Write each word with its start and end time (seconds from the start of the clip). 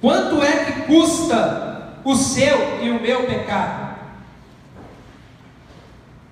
Quanto 0.00 0.42
é 0.42 0.64
que 0.64 0.72
custa 0.82 2.00
o 2.04 2.14
seu 2.14 2.82
e 2.82 2.90
o 2.90 3.00
meu 3.00 3.24
pecado? 3.24 3.96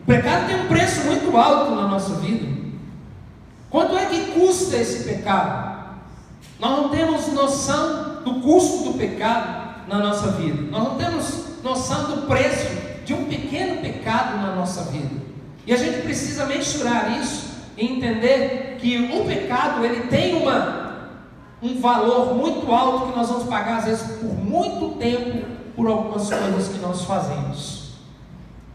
O 0.01 0.05
pecado 0.07 0.47
tem 0.47 0.61
um 0.61 0.69
preço 0.69 1.07
muito 1.07 1.37
alto 1.37 1.75
na 1.75 1.89
nossa 1.89 2.17
vida. 2.17 2.47
Quanto 3.71 3.97
é 3.97 4.07
que 4.07 4.33
custa 4.33 4.77
esse 4.77 5.05
pecado? 5.05 5.75
Nós 6.61 6.71
não 6.71 6.89
temos 6.91 7.33
noção 7.33 8.23
do 8.23 8.41
custo 8.41 8.85
do 8.85 8.99
pecado 8.99 9.89
na 9.89 9.99
nossa 9.99 10.33
vida. 10.33 10.71
Nós 10.71 10.85
não 10.85 10.97
temos 10.97 11.63
noção 11.63 12.11
do 12.11 12.27
preço 12.27 12.69
de 13.05 13.15
um 13.15 13.25
pequeno 13.25 13.81
pecado 13.81 14.37
na 14.37 14.55
nossa 14.55 14.83
vida. 14.91 15.25
E 15.67 15.73
a 15.73 15.77
gente 15.77 16.03
precisa 16.03 16.45
mensurar 16.47 17.19
isso 17.19 17.55
e 17.77 17.87
entender 17.87 18.77
que 18.79 18.99
um 18.99 19.27
pecado 19.27 19.85
ele 19.85 20.09
tem 20.09 20.37
uma, 20.37 20.84
um 21.65 21.81
valor 21.81 22.35
muito 22.35 22.71
alto 22.71 23.07
que 23.07 23.17
nós 23.17 23.29
vamos 23.29 23.45
pagar 23.45 23.79
às 23.79 23.85
vezes 23.87 24.19
por 24.19 24.35
muito 24.35 24.99
tempo 24.99 25.47
por 25.75 25.89
algumas 25.89 26.29
coisas 26.29 26.69
que 26.69 26.79
nós 26.79 27.03
fazemos. 27.05 27.95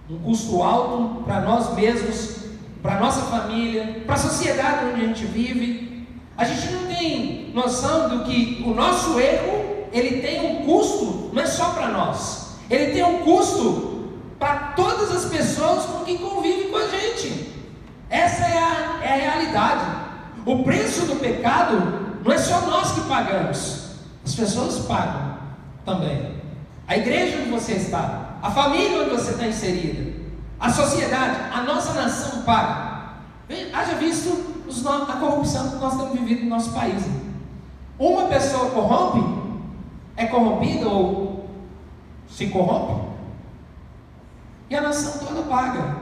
Um 0.10 0.18
custo 0.18 0.62
alto 0.64 1.24
para 1.24 1.42
nós 1.42 1.76
mesmos, 1.76 2.46
para 2.82 3.00
nossa 3.00 3.22
família, 3.28 4.02
para 4.08 4.16
a 4.16 4.18
sociedade 4.18 4.86
onde 4.92 5.02
a 5.02 5.08
gente 5.08 5.26
vive. 5.26 6.08
A 6.36 6.44
gente 6.44 6.74
não 6.74 6.88
tem 6.88 7.52
noção 7.54 8.10
do 8.10 8.24
que 8.26 8.64
o 8.66 8.74
nosso 8.74 9.20
erro 9.20 9.86
ele 9.92 10.22
tem 10.22 10.46
um 10.46 10.66
custo, 10.66 11.30
não 11.32 11.42
é 11.42 11.46
só 11.46 11.72
para 11.72 11.90
nós, 11.90 12.56
ele 12.70 12.94
tem 12.94 13.04
um 13.04 13.20
custo 13.20 14.14
para 14.38 14.74
todas 14.76 15.12
as 15.12 15.26
pessoas 15.26 15.86
com 15.86 16.06
quem 16.06 16.18
convivem 16.18 16.70
com 16.70 16.78
a 16.78 16.88
gente. 16.88 17.54
Essa 18.10 18.46
é 18.46 18.58
a, 18.58 19.00
é 19.04 19.12
a 19.12 19.32
realidade. 19.32 19.86
O 20.46 20.64
preço 20.64 21.06
do 21.06 21.16
pecado 21.18 22.09
não 22.24 22.32
é 22.32 22.38
só 22.38 22.62
nós 22.62 22.92
que 22.92 23.02
pagamos, 23.02 23.92
as 24.26 24.36
pessoas 24.36 24.86
pagam 24.86 25.38
também. 25.86 26.40
A 26.88 26.98
igreja 26.98 27.40
onde 27.40 27.50
você 27.50 27.74
está, 27.74 28.38
a 28.42 28.52
família 28.52 29.02
onde 29.02 29.12
você 29.12 29.32
está 29.32 29.48
inserida, 29.48 30.20
a 30.60 30.70
sociedade, 30.70 31.54
a 31.54 31.62
nossa 31.64 31.94
nação 31.94 32.42
paga. 32.42 32.90
Haja 33.74 33.96
visto 33.96 34.64
os, 34.68 34.86
a 34.86 35.18
corrupção 35.20 35.72
que 35.72 35.76
nós 35.78 35.96
temos 35.96 36.20
vivido 36.20 36.44
no 36.44 36.50
nosso 36.50 36.72
país. 36.72 37.04
Uma 37.98 38.28
pessoa 38.28 38.72
corrompe, 38.72 39.52
é 40.16 40.26
corrompida 40.26 40.88
ou 40.88 41.50
se 42.28 42.48
corrompe, 42.48 43.10
e 44.70 44.76
a 44.76 44.82
nação 44.82 45.26
toda 45.26 45.42
paga. 45.44 45.98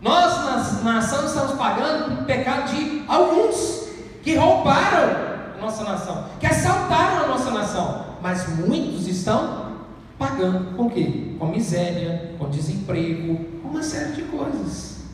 Nós, 0.00 0.82
na 0.82 0.92
nação, 0.92 1.24
estamos 1.24 1.52
pagando 1.52 2.20
o 2.20 2.24
pecado 2.24 2.70
de 2.70 3.04
alguns 3.08 3.85
que 4.26 4.34
roubaram 4.34 5.54
a 5.56 5.60
nossa 5.60 5.84
nação, 5.84 6.24
que 6.40 6.46
assaltaram 6.48 7.26
a 7.26 7.28
nossa 7.28 7.48
nação, 7.52 8.06
mas 8.20 8.48
muitos 8.58 9.06
estão 9.06 9.76
pagando 10.18 10.76
com 10.76 10.86
o 10.86 10.90
quê? 10.90 11.36
Com 11.38 11.46
miséria, 11.46 12.34
com 12.36 12.50
desemprego, 12.50 13.38
com 13.62 13.68
uma 13.68 13.84
série 13.84 14.14
de 14.14 14.22
coisas. 14.22 15.04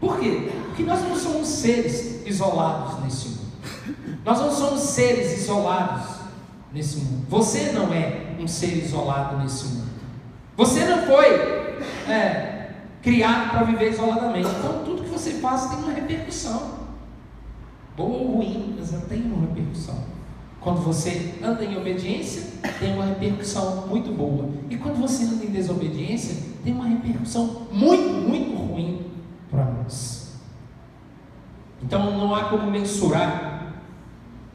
Por 0.00 0.18
quê? 0.18 0.50
Porque 0.66 0.82
nós 0.82 1.02
não 1.02 1.14
somos 1.14 1.46
seres 1.46 2.26
isolados 2.26 3.04
nesse 3.04 3.28
mundo. 3.28 3.52
Nós 4.24 4.40
não 4.40 4.50
somos 4.50 4.80
seres 4.80 5.42
isolados 5.42 6.16
nesse 6.72 6.96
mundo. 6.96 7.26
Você 7.28 7.70
não 7.70 7.94
é 7.94 8.34
um 8.40 8.48
ser 8.48 8.84
isolado 8.84 9.36
nesse 9.36 9.66
mundo. 9.66 9.90
Você 10.56 10.84
não 10.84 11.06
foi 11.06 11.26
é, 12.12 12.70
criado 13.00 13.50
para 13.50 13.62
viver 13.62 13.92
isoladamente. 13.92 14.48
Então, 14.48 14.82
tudo 14.84 15.04
que 15.04 15.10
você 15.10 15.34
faz 15.34 15.66
tem 15.66 15.78
uma 15.78 15.92
repercussão. 15.92 16.85
Boa 17.96 18.18
ou 18.18 18.36
ruim, 18.36 18.74
mas 18.78 18.92
ela 18.92 19.02
tem 19.06 19.22
uma 19.22 19.46
repercussão. 19.46 19.96
Quando 20.60 20.80
você 20.80 21.34
anda 21.42 21.64
em 21.64 21.76
obediência, 21.76 22.42
tem 22.78 22.94
uma 22.94 23.06
repercussão 23.06 23.86
muito 23.86 24.12
boa. 24.12 24.48
E 24.68 24.76
quando 24.76 25.00
você 25.00 25.24
anda 25.24 25.44
em 25.44 25.50
desobediência, 25.50 26.36
tem 26.64 26.74
uma 26.74 26.86
repercussão 26.86 27.68
muito, 27.72 28.08
muito 28.28 28.56
ruim 28.56 29.06
para 29.50 29.64
nós. 29.64 30.34
Então 31.82 32.18
não 32.18 32.34
há 32.34 32.44
como 32.44 32.70
mensurar 32.70 33.74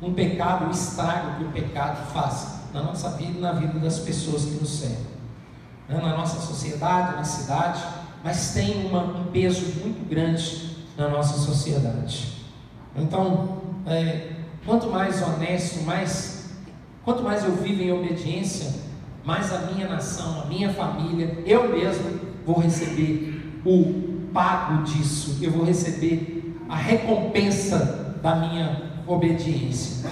um 0.01 0.13
pecado, 0.13 0.67
o 0.67 0.71
estrago 0.71 1.37
que 1.37 1.43
o 1.45 1.51
pecado 1.51 2.11
faz 2.11 2.61
na 2.73 2.83
nossa 2.83 3.11
vida 3.11 3.37
e 3.37 3.41
na 3.41 3.53
vida 3.53 3.79
das 3.79 3.99
pessoas 3.99 4.45
que 4.45 4.55
nos 4.55 4.79
servem. 4.79 5.11
Na 5.87 6.17
nossa 6.17 6.41
sociedade, 6.41 7.15
na 7.15 7.23
cidade, 7.23 7.83
mas 8.23 8.53
tem 8.53 8.85
uma, 8.85 9.03
um 9.03 9.25
peso 9.25 9.79
muito 9.81 10.07
grande 10.09 10.77
na 10.97 11.07
nossa 11.07 11.37
sociedade. 11.37 12.40
Então, 12.95 13.61
é, 13.87 14.29
quanto 14.65 14.87
mais 14.87 15.21
honesto, 15.21 15.83
mais, 15.83 16.51
quanto 17.03 17.23
mais 17.23 17.43
eu 17.43 17.55
vivo 17.55 17.81
em 17.81 17.91
obediência, 17.91 18.73
mais 19.23 19.53
a 19.53 19.59
minha 19.71 19.87
nação, 19.87 20.41
a 20.41 20.45
minha 20.45 20.73
família, 20.73 21.37
eu 21.45 21.69
mesmo 21.69 22.19
vou 22.45 22.59
receber 22.59 23.59
o 23.65 24.29
pago 24.33 24.83
disso, 24.83 25.37
eu 25.41 25.51
vou 25.51 25.63
receber 25.63 26.55
a 26.67 26.75
recompensa 26.75 28.17
da 28.21 28.35
minha 28.35 28.81
obediência. 29.07 30.09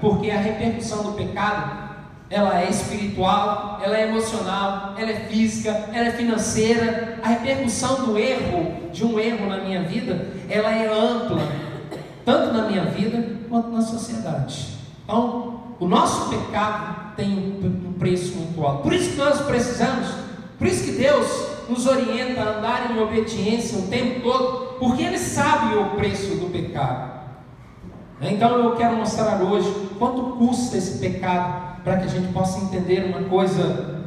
Porque 0.00 0.30
a 0.30 0.40
repercussão 0.40 1.02
do 1.02 1.12
pecado 1.12 1.88
ela 2.30 2.60
é 2.60 2.68
espiritual, 2.68 3.80
ela 3.82 3.96
é 3.96 4.08
emocional, 4.08 4.94
ela 4.98 5.10
é 5.10 5.14
física, 5.14 5.70
ela 5.92 6.08
é 6.08 6.12
financeira. 6.12 7.18
A 7.22 7.28
repercussão 7.28 8.04
do 8.04 8.18
erro, 8.18 8.90
de 8.92 9.04
um 9.04 9.18
erro 9.18 9.46
na 9.46 9.58
minha 9.58 9.82
vida, 9.82 10.26
ela 10.48 10.70
é 10.70 10.86
ampla, 10.86 11.40
tanto 12.28 12.52
na 12.52 12.68
minha 12.68 12.84
vida 12.84 13.38
quanto 13.48 13.70
na 13.70 13.80
sociedade. 13.80 14.76
Então, 15.02 15.62
o 15.80 15.88
nosso 15.88 16.28
pecado 16.28 17.16
tem 17.16 17.58
um 17.64 17.94
preço 17.98 18.36
muito 18.36 18.62
alto. 18.62 18.82
Por 18.82 18.92
isso 18.92 19.12
que 19.12 19.16
nós 19.16 19.40
precisamos, 19.40 20.08
por 20.58 20.66
isso 20.66 20.84
que 20.84 20.90
Deus 20.90 21.26
nos 21.70 21.86
orienta 21.86 22.42
a 22.42 22.58
andar 22.58 22.90
em 22.90 23.00
obediência 23.00 23.78
o 23.78 23.88
tempo 23.88 24.20
todo, 24.20 24.78
porque 24.78 25.04
Ele 25.04 25.16
sabe 25.16 25.74
o 25.76 25.96
preço 25.96 26.34
do 26.34 26.52
pecado. 26.52 27.12
Então 28.20 28.58
eu 28.58 28.76
quero 28.76 28.96
mostrar 28.96 29.40
hoje 29.40 29.88
quanto 29.98 30.36
custa 30.36 30.76
esse 30.76 30.98
pecado 30.98 31.82
para 31.82 31.96
que 31.96 32.04
a 32.04 32.08
gente 32.08 32.30
possa 32.34 32.60
entender 32.62 33.06
uma 33.06 33.26
coisa 33.26 34.04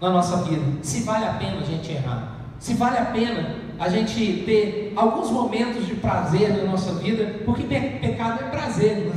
na 0.00 0.08
nossa 0.08 0.38
vida. 0.38 0.64
Se 0.80 1.02
vale 1.02 1.26
a 1.26 1.34
pena 1.34 1.58
a 1.58 1.64
gente 1.64 1.92
errar, 1.92 2.34
se 2.58 2.72
vale 2.72 2.96
a 2.96 3.04
pena 3.04 3.56
a 3.82 3.88
gente 3.88 4.44
ter 4.46 4.92
alguns 4.94 5.28
momentos 5.28 5.88
de 5.88 5.96
prazer 5.96 6.56
na 6.56 6.70
nossa 6.70 6.92
vida, 6.94 7.40
porque 7.44 7.64
pecado 7.64 8.44
é 8.44 8.48
prazer. 8.48 9.10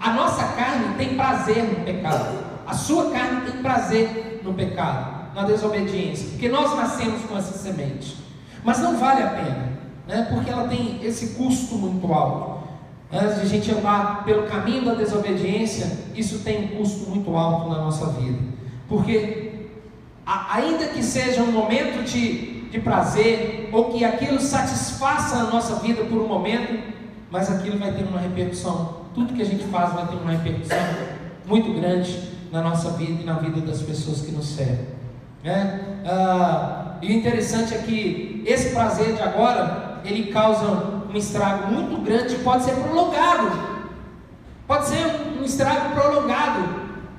A 0.00 0.14
nossa 0.14 0.42
carne 0.54 0.94
tem 0.96 1.16
prazer 1.16 1.64
no 1.64 1.84
pecado, 1.84 2.38
a 2.66 2.72
sua 2.72 3.10
carne 3.10 3.42
tem 3.42 3.60
prazer 3.60 4.40
no 4.42 4.54
pecado, 4.54 5.34
na 5.34 5.42
desobediência, 5.44 6.30
porque 6.30 6.48
nós 6.48 6.74
nascemos 6.74 7.26
com 7.26 7.36
essa 7.36 7.58
semente. 7.58 8.16
Mas 8.64 8.78
não 8.78 8.96
vale 8.96 9.22
a 9.22 9.28
pena, 9.28 9.68
né? 10.08 10.26
porque 10.32 10.50
ela 10.50 10.66
tem 10.66 10.98
esse 11.02 11.34
custo 11.34 11.74
muito 11.74 12.10
alto. 12.10 12.70
Antes 13.12 13.34
de 13.36 13.42
a 13.42 13.44
gente 13.44 13.70
andar 13.70 14.24
pelo 14.24 14.44
caminho 14.44 14.86
da 14.86 14.94
desobediência, 14.94 15.90
isso 16.14 16.38
tem 16.38 16.64
um 16.64 16.68
custo 16.78 17.10
muito 17.10 17.36
alto 17.36 17.68
na 17.68 17.76
nossa 17.76 18.06
vida. 18.12 18.38
Porque, 18.88 19.68
ainda 20.24 20.86
que 20.86 21.02
seja 21.02 21.42
um 21.42 21.52
momento 21.52 22.02
de, 22.02 22.49
de 22.70 22.80
prazer, 22.80 23.68
ou 23.72 23.92
que 23.92 24.04
aquilo 24.04 24.40
satisfaça 24.40 25.36
a 25.36 25.44
nossa 25.44 25.76
vida 25.76 26.04
por 26.04 26.20
um 26.20 26.28
momento, 26.28 26.80
mas 27.30 27.50
aquilo 27.50 27.78
vai 27.78 27.92
ter 27.92 28.04
uma 28.04 28.18
repercussão. 28.18 29.00
Tudo 29.14 29.34
que 29.34 29.42
a 29.42 29.44
gente 29.44 29.64
faz 29.64 29.92
vai 29.92 30.06
ter 30.06 30.16
uma 30.16 30.30
repercussão 30.30 30.78
muito 31.46 31.72
grande 31.80 32.30
na 32.52 32.62
nossa 32.62 32.90
vida 32.90 33.22
e 33.22 33.24
na 33.24 33.34
vida 33.34 33.60
das 33.60 33.82
pessoas 33.82 34.22
que 34.22 34.32
nos 34.32 34.46
servem. 34.46 34.86
Né? 35.42 35.80
Ah, 36.06 36.96
e 37.02 37.08
o 37.08 37.12
interessante 37.12 37.74
é 37.74 37.78
que 37.78 38.42
esse 38.46 38.70
prazer 38.70 39.14
de 39.14 39.22
agora, 39.22 40.00
ele 40.04 40.32
causa 40.32 41.00
um 41.12 41.16
estrago 41.16 41.72
muito 41.72 42.00
grande, 42.02 42.36
pode 42.36 42.64
ser 42.64 42.72
prolongado. 42.72 43.70
Pode 44.66 44.86
ser 44.86 45.04
um 45.40 45.44
estrago 45.44 45.94
prolongado 45.94 46.68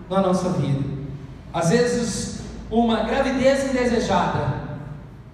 na 0.10 0.22
nossa 0.22 0.50
vida. 0.50 0.80
Às 1.54 1.70
vezes, 1.70 2.42
uma 2.70 3.04
gravidez 3.04 3.70
indesejada 3.70 4.61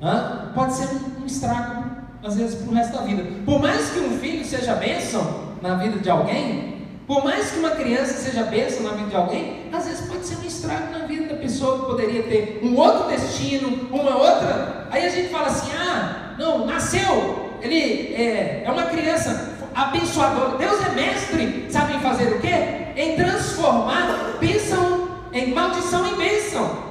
hein? 0.01 0.51
pode 0.53 0.73
ser 0.73 0.87
um 1.21 1.25
estrago, 1.25 1.85
às 2.23 2.35
vezes, 2.35 2.55
para 2.55 2.71
o 2.71 2.73
resto 2.75 2.93
da 2.93 3.01
vida. 3.03 3.23
Por 3.45 3.59
mais 3.59 3.89
que 3.89 3.99
um 3.99 4.17
filho 4.19 4.45
seja 4.45 4.75
bênção 4.75 5.55
na 5.61 5.75
vida 5.75 5.99
de 5.99 6.09
alguém, 6.09 6.77
por 7.07 7.23
mais 7.23 7.51
que 7.51 7.59
uma 7.59 7.71
criança 7.71 8.13
seja 8.13 8.43
bênção 8.43 8.83
na 8.83 8.91
vida 8.91 9.09
de 9.09 9.15
alguém, 9.15 9.69
às 9.71 9.85
vezes 9.85 10.07
pode 10.07 10.25
ser 10.25 10.37
um 10.43 10.47
estrago 10.47 10.91
na 10.91 11.05
vida 11.05 11.33
da 11.33 11.39
pessoa 11.39 11.79
que 11.79 11.85
poderia 11.85 12.23
ter 12.23 12.59
um 12.63 12.75
outro 12.75 13.07
destino, 13.07 13.87
uma 13.91 14.17
outra. 14.17 14.87
Aí 14.91 15.05
a 15.05 15.09
gente 15.09 15.29
fala 15.29 15.47
assim: 15.47 15.71
ah, 15.77 16.35
não, 16.37 16.65
nasceu, 16.65 17.53
ele 17.61 18.13
é, 18.13 18.63
é 18.65 18.71
uma 18.71 18.83
criança 18.83 19.55
abençoadora. 19.73 20.57
Deus 20.57 20.85
é 20.85 20.89
mestre, 20.89 21.67
sabe 21.69 21.95
em 21.95 21.99
fazer 21.99 22.33
o 22.33 22.39
quê? 22.41 22.93
Em 22.95 23.15
transformar 23.15 24.37
bênção 24.39 25.07
em 25.31 25.53
maldição 25.53 26.05
em 26.07 26.15
bênção. 26.15 26.87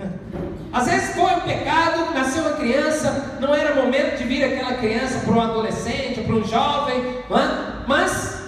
Às 0.72 0.86
vezes 0.86 1.14
foi 1.14 1.34
um 1.34 1.40
pecado, 1.40 2.14
nasceu 2.14 2.42
uma 2.42 2.52
criança, 2.52 3.38
não 3.40 3.54
era 3.54 3.74
momento 3.74 4.18
de 4.18 4.24
vir 4.24 4.44
aquela 4.44 4.74
criança 4.74 5.20
para 5.20 5.32
um 5.32 5.40
adolescente, 5.40 6.20
para 6.20 6.34
um 6.34 6.44
jovem, 6.44 6.96
é? 6.98 7.86
mas 7.88 8.40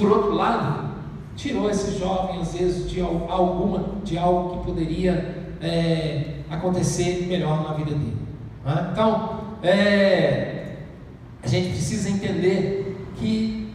por 0.00 0.10
outro 0.10 0.32
lado, 0.32 0.90
tirou 1.36 1.70
esse 1.70 1.98
jovem, 1.98 2.40
às 2.40 2.54
vezes, 2.54 2.90
de 2.90 3.00
alguma, 3.00 3.96
de 4.02 4.16
algo 4.16 4.58
que 4.58 4.64
poderia 4.64 5.56
é, 5.60 6.36
acontecer 6.50 7.26
melhor 7.26 7.62
na 7.62 7.74
vida 7.74 7.90
dele. 7.90 8.16
Né? 8.64 8.88
Então, 8.92 9.40
é, 9.62 10.76
a 11.42 11.46
gente 11.46 11.70
precisa 11.70 12.08
entender 12.08 13.06
que 13.16 13.72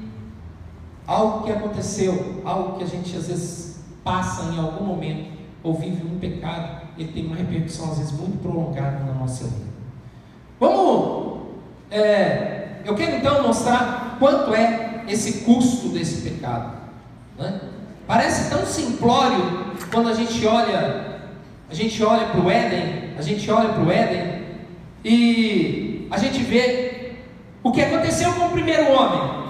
algo 1.05 1.43
que 1.43 1.51
aconteceu, 1.51 2.41
algo 2.43 2.77
que 2.77 2.83
a 2.83 2.87
gente 2.87 3.15
às 3.15 3.27
vezes 3.27 3.83
passa 4.03 4.51
em 4.51 4.59
algum 4.59 4.85
momento, 4.85 5.34
ou 5.65 5.73
vive 5.73 6.05
um 6.05 6.19
pecado, 6.19 6.83
ele 6.95 7.11
tem 7.11 7.25
uma 7.25 7.35
repercussão 7.35 7.91
às 7.91 7.97
vezes 7.97 8.13
muito 8.13 8.37
prolongada 8.37 9.03
na 9.03 9.13
nossa 9.13 9.45
vida. 9.45 9.65
Vamos, 10.59 11.39
é, 11.89 12.81
eu 12.85 12.93
quero 12.93 13.17
então 13.17 13.41
mostrar 13.41 14.15
quanto 14.19 14.53
é 14.53 15.03
esse 15.07 15.43
custo 15.43 15.89
desse 15.89 16.29
pecado. 16.29 16.77
Né? 17.37 17.59
Parece 18.05 18.51
tão 18.51 18.63
simplório 18.63 19.73
quando 19.91 20.09
a 20.09 20.13
gente 20.13 20.45
olha, 20.45 21.19
a 21.67 21.73
gente 21.73 22.03
olha 22.03 22.27
para 22.27 22.41
o 22.41 22.51
Éden, 22.51 23.15
a 23.17 23.21
gente 23.23 23.49
olha 23.49 23.69
para 23.69 23.83
o 23.83 23.91
Éden 23.91 24.43
e 25.03 26.07
a 26.11 26.19
gente 26.19 26.43
vê 26.43 27.15
o 27.63 27.71
que 27.71 27.81
aconteceu 27.81 28.31
com 28.33 28.45
o 28.45 28.51
primeiro 28.51 28.91
homem. 28.91 29.45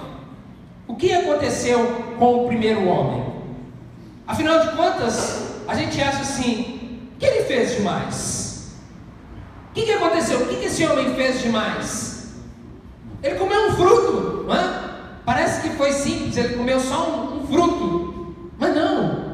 O 0.87 0.95
que 0.95 1.11
aconteceu 1.11 2.05
com 2.17 2.45
o 2.45 2.47
primeiro 2.47 2.87
homem? 2.87 3.25
Afinal 4.25 4.59
de 4.59 4.77
contas, 4.77 5.54
a 5.67 5.75
gente 5.75 6.01
acha 6.01 6.21
assim: 6.21 7.09
o 7.15 7.17
que 7.17 7.25
ele 7.25 7.43
fez 7.45 7.77
demais? 7.77 8.73
O 9.71 9.73
que, 9.73 9.83
que 9.83 9.91
aconteceu? 9.91 10.39
O 10.39 10.47
que, 10.47 10.55
que 10.57 10.65
esse 10.65 10.85
homem 10.85 11.13
fez 11.15 11.41
demais? 11.41 12.33
Ele 13.21 13.35
comeu 13.35 13.69
um 13.69 13.75
fruto, 13.75 14.45
não 14.47 14.55
é? 14.55 14.85
Parece 15.25 15.61
que 15.61 15.75
foi 15.75 15.91
simples, 15.91 16.37
ele 16.37 16.55
comeu 16.55 16.79
só 16.79 17.09
um, 17.09 17.41
um 17.41 17.47
fruto, 17.47 18.51
mas 18.59 18.75
não. 18.75 19.25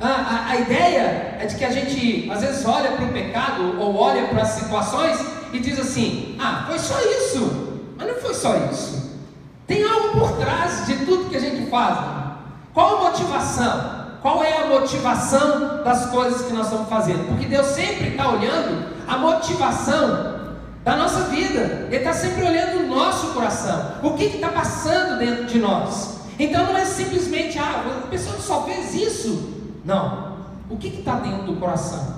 A, 0.00 0.08
a, 0.08 0.50
a, 0.50 0.56
ideia 0.56 1.36
é 1.38 1.46
de 1.46 1.54
que 1.54 1.64
a 1.64 1.70
gente 1.70 2.30
às 2.30 2.40
vezes 2.40 2.64
olha 2.64 2.92
para 2.92 3.04
o 3.04 3.12
pecado 3.12 3.78
ou 3.78 3.94
olha 3.96 4.26
para 4.28 4.42
as 4.42 4.48
situações 4.48 5.18
e 5.52 5.58
diz 5.58 5.78
assim: 5.78 6.36
ah, 6.40 6.64
foi 6.66 6.78
só 6.78 6.98
isso, 7.00 7.80
mas 7.96 8.08
não 8.08 8.14
foi 8.16 8.34
só 8.34 8.56
isso. 8.70 9.20
Tem 9.66 9.84
algo 9.84 10.18
por 10.18 10.32
trás 10.36 10.86
de 10.86 11.04
tudo 11.04 11.30
que 11.30 11.36
a 11.36 11.40
gente 11.40 11.70
faz. 11.70 11.98
Qual 12.72 12.98
a 12.98 13.10
motivação? 13.10 14.03
Qual 14.24 14.42
é 14.42 14.56
a 14.56 14.68
motivação 14.68 15.84
das 15.84 16.06
coisas 16.06 16.46
que 16.46 16.52
nós 16.54 16.64
estamos 16.68 16.88
fazendo? 16.88 17.28
Porque 17.28 17.44
Deus 17.44 17.66
sempre 17.66 18.08
está 18.08 18.30
olhando 18.30 18.88
a 19.06 19.18
motivação 19.18 20.40
da 20.82 20.96
nossa 20.96 21.24
vida. 21.24 21.88
Ele 21.88 21.96
está 21.96 22.14
sempre 22.14 22.42
olhando 22.42 22.84
o 22.84 22.86
nosso 22.86 23.34
coração. 23.34 23.96
O 24.02 24.14
que 24.14 24.24
está 24.24 24.48
passando 24.48 25.18
dentro 25.18 25.44
de 25.44 25.58
nós? 25.58 26.20
Então 26.38 26.64
não 26.64 26.74
é 26.74 26.86
simplesmente, 26.86 27.58
ah, 27.58 27.84
a 28.04 28.06
pessoa 28.06 28.38
só 28.38 28.62
fez 28.62 28.94
isso. 28.94 29.76
Não. 29.84 30.38
O 30.70 30.78
que 30.78 30.88
está 30.88 31.16
dentro 31.16 31.42
do 31.42 31.56
coração? 31.60 32.16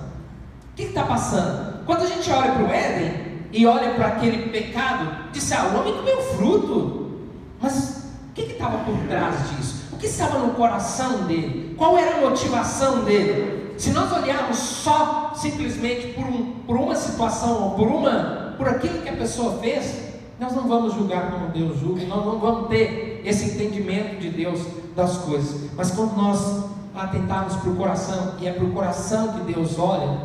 O 0.71 0.77
que 0.77 0.85
está 0.85 1.03
passando? 1.03 1.85
Quando 1.87 2.05
a 2.05 2.07
gente 2.07 2.31
olha 2.31 2.53
para 2.53 2.63
o 2.63 2.71
Éden 2.71 3.43
e 3.53 3.67
olha 3.67 3.95
para 3.95 4.07
aquele 4.07 4.49
pecado, 4.51 5.33
diz, 5.33 5.51
ah, 5.51 5.73
o 5.75 5.81
homem 5.81 5.93
comeu 5.93 6.23
fruto. 6.37 7.11
Mas 7.61 8.05
o 8.31 8.33
que 8.33 8.43
estava 8.43 8.79
por 8.85 8.97
trás 9.09 9.35
disso? 9.51 9.76
O 9.97 9.99
que 9.99 10.07
estava 10.09 10.41
no 10.41 10.53
coração 10.53 11.25
dele? 11.25 11.75
Qual 11.75 11.97
era 11.97 12.19
a 12.19 12.21
motivação 12.21 13.03
dele? 13.03 13.75
Se 13.79 13.93
nós 13.93 14.13
olharmos 14.13 14.59
só 14.59 15.33
simplesmente 15.35 16.09
por, 16.09 16.27
um, 16.27 16.53
por 16.67 16.77
uma 16.77 16.95
situação 16.95 17.63
ou 17.63 17.71
por 17.71 17.89
uma 17.89 18.55
por 18.59 18.69
aquilo 18.69 19.01
que 19.01 19.09
a 19.09 19.17
pessoa 19.17 19.59
fez, 19.59 20.13
nós 20.39 20.53
não 20.55 20.69
vamos 20.69 20.93
julgar 20.93 21.31
como 21.31 21.49
Deus 21.49 21.81
julga, 21.81 22.05
nós 22.05 22.27
não 22.27 22.39
vamos 22.39 22.69
ter 22.69 23.23
esse 23.25 23.55
entendimento 23.55 24.21
de 24.21 24.29
Deus 24.29 24.61
das 24.95 25.17
coisas. 25.17 25.71
Mas 25.75 25.91
quando 25.93 26.15
nós 26.15 26.67
atentarmos 26.95 27.57
para 27.57 27.71
o 27.71 27.77
coração, 27.77 28.35
e 28.39 28.47
é 28.47 28.53
para 28.53 28.65
o 28.67 28.73
coração 28.73 29.33
que 29.33 29.51
Deus 29.51 29.79
olha, 29.79 30.19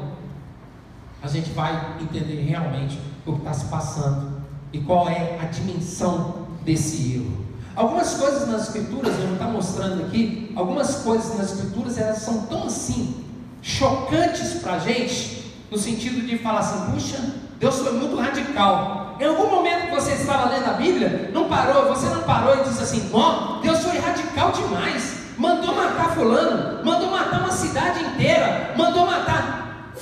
a 1.23 1.29
gente 1.29 1.49
vai 1.51 1.95
entender 2.01 2.41
realmente 2.41 2.99
o 3.25 3.31
que 3.31 3.37
está 3.37 3.53
se 3.53 3.65
passando 3.67 4.41
e 4.73 4.81
qual 4.81 5.07
é 5.07 5.39
a 5.41 5.45
dimensão 5.45 6.47
desse 6.65 7.15
erro. 7.15 7.40
Algumas 7.75 8.13
coisas 8.15 8.47
nas 8.47 8.63
escrituras, 8.63 9.17
eu 9.17 9.25
não 9.27 9.33
estou 9.33 9.47
mostrando 9.49 10.03
aqui, 10.03 10.51
algumas 10.55 10.95
coisas 10.97 11.37
nas 11.37 11.51
escrituras 11.53 11.97
elas 11.97 12.17
são 12.17 12.41
tão 12.47 12.65
assim, 12.65 13.23
chocantes 13.61 14.55
para 14.61 14.73
a 14.73 14.79
gente, 14.79 15.53
no 15.71 15.77
sentido 15.77 16.25
de 16.25 16.37
falar 16.37 16.59
assim, 16.59 16.91
puxa, 16.91 17.17
Deus 17.59 17.79
foi 17.79 17.93
muito 17.93 18.15
radical. 18.17 19.15
Em 19.19 19.25
algum 19.25 19.49
momento 19.49 19.87
que 19.87 19.95
você 19.95 20.13
estava 20.13 20.49
lendo 20.49 20.65
a 20.65 20.73
Bíblia, 20.73 21.29
não 21.33 21.47
parou, 21.47 21.87
você 21.87 22.07
não 22.07 22.23
parou 22.23 22.59
e 22.59 22.63
disse 22.63 22.81
assim, 22.81 23.09
ó, 23.13 23.59
Deus 23.61 23.79
foi 23.79 23.97
radical 23.99 24.51
demais, 24.51 25.17
mandou 25.37 25.75
matar 25.75 26.15
fulano, 26.15 26.83
mandou 26.83 27.09
matar 27.09 27.39
uma 27.39 27.51
cidade 27.51 28.03
inteira, 28.03 28.73
mandou 28.75 29.05
matar. 29.05 29.93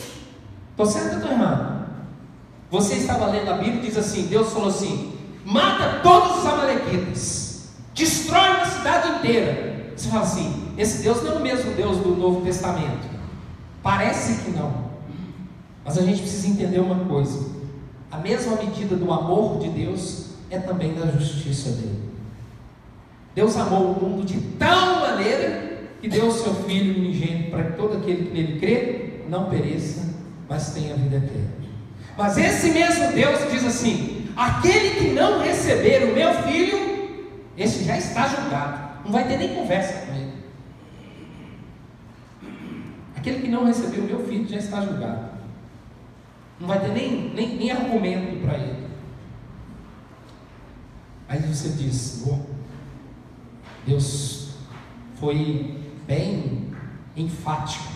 Estou 0.72 0.86
certo 0.86 1.12
ou 1.12 1.18
estou 1.18 1.32
errado? 1.32 1.86
Você 2.72 2.96
estava 2.96 3.26
lendo 3.28 3.50
a 3.50 3.56
Bíblia 3.56 3.82
e 3.82 3.86
diz 3.88 3.98
assim, 3.98 4.28
Deus 4.28 4.54
falou 4.54 4.70
assim, 4.70 5.14
mata 5.46 6.00
todos 6.02 6.38
os 6.38 6.46
amalequitas, 6.46 7.49
destrói 8.00 8.56
uma 8.56 8.66
cidade 8.66 9.10
inteira. 9.18 9.92
Você 9.96 10.10
fala 10.10 10.24
assim: 10.24 10.74
esse 10.78 11.04
Deus 11.04 11.22
não 11.22 11.34
é 11.34 11.36
o 11.36 11.42
mesmo 11.42 11.72
Deus 11.74 11.98
do 11.98 12.16
Novo 12.16 12.42
Testamento. 12.42 13.08
Parece 13.84 14.44
que 14.44 14.52
não. 14.52 14.90
Mas 15.84 15.98
a 15.98 16.02
gente 16.02 16.22
precisa 16.22 16.48
entender 16.48 16.80
uma 16.80 17.06
coisa: 17.06 17.50
a 18.10 18.18
mesma 18.18 18.56
medida 18.56 18.96
do 18.96 19.12
amor 19.12 19.60
de 19.60 19.70
Deus 19.70 20.30
é 20.50 20.58
também 20.58 20.94
da 20.94 21.06
justiça 21.08 21.72
dele. 21.72 22.10
Deus 23.36 23.56
amou 23.58 23.92
o 23.92 24.02
mundo 24.02 24.26
de 24.26 24.40
tal 24.58 25.02
maneira 25.02 25.80
que 26.02 26.08
deu 26.08 26.28
o 26.28 26.32
seu 26.32 26.54
Filho 26.56 26.98
unigênito 26.98 27.52
para 27.52 27.64
que 27.64 27.78
todo 27.78 27.98
aquele 27.98 28.26
que 28.26 28.34
nele 28.34 28.60
crê 28.60 29.22
não 29.30 29.50
pereça, 29.50 30.16
mas 30.48 30.74
tenha 30.74 30.96
vida 30.96 31.18
eterna. 31.18 31.60
Mas 32.18 32.38
esse 32.38 32.72
mesmo 32.72 33.12
Deus 33.12 33.40
diz 33.52 33.66
assim: 33.66 34.28
Aquele 34.36 34.92
que 34.96 35.10
não 35.10 35.42
receber 35.42 36.06
o 36.06 36.16
meu 36.16 36.34
filho, 36.44 36.89
esse 37.60 37.84
já 37.84 37.98
está 37.98 38.26
julgado. 38.26 39.04
Não 39.04 39.12
vai 39.12 39.28
ter 39.28 39.38
nem 39.38 39.54
conversa 39.54 40.06
com 40.06 40.14
ele. 40.16 40.34
Aquele 43.16 43.42
que 43.42 43.50
não 43.50 43.66
recebeu 43.66 44.04
o 44.04 44.08
meu 44.08 44.26
filho 44.26 44.48
já 44.48 44.58
está 44.58 44.80
julgado. 44.80 45.30
Não 46.58 46.68
vai 46.68 46.80
ter 46.80 46.94
nem, 46.94 47.34
nem, 47.34 47.58
nem 47.58 47.72
argumento 47.72 48.42
para 48.46 48.58
ele. 48.58 48.88
Aí 51.28 51.40
você 51.42 51.70
diz: 51.70 52.24
oh, 52.28 52.40
Deus 53.86 54.52
foi 55.20 55.84
bem 56.08 56.72
enfático 57.16 57.92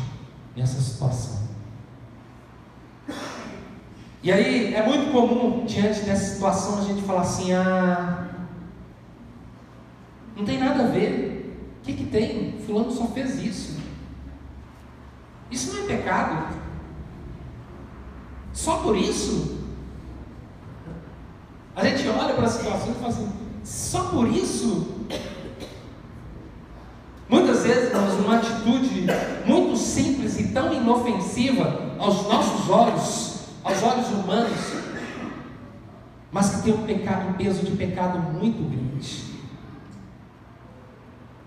nessa 0.57 0.81
situação. 0.81 1.43
E 4.21 4.31
aí 4.31 4.73
é 4.73 4.85
muito 4.85 5.11
comum, 5.11 5.65
diante 5.65 6.01
dessa 6.01 6.33
situação, 6.33 6.79
a 6.79 6.83
gente 6.83 7.01
falar 7.01 7.21
assim: 7.21 7.53
ah, 7.53 8.22
não 10.35 10.45
tem 10.45 10.59
nada 10.59 10.83
a 10.83 10.87
ver. 10.87 11.57
O 11.79 11.85
que, 11.85 11.93
que 11.93 12.05
tem? 12.05 12.59
Fulano 12.65 12.91
só 12.91 13.07
fez 13.07 13.41
isso. 13.43 13.77
Isso 15.51 15.73
não 15.73 15.83
é 15.83 15.87
pecado. 15.87 16.55
Só 18.53 18.77
por 18.77 18.95
isso? 18.95 19.59
A 21.75 21.83
gente 21.85 22.07
olha 22.07 22.33
para 22.33 22.45
a 22.45 22.49
situação 22.49 22.91
e 22.91 22.93
fala 22.95 23.07
assim: 23.09 23.31
só 23.63 24.03
por 24.05 24.27
isso? 24.27 24.87
Muitas 27.27 27.63
vezes 27.63 27.91
nós, 27.91 28.17
numa 28.19 28.37
atitude 28.37 29.07
muito 29.45 29.75
simples 29.75 30.39
e 30.39 30.49
tão 30.49 30.71
inofensiva 30.73 31.95
aos 31.97 32.27
nossos 32.27 32.69
olhos, 32.69 33.39
aos 33.63 33.81
olhos 33.81 34.07
humanos, 34.09 34.73
mas 36.31 36.55
que 36.55 36.63
tem 36.63 36.73
um 36.73 36.83
pecado, 36.83 37.29
um 37.29 37.33
peso 37.33 37.65
de 37.65 37.71
pecado 37.75 38.19
muito 38.19 38.61
grande. 38.69 39.32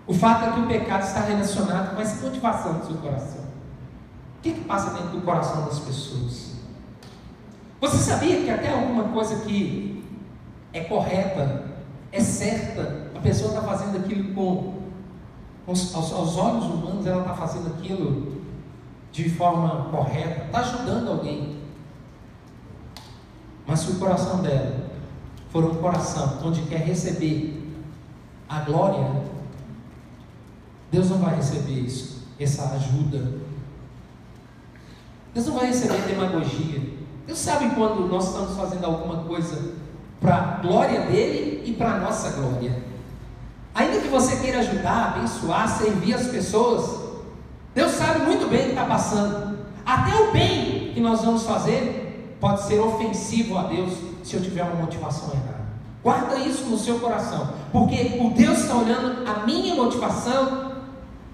O 0.06 0.14
fato 0.14 0.44
é 0.44 0.52
que 0.52 0.60
o 0.60 0.66
pecado 0.66 1.02
está 1.02 1.20
relacionado 1.20 1.94
com 1.94 2.00
essa 2.00 2.24
motivação 2.24 2.74
do 2.78 2.86
seu 2.86 2.96
coração. 2.96 3.40
O 4.38 4.42
que, 4.42 4.52
que 4.52 4.64
passa 4.64 4.90
dentro 4.90 5.18
do 5.18 5.22
coração 5.22 5.64
das 5.64 5.80
pessoas? 5.80 6.52
Você 7.80 7.96
sabia 7.98 8.42
que 8.42 8.50
até 8.50 8.72
alguma 8.72 9.04
coisa 9.04 9.44
que 9.44 10.04
é 10.72 10.80
correta, 10.84 11.64
é 12.12 12.20
certa, 12.20 13.10
a 13.14 13.20
pessoa 13.20 13.50
está 13.50 13.62
fazendo 13.62 13.98
aquilo 13.98 14.32
com, 14.34 14.74
com 15.64 15.72
aos, 15.72 15.94
aos 15.94 16.36
olhos 16.36 16.64
humanos, 16.64 17.06
ela 17.06 17.22
está 17.22 17.34
fazendo 17.34 17.68
aquilo 17.68 18.42
de 19.10 19.28
forma 19.30 19.86
correta, 19.90 20.44
está 20.46 20.60
ajudando 20.60 21.08
alguém. 21.08 21.56
Mas 23.66 23.80
se 23.80 23.92
o 23.92 23.98
coração 23.98 24.40
dela 24.42 24.86
for 25.50 25.64
um 25.64 25.74
coração 25.76 26.38
onde 26.44 26.62
quer 26.62 26.80
receber 26.80 27.74
a 28.48 28.60
glória, 28.60 29.25
Deus 30.90 31.10
não 31.10 31.18
vai 31.18 31.36
receber 31.36 31.80
isso, 31.80 32.22
essa 32.38 32.74
ajuda. 32.74 33.32
Deus 35.34 35.46
não 35.46 35.54
vai 35.54 35.66
receber 35.66 36.00
demagogia. 36.02 36.80
Deus 37.26 37.38
sabe 37.38 37.74
quando 37.74 38.06
nós 38.08 38.28
estamos 38.28 38.56
fazendo 38.56 38.84
alguma 38.84 39.24
coisa 39.24 39.74
para 40.20 40.36
a 40.36 40.40
glória 40.62 41.02
dele 41.02 41.62
e 41.66 41.72
para 41.72 41.94
a 41.94 41.98
nossa 41.98 42.30
glória. 42.30 42.82
Ainda 43.74 44.00
que 44.00 44.08
você 44.08 44.36
queira 44.36 44.60
ajudar, 44.60 45.16
abençoar, 45.16 45.68
servir 45.68 46.14
as 46.14 46.28
pessoas, 46.28 47.06
Deus 47.74 47.92
sabe 47.92 48.20
muito 48.20 48.48
bem 48.48 48.60
o 48.60 48.64
que 48.64 48.70
está 48.70 48.86
passando. 48.86 49.58
Até 49.84 50.14
o 50.14 50.32
bem 50.32 50.92
que 50.94 51.00
nós 51.00 51.22
vamos 51.22 51.42
fazer 51.42 52.36
pode 52.40 52.62
ser 52.62 52.80
ofensivo 52.80 53.58
a 53.58 53.64
Deus 53.64 53.92
se 54.24 54.34
eu 54.34 54.42
tiver 54.42 54.62
uma 54.62 54.76
motivação 54.76 55.30
errada. 55.34 55.66
Guarda 56.02 56.38
isso 56.38 56.64
no 56.64 56.78
seu 56.78 56.98
coração, 57.00 57.52
porque 57.72 58.18
o 58.20 58.30
Deus 58.30 58.60
está 58.60 58.76
olhando 58.76 59.28
a 59.28 59.44
minha 59.44 59.74
motivação, 59.74 60.72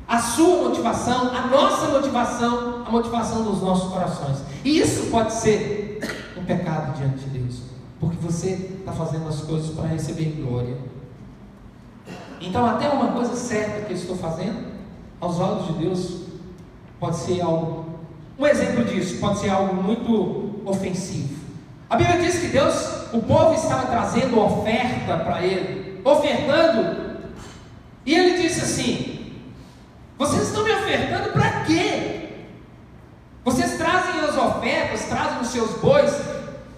a 0.07 0.19
sua 0.19 0.69
motivação, 0.69 1.31
a 1.35 1.47
nossa 1.47 1.89
motivação, 1.89 2.85
a 2.87 2.91
motivação 2.91 3.45
dos 3.45 3.63
nossos 3.63 3.93
corações. 3.93 4.39
E 4.65 4.79
isso 4.79 5.11
pode 5.11 5.33
ser 5.33 6.01
um 6.37 6.45
pecado 6.45 6.97
diante 6.99 7.25
de 7.25 7.39
Deus, 7.39 7.63
porque 7.99 8.17
você 8.17 8.71
está 8.79 8.93
fazendo 8.93 9.29
as 9.29 9.41
coisas 9.41 9.71
para 9.75 9.87
receber 9.87 10.43
glória. 10.43 10.77
Então, 12.41 12.67
até 12.67 12.89
uma 12.89 13.13
coisa 13.13 13.37
certa 13.37 13.83
que 13.83 13.93
eu 13.93 13.97
estou 13.97 14.17
fazendo, 14.17 14.73
aos 15.21 15.39
olhos 15.39 15.69
de 15.69 15.73
Deus, 15.75 16.23
pode 16.99 17.17
ser 17.17 17.41
algo. 17.41 17.87
Um 18.39 18.47
exemplo 18.47 18.85
disso 18.85 19.21
pode 19.21 19.39
ser 19.39 19.51
algo 19.51 19.81
muito 19.81 20.61
ofensivo. 20.65 21.37
A 21.89 21.97
Bíblia 21.97 22.21
diz 22.21 22.41
que 22.41 22.49
Deus, 22.49 22.75
o 23.13 23.21
povo 23.21 23.55
estava 23.55 23.87
trazendo 23.87 24.41
oferta 24.41 25.19
para 25.19 25.45
ele, 25.45 26.01
ofertando, 26.05 27.21
e 28.05 28.15
ele 28.15 28.43
disse 28.43 28.61
assim: 28.63 29.12
Vocês 30.23 30.43
estão 30.45 30.63
me 30.63 30.71
ofertando 30.71 31.33
para 31.33 31.65
quê? 31.65 32.29
Vocês 33.45 33.77
trazem 33.77 34.21
as 34.21 34.37
ofertas, 34.37 35.07
trazem 35.07 35.41
os 35.41 35.49
seus 35.49 35.73
bois, 35.81 36.17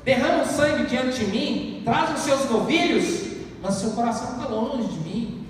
derramam 0.02 0.46
sangue 0.46 0.86
diante 0.86 1.22
de 1.22 1.26
mim, 1.26 1.82
trazem 1.84 2.14
os 2.14 2.22
seus 2.22 2.48
novilhos, 2.48 3.36
mas 3.60 3.74
seu 3.74 3.90
coração 3.90 4.30
está 4.30 4.48
longe 4.48 4.88
de 4.88 4.98
mim. 5.00 5.46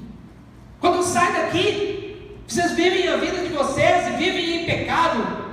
Quando 0.81 1.05
sai 1.05 1.33
daqui, 1.35 2.37
vocês 2.49 2.73
vivem 2.73 3.07
a 3.07 3.17
vida 3.17 3.47
de 3.47 3.55
vocês 3.55 4.09
e 4.09 4.11
vivem 4.17 4.63
em 4.63 4.67
pecado, 4.67 5.45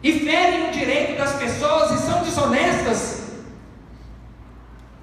e 0.00 0.20
ferem 0.20 0.68
o 0.68 0.72
direito 0.72 1.18
das 1.18 1.32
pessoas 1.32 1.90
e 1.90 2.06
são 2.06 2.22
desonestas. 2.22 3.32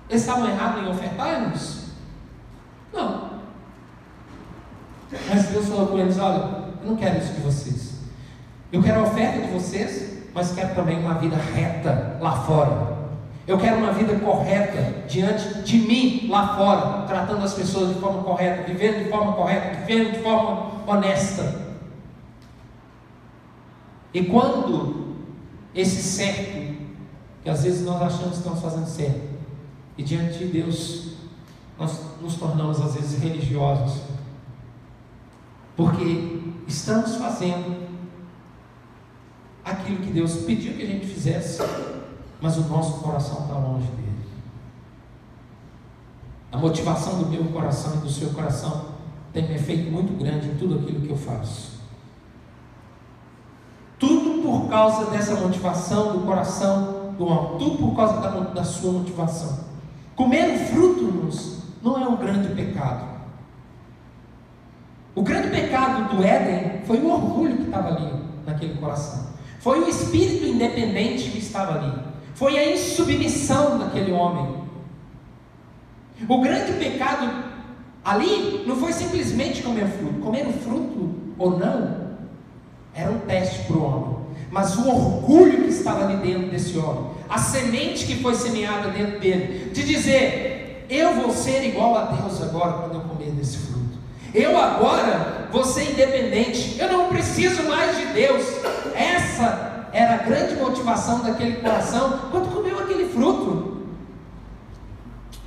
Estavam 0.10 0.48
errados 0.48 0.81
em 0.81 0.88
ofertar-nos? 0.88 1.88
Não. 2.93 3.25
Mas 5.30 5.48
Deus 5.48 5.68
falou 5.68 5.88
com 5.88 6.00
eles: 6.00 6.18
olha, 6.20 6.66
eu 6.82 6.90
não 6.90 6.96
quero 6.96 7.18
isso 7.18 7.34
de 7.34 7.42
vocês. 7.42 7.96
Eu 8.72 8.82
quero 8.82 9.02
a 9.02 9.04
oferta 9.04 9.42
de 9.42 9.52
vocês, 9.54 10.24
mas 10.34 10.52
quero 10.54 10.76
também 10.76 11.00
uma 11.00 11.16
vida 11.16 11.38
reta 11.38 12.18
lá 12.20 12.44
fora. 12.44 12.96
Eu 13.48 13.60
quero 13.60 13.78
uma 13.78 13.92
vida 13.92 14.16
correta 14.16 15.08
diante 15.08 15.62
de 15.62 15.78
mim 15.78 16.28
lá 16.30 16.56
fora, 16.56 17.06
tratando 17.06 17.44
as 17.44 17.54
pessoas 17.54 17.94
de 17.94 18.02
forma 18.02 18.24
correta, 18.24 18.64
vivendo 18.64 19.04
de 19.04 19.10
forma 19.10 19.34
correta, 19.34 19.86
vivendo 19.86 20.14
de 20.14 20.24
forma 20.24 20.72
honesta. 20.88 21.64
E 24.12 24.24
quando 24.24 25.16
esse 25.76 26.02
certo, 26.02 26.76
que 27.44 27.50
às 27.50 27.64
vezes 27.64 27.86
nós 27.86 28.02
achamos 28.02 28.32
que 28.32 28.38
estamos 28.38 28.62
fazendo 28.62 28.88
certo, 28.88 29.22
e 29.98 30.04
diante 30.04 30.40
de 30.40 30.46
Deus 30.46 31.16
nós 31.78 32.00
nos 32.22 32.36
tornamos 32.36 32.82
às 32.82 32.96
vezes 32.96 33.22
religiosos, 33.22 34.02
porque 35.75 36.41
estamos 36.67 37.15
fazendo 37.15 37.88
aquilo 39.63 39.98
que 39.98 40.12
Deus 40.12 40.38
pediu 40.38 40.75
que 40.75 40.84
a 40.84 40.88
gente 40.88 41.05
fizesse 41.08 41.62
mas 42.41 42.58
o 42.58 42.62
nosso 42.62 43.00
coração 43.00 43.41
está 43.41 43.53
longe 43.55 43.88
dele. 43.88 44.05
A 46.51 46.58
motivação 46.58 47.24
do 47.24 47.27
meu 47.27 47.46
coração 47.46 47.96
e 47.96 47.98
do 47.98 48.10
seu 48.10 48.29
coração 48.29 48.86
tem 49.34 49.46
um 49.46 49.55
efeito 49.55 49.91
muito 49.91 50.17
grande 50.17 50.48
em 50.48 50.55
tudo 50.55 50.75
aquilo 50.75 51.01
que 51.01 51.10
eu 51.10 51.17
faço. 51.17 51.79
Tudo 53.98 54.44
por 54.44 54.70
causa 54.70 55.10
dessa 55.10 55.36
motivação 55.36 56.13
do 56.13 56.25
coração 56.25 57.13
do 57.17 57.25
homem, 57.25 57.58
tudo 57.58 57.77
por 57.77 57.96
causa 57.96 58.22
da, 58.22 58.29
da 58.41 58.63
sua 58.63 58.91
motivação. 58.91 59.65
Comer 60.15 60.58
frutos 60.67 61.60
não 61.82 61.98
é 61.98 62.08
um 62.08 62.15
grande 62.15 62.53
pecado. 62.53 63.14
O 65.15 65.22
grande 65.22 65.48
pecado 65.48 66.13
do 66.13 66.22
Éden 66.22 66.81
foi 66.86 66.98
o 66.98 67.10
orgulho 67.10 67.55
que 67.55 67.63
estava 67.63 67.95
ali 67.95 68.12
naquele 68.45 68.74
coração. 68.75 69.27
Foi 69.62 69.79
o 69.79 69.88
espírito 69.88 70.45
independente 70.45 71.31
que 71.31 71.39
estava 71.39 71.79
ali. 71.79 71.93
Foi 72.34 72.60
a 72.60 72.74
insubmissão 72.74 73.79
daquele 73.79 74.12
homem. 74.12 74.65
O 76.27 76.41
grande 76.41 76.74
pecado 76.74 77.45
ali 78.03 78.63
não 78.67 78.75
foi 78.75 78.91
simplesmente 78.91 79.63
comer 79.63 79.88
fruto. 79.88 80.19
Comer 80.19 80.48
o 80.48 80.53
fruto 80.53 81.15
ou 81.39 81.57
não 81.57 82.05
era 82.93 83.10
um 83.10 83.19
teste 83.19 83.63
para 83.63 83.77
o 83.77 83.84
homem. 83.84 84.17
Mas 84.51 84.75
o 84.77 84.88
orgulho 84.88 85.63
que 85.63 85.69
estava 85.69 86.05
ali 86.05 86.17
dentro 86.17 86.50
desse 86.50 86.77
homem, 86.77 87.12
a 87.29 87.38
semente 87.38 88.05
que 88.05 88.22
foi 88.22 88.36
semeada 88.36 88.89
dentro 88.89 89.19
dele, 89.19 89.72
de 89.72 89.84
dizer: 89.84 90.86
Eu 90.89 91.15
vou 91.15 91.31
ser 91.31 91.65
igual 91.67 91.98
a 91.98 92.05
Deus 92.05 92.41
agora 92.41 92.74
quando 92.74 92.95
eu 92.95 93.01
comer 93.01 93.31
desse 93.31 93.57
fruto. 93.57 93.75
Eu 94.36 94.60
agora 94.60 95.48
vou 95.50 95.63
ser 95.63 95.92
independente. 95.92 96.77
Eu 96.77 96.92
não 96.92 97.08
preciso 97.08 97.63
mais 97.63 97.98
de 97.98 98.06
Deus. 98.08 98.44
Essa 98.94 99.88
era 99.94 100.15
a 100.15 100.18
grande 100.18 100.56
motivação 100.56 101.20
daquele 101.20 101.56
coração 101.56 102.20
quando 102.30 102.54
comeu 102.54 102.77
aquele 102.77 103.08
fruto. 103.08 103.86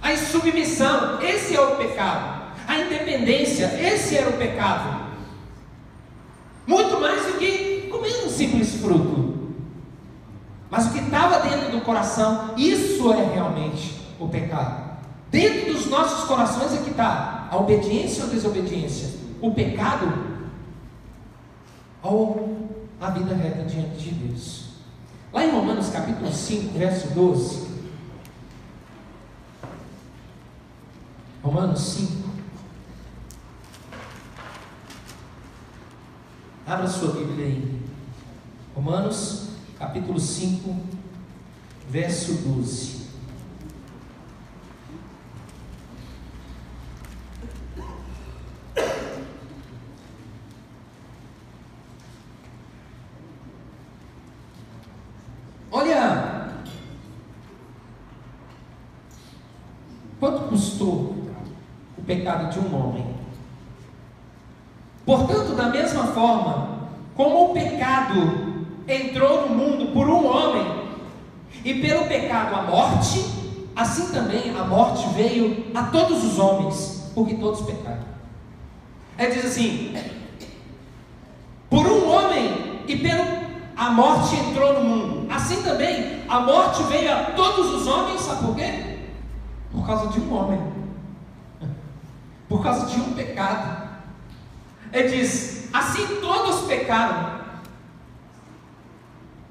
A 0.01 0.15
insubmissão, 0.15 1.21
esse 1.21 1.55
é 1.55 1.61
o 1.61 1.77
pecado. 1.77 2.49
A 2.67 2.79
independência, 2.79 3.67
esse 3.79 4.17
era 4.17 4.31
o 4.31 4.39
pecado. 4.39 5.07
Muito 6.67 6.99
mais 6.99 7.27
do 7.27 7.33
que 7.35 7.89
comer 7.91 8.25
um 8.25 8.31
simples 8.31 8.81
fruto. 8.81 9.53
Mas 10.71 10.87
o 10.87 10.93
que 10.93 11.01
estava 11.01 11.41
dentro 11.41 11.71
do 11.73 11.83
coração, 11.83 12.55
isso 12.57 13.13
é 13.13 13.35
realmente 13.35 14.01
o 14.19 14.29
pecado. 14.29 14.99
Dentro 15.31 15.75
dos 15.75 15.87
nossos 15.87 16.25
corações 16.25 16.73
é 16.73 16.79
que 16.79 16.91
está 16.91 17.38
a 17.51 17.57
obediência 17.57 18.25
ou 18.25 18.31
desobediência, 18.31 19.19
o 19.41 19.53
pecado 19.53 20.13
ou 22.03 22.69
a 23.01 23.11
vida 23.11 23.35
reta 23.35 23.63
diante 23.65 23.97
de 23.97 24.11
Deus. 24.11 24.69
Lá 25.33 25.45
em 25.45 25.51
Romanos 25.51 25.89
capítulo 25.91 26.33
5, 26.33 26.79
verso 26.79 27.09
12. 27.09 27.69
Romanos 31.43 31.81
5. 31.81 32.29
Abra 36.67 36.87
sua 36.87 37.13
Bíblia 37.13 37.47
aí. 37.47 37.83
Romanos 38.75 39.49
capítulo 39.79 40.21
5, 40.21 40.77
verso 41.91 42.35
12. 42.35 42.99
pecado 62.09 62.51
de 62.51 62.59
um 62.59 62.75
homem. 62.75 63.07
Portanto, 65.05 65.55
da 65.55 65.69
mesma 65.69 66.09
forma, 66.09 66.89
como 67.15 67.51
o 67.51 67.53
pecado 67.53 68.67
entrou 68.89 69.49
no 69.49 69.55
mundo 69.55 69.93
por 69.93 70.09
um 70.09 70.27
homem, 70.27 70.79
e 71.65 71.75
pelo 71.75 72.07
pecado 72.07 72.55
a 72.55 72.63
morte, 72.63 73.25
assim 73.77 74.11
também 74.13 74.55
a 74.57 74.65
morte 74.65 75.07
veio 75.15 75.68
a 75.79 75.85
todos 75.85 76.25
os 76.25 76.39
homens, 76.39 77.11
porque 77.15 77.35
todos 77.35 77.61
pecaram. 77.63 78.05
Aí 79.17 79.31
diz 79.31 79.45
assim: 79.45 79.95
por 81.71 81.87
um 81.87 82.11
homem 82.11 82.83
e 82.87 82.97
pelo 82.97 83.49
a 83.77 83.91
morte 83.91 84.35
entrou 84.35 84.83
no 84.83 84.85
mundo, 84.85 85.33
assim 85.33 85.63
também 85.63 86.25
a 86.29 86.41
morte 86.41 86.83
veio 86.85 87.13
a 87.13 87.25
todos 87.33 87.75
os 87.75 87.87
homens, 87.87 88.21
sabe 88.21 88.47
por 88.47 88.57
quê? 88.57 88.99
Por 89.71 89.87
causa 89.87 90.09
de 90.09 90.21
um 90.21 90.35
homem 90.35 90.79
por 92.49 92.63
causa 92.63 92.87
de 92.87 92.99
um 92.99 93.13
pecado. 93.13 93.89
Ele 94.93 95.09
diz: 95.09 95.69
assim 95.73 96.21
todos 96.21 96.67
pecaram. 96.67 97.39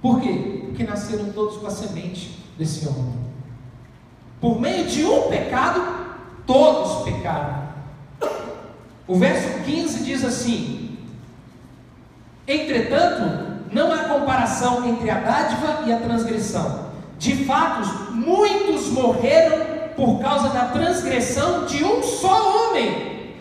Por 0.02 0.20
quê? 0.20 0.64
Porque 0.66 0.84
nasceram 0.84 1.32
todos 1.32 1.58
com 1.58 1.68
a 1.68 1.72
semente 1.72 2.44
desse 2.58 2.88
homem. 2.88 3.16
Por 4.42 4.60
meio 4.60 4.88
de 4.88 5.06
um 5.06 5.30
pecado, 5.30 5.97
todos 6.48 7.04
pecaram. 7.04 7.68
O 9.08 9.16
verso 9.16 9.64
15 9.64 10.04
diz 10.04 10.26
assim: 10.26 10.98
Entretanto, 12.48 13.58
não 13.72 13.94
há 13.94 14.06
comparação 14.06 14.88
entre 14.88 15.10
a 15.10 15.20
dádiva 15.20 15.84
e 15.86 15.94
a 15.94 16.00
transgressão. 16.00 16.88
De 17.20 17.46
fato, 17.46 18.14
muitos 18.14 18.88
morreram 18.88 19.78
por 19.96 20.20
causa 20.22 20.50
da 20.50 20.66
transgressão 20.66 21.66
de 21.66 21.84
um 21.84 22.04
só 22.04 22.70
homem, 22.70 23.36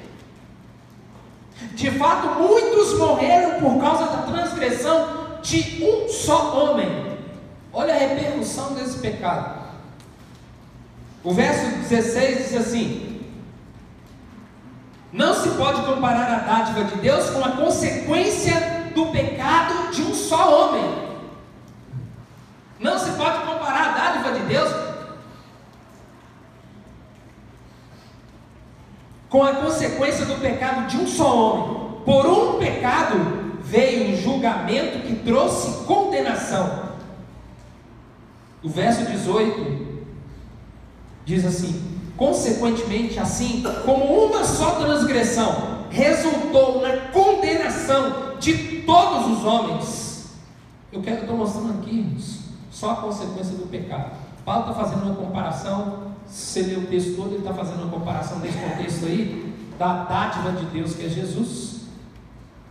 De 1.74 1.90
fato, 1.92 2.40
muitos 2.40 2.98
morreram 2.98 3.60
por 3.60 3.78
causa 3.78 4.06
da 4.06 4.22
transgressão 4.22 5.38
de 5.42 5.84
um 5.84 6.08
só 6.08 6.56
homem. 6.56 7.18
Olha 7.72 7.94
a 7.94 7.98
repercussão 7.98 8.72
desse 8.72 8.98
pecado. 8.98 9.55
O 11.26 11.34
verso 11.34 11.88
16 11.88 12.38
diz 12.38 12.54
assim: 12.54 13.20
Não 15.12 15.34
se 15.34 15.48
pode 15.56 15.82
comparar 15.84 16.32
a 16.32 16.38
dádiva 16.38 16.84
de 16.84 17.00
Deus 17.00 17.30
com 17.30 17.44
a 17.44 17.50
consequência 17.50 18.92
do 18.94 19.06
pecado 19.06 19.90
de 19.90 20.02
um 20.02 20.14
só 20.14 20.68
homem. 20.68 21.18
Não 22.78 22.96
se 22.96 23.10
pode 23.14 23.44
comparar 23.44 23.88
a 23.88 23.98
dádiva 23.98 24.38
de 24.38 24.46
Deus 24.46 24.72
com 29.28 29.42
a 29.42 29.54
consequência 29.54 30.26
do 30.26 30.36
pecado 30.36 30.86
de 30.86 30.96
um 30.96 31.08
só 31.08 31.36
homem. 31.36 32.02
Por 32.04 32.24
um 32.24 32.58
pecado 32.60 33.56
veio 33.62 34.12
um 34.12 34.16
julgamento 34.16 35.00
que 35.00 35.16
trouxe 35.16 35.86
condenação. 35.86 36.94
O 38.62 38.68
verso 38.68 39.04
18 39.04 39.85
diz 41.26 41.44
assim: 41.44 41.82
Consequentemente, 42.16 43.18
assim 43.18 43.62
como 43.84 44.26
uma 44.26 44.42
só 44.42 44.76
transgressão 44.76 45.84
resultou 45.90 46.80
na 46.80 46.96
condenação 47.08 48.36
de 48.40 48.82
todos 48.82 49.38
os 49.38 49.44
homens. 49.44 50.26
Eu 50.90 51.02
quero 51.02 51.22
estou 51.22 51.36
mostrando 51.36 51.80
aqui 51.80 52.16
só 52.70 52.92
a 52.92 52.96
consequência 52.96 53.56
do 53.56 53.68
pecado. 53.68 54.12
Paulo 54.44 54.70
está 54.70 54.74
fazendo 54.74 55.04
uma 55.04 55.14
comparação, 55.16 56.12
se 56.26 56.60
você 56.60 56.62
ler 56.62 56.78
o 56.78 56.86
texto 56.86 57.16
todo, 57.16 57.28
ele 57.30 57.38
está 57.38 57.52
fazendo 57.52 57.82
uma 57.82 57.90
comparação 57.90 58.38
nesse 58.38 58.56
contexto 58.56 59.04
aí, 59.04 59.54
da 59.78 60.04
dádiva 60.04 60.52
de 60.52 60.66
Deus 60.66 60.94
que 60.94 61.04
é 61.04 61.08
Jesus. 61.08 61.80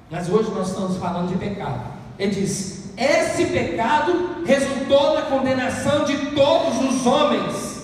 Mas 0.09 0.29
hoje 0.29 0.49
nós 0.51 0.69
estamos 0.69 0.97
falando 0.97 1.29
de 1.29 1.37
pecado. 1.37 1.81
Ele 2.17 2.33
diz: 2.33 2.91
esse 2.97 3.45
pecado 3.47 4.43
resultou 4.45 5.15
na 5.15 5.23
condenação 5.23 6.05
de 6.05 6.15
todos 6.31 6.77
os 6.81 7.05
homens. 7.05 7.74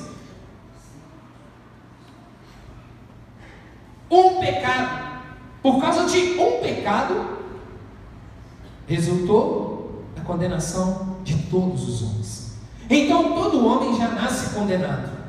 Um 4.11 4.39
pecado, 4.39 5.23
por 5.63 5.79
causa 5.79 6.05
de 6.05 6.37
um 6.37 6.59
pecado, 6.61 7.39
resultou 8.85 10.03
na 10.15 10.23
condenação 10.23 11.17
de 11.23 11.37
todos 11.43 11.87
os 11.87 12.03
homens. 12.03 12.57
Então 12.89 13.33
todo 13.33 13.65
homem 13.65 13.97
já 13.97 14.09
nasce 14.09 14.53
condenado 14.53 15.21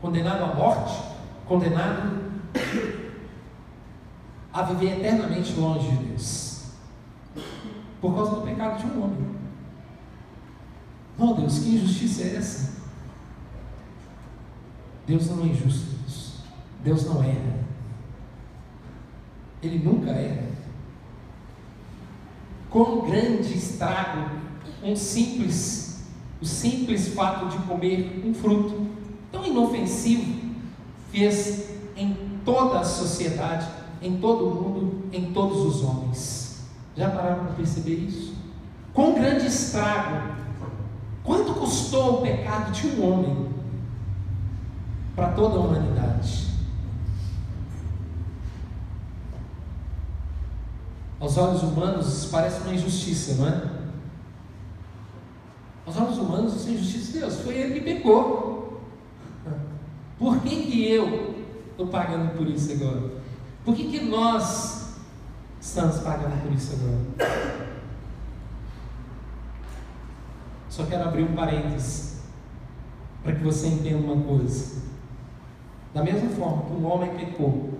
condenado 0.00 0.44
à 0.44 0.54
morte, 0.54 1.02
condenado 1.46 2.30
a 4.52 4.62
viver 4.62 4.98
eternamente 4.98 5.52
longe 5.54 5.88
de 5.88 6.04
Deus, 6.06 6.64
por 8.00 8.14
causa 8.14 8.36
do 8.36 8.42
pecado 8.42 8.80
de 8.80 8.86
um 8.86 9.04
homem. 9.04 9.40
Oh 11.18 11.34
Deus, 11.34 11.58
que 11.58 11.76
injustiça 11.76 12.22
é 12.22 12.36
essa? 12.36 12.80
Deus 15.06 15.28
não 15.28 15.44
é 15.44 15.48
injusto, 15.48 15.96
Deus. 16.00 16.36
Deus 16.82 17.04
não 17.04 17.22
erra. 17.22 17.59
Ele 19.62 19.78
nunca 19.78 20.10
erra. 20.10 20.48
Quão 22.70 23.02
grande 23.02 23.52
estrago 23.56 24.30
um 24.82 24.96
simples, 24.96 26.04
o 26.40 26.46
simples 26.46 27.08
fato 27.14 27.48
de 27.48 27.58
comer 27.64 28.22
um 28.24 28.32
fruto 28.32 28.86
tão 29.30 29.44
inofensivo 29.44 30.40
fez 31.10 31.70
em 31.96 32.16
toda 32.44 32.80
a 32.80 32.84
sociedade, 32.84 33.68
em 34.00 34.16
todo 34.18 34.46
o 34.46 34.54
mundo, 34.54 35.04
em 35.12 35.32
todos 35.32 35.58
os 35.58 35.84
homens. 35.84 36.64
Já 36.96 37.10
pararam 37.10 37.44
para 37.44 37.54
perceber 37.54 37.94
isso? 37.94 38.34
Quão 38.94 39.14
grande 39.14 39.46
estrago, 39.46 40.34
quanto 41.22 41.54
custou 41.54 42.18
o 42.18 42.22
pecado 42.22 42.72
de 42.72 42.86
um 42.88 43.12
homem 43.12 43.48
para 45.14 45.28
toda 45.32 45.56
a 45.56 45.60
humanidade? 45.60 46.49
Aos 51.20 51.36
olhos 51.36 51.62
humanos, 51.62 52.06
isso 52.08 52.30
parece 52.30 52.62
uma 52.62 52.72
injustiça, 52.72 53.34
não 53.34 53.46
é? 53.46 53.62
Aos 55.84 55.96
olhos 55.98 56.16
humanos, 56.16 56.56
isso 56.56 56.68
é 56.68 56.72
injustiça 56.72 57.12
de 57.12 57.18
Deus. 57.18 57.40
Foi 57.40 57.54
ele 57.54 57.74
que 57.74 57.80
pecou. 57.80 58.80
Por 60.18 60.40
que, 60.40 60.62
que 60.62 60.90
eu 60.90 61.44
estou 61.70 61.88
pagando 61.88 62.36
por 62.36 62.46
isso 62.48 62.72
agora? 62.72 63.10
Por 63.64 63.74
que, 63.74 63.90
que 63.90 64.00
nós 64.00 64.96
estamos 65.60 65.98
pagando 65.98 66.42
por 66.42 66.52
isso 66.52 66.74
agora? 66.74 67.30
Só 70.70 70.86
quero 70.86 71.04
abrir 71.04 71.24
um 71.24 71.34
parênteses 71.34 72.20
para 73.22 73.34
que 73.34 73.44
você 73.44 73.66
entenda 73.66 73.98
uma 73.98 74.22
coisa. 74.24 74.80
Da 75.92 76.02
mesma 76.02 76.30
forma 76.30 76.64
que 76.64 76.72
um 76.72 76.86
homem 76.86 77.14
pecou 77.14 77.79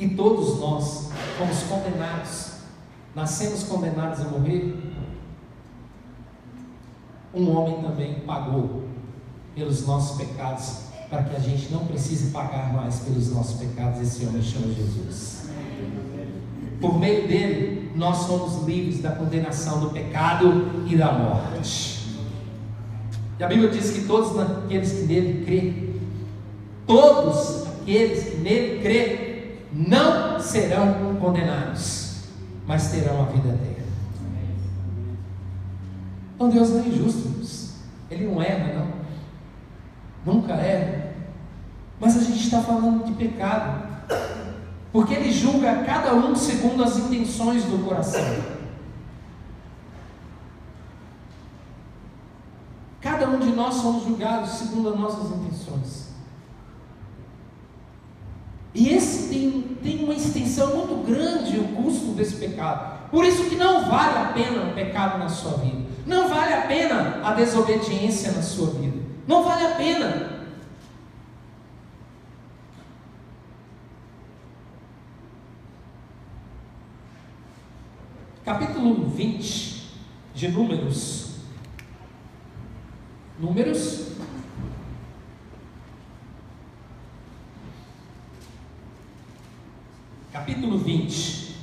e 0.00 0.08
todos 0.08 0.58
nós 0.58 1.10
fomos 1.36 1.62
condenados, 1.64 2.52
nascemos 3.14 3.64
condenados 3.64 4.20
a 4.22 4.24
morrer, 4.24 4.74
um 7.34 7.54
homem 7.54 7.82
também 7.82 8.14
pagou 8.20 8.84
pelos 9.54 9.86
nossos 9.86 10.16
pecados, 10.16 10.84
para 11.10 11.24
que 11.24 11.36
a 11.36 11.38
gente 11.38 11.70
não 11.70 11.84
precise 11.86 12.30
pagar 12.30 12.72
mais 12.72 13.00
pelos 13.00 13.30
nossos 13.32 13.58
pecados. 13.60 14.00
Esse 14.00 14.24
homem 14.24 14.40
chama 14.42 14.72
Jesus. 14.72 15.50
Por 16.80 16.98
meio 16.98 17.28
dele, 17.28 17.92
nós 17.94 18.18
somos 18.18 18.64
livres 18.64 19.02
da 19.02 19.10
condenação 19.10 19.80
do 19.80 19.90
pecado 19.90 20.86
e 20.86 20.96
da 20.96 21.12
morte. 21.12 22.16
E 23.38 23.44
a 23.44 23.46
Bíblia 23.46 23.68
diz 23.68 23.90
que 23.90 24.02
todos 24.06 24.38
aqueles 24.38 24.92
que 24.92 25.02
nele 25.02 25.44
crê, 25.44 25.90
todos 26.86 27.66
aqueles 27.66 28.30
que 28.30 28.36
nele 28.38 28.80
crê, 28.80 29.29
não 29.72 30.40
serão 30.40 31.16
condenados, 31.20 32.24
mas 32.66 32.90
terão 32.90 33.22
a 33.22 33.24
vida 33.26 33.48
eterna. 33.48 33.86
Então 36.34 36.48
Deus 36.48 36.70
não 36.70 36.80
é 36.80 36.88
injusto, 36.88 37.30
Ele 38.10 38.26
não 38.26 38.42
erra, 38.42 38.74
não. 38.74 40.34
Nunca 40.34 40.54
é. 40.54 41.14
Mas 41.98 42.16
a 42.16 42.22
gente 42.22 42.42
está 42.42 42.62
falando 42.62 43.04
de 43.04 43.12
pecado. 43.12 43.88
Porque 44.92 45.14
ele 45.14 45.30
julga 45.30 45.84
cada 45.84 46.14
um 46.14 46.34
segundo 46.34 46.82
as 46.82 46.98
intenções 46.98 47.64
do 47.64 47.84
coração. 47.84 48.20
Cada 53.00 53.28
um 53.28 53.38
de 53.38 53.50
nós 53.52 53.74
somos 53.74 54.04
julgados 54.04 54.50
segundo 54.50 54.90
as 54.90 54.98
nossas 54.98 55.30
intenções. 55.30 55.99
E 58.74 58.90
esse 58.90 59.28
tem, 59.28 59.76
tem 59.82 60.04
uma 60.04 60.14
extensão 60.14 60.76
muito 60.76 61.06
grande 61.06 61.58
o 61.58 61.68
custo 61.68 62.12
desse 62.12 62.36
pecado. 62.36 63.08
Por 63.10 63.24
isso 63.24 63.44
que 63.50 63.56
não 63.56 63.88
vale 63.90 64.18
a 64.18 64.32
pena 64.32 64.70
o 64.70 64.74
pecado 64.74 65.18
na 65.18 65.28
sua 65.28 65.58
vida. 65.58 65.90
Não 66.06 66.28
vale 66.28 66.54
a 66.54 66.62
pena 66.62 67.20
a 67.24 67.34
desobediência 67.34 68.32
na 68.32 68.42
sua 68.42 68.70
vida. 68.70 68.98
Não 69.26 69.42
vale 69.42 69.66
a 69.66 69.74
pena. 69.74 70.40
Capítulo 78.44 79.08
20 79.10 79.90
de 80.34 80.48
Números. 80.48 81.36
Números. 83.38 84.10
Capítulo 90.32 90.78
20. 90.78 91.56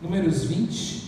Números 0.00 0.48
20. 0.48 0.98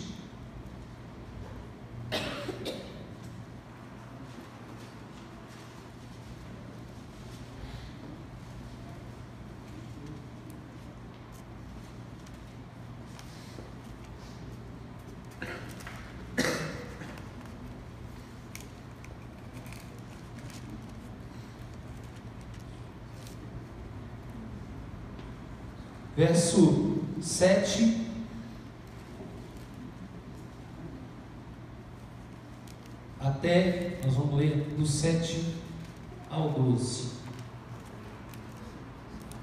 Verso 26.20 26.98
7. 27.18 27.98
Até, 33.18 33.98
nós 34.04 34.14
vamos 34.14 34.38
ler 34.38 34.74
do 34.76 34.87
7 34.87 35.56
ao 36.28 36.50
12. 36.50 37.12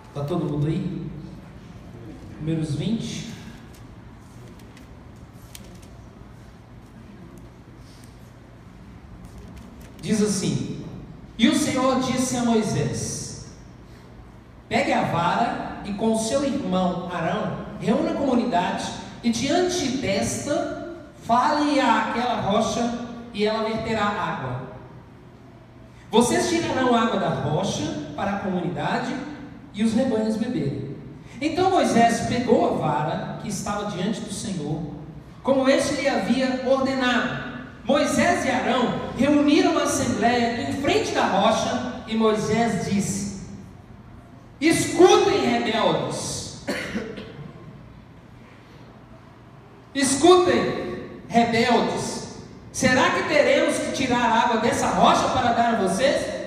Está 0.09 0.23
todo 0.23 0.45
mundo 0.45 0.67
aí? 0.67 1.09
Números 2.39 2.75
20. 2.75 3.33
Diz 9.99 10.21
assim: 10.21 10.85
E 11.39 11.49
o 11.49 11.57
Senhor 11.57 12.01
disse 12.01 12.37
a 12.37 12.45
Moisés: 12.45 13.47
Pegue 14.69 14.93
a 14.93 15.05
vara 15.05 15.66
e 15.87 15.93
com 15.93 16.17
seu 16.17 16.43
irmão 16.43 17.09
Arão 17.11 17.65
reúna 17.79 18.11
a 18.11 18.15
comunidade 18.15 18.85
e 19.23 19.29
diante 19.29 19.97
desta 19.97 20.95
fale 21.25 21.79
àquela 21.79 22.41
rocha 22.41 23.07
e 23.33 23.45
ela 23.45 23.67
verterá 23.67 24.03
água. 24.03 24.67
Vocês 26.11 26.49
tirarão 26.49 26.95
água 26.95 27.19
da 27.19 27.29
rocha 27.29 27.83
para 28.15 28.31
a 28.31 28.39
comunidade 28.39 29.13
e 29.73 29.83
os 29.83 29.93
rebanhos 29.93 30.37
beberem. 30.37 30.95
Então 31.39 31.69
Moisés 31.69 32.27
pegou 32.27 32.65
a 32.65 32.77
vara 32.77 33.39
que 33.41 33.49
estava 33.49 33.91
diante 33.91 34.21
do 34.21 34.33
Senhor, 34.33 34.81
como 35.43 35.69
este 35.69 36.01
lhe 36.01 36.07
havia 36.07 36.63
ordenado. 36.65 37.47
Moisés 37.83 38.43
e 38.43 38.49
Arão 38.49 39.11
reuniram 39.17 39.77
a 39.77 39.83
assembleia 39.83 40.69
em 40.69 40.73
frente 40.81 41.11
da 41.11 41.25
rocha 41.25 42.01
e 42.07 42.15
Moisés 42.15 42.89
disse: 42.89 43.26
Escutem, 44.59 45.45
rebeldes. 45.45 46.65
Escutem, 49.93 51.09
rebeldes. 51.27 52.37
Será 52.71 53.11
que 53.11 53.23
teremos 53.23 53.77
que 53.77 53.91
tirar 53.93 54.45
água 54.45 54.61
dessa 54.61 54.87
rocha 54.87 55.29
para 55.29 55.53
dar 55.53 55.75
a 55.75 55.87
vocês? 55.87 56.37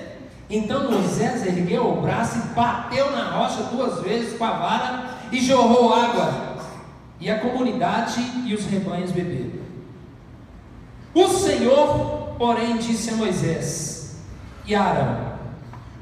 Então 0.49 0.91
Moisés 0.91 1.45
ergueu 1.45 1.87
o 1.87 2.01
braço 2.01 2.37
e 2.37 2.53
bateu 2.53 3.11
na 3.11 3.31
rocha 3.31 3.63
duas 3.63 4.01
vezes 4.01 4.37
com 4.37 4.43
a 4.43 4.51
vara 4.51 5.17
e 5.31 5.39
jorrou 5.39 5.93
água. 5.93 6.57
E 7.19 7.29
a 7.29 7.39
comunidade 7.39 8.19
e 8.45 8.53
os 8.53 8.65
rebanhos 8.65 9.11
beberam. 9.11 9.61
O 11.13 11.27
Senhor, 11.27 12.35
porém, 12.37 12.77
disse 12.77 13.11
a 13.11 13.15
Moisés 13.15 14.17
e 14.65 14.75
a 14.75 14.81
Arão: 14.81 15.30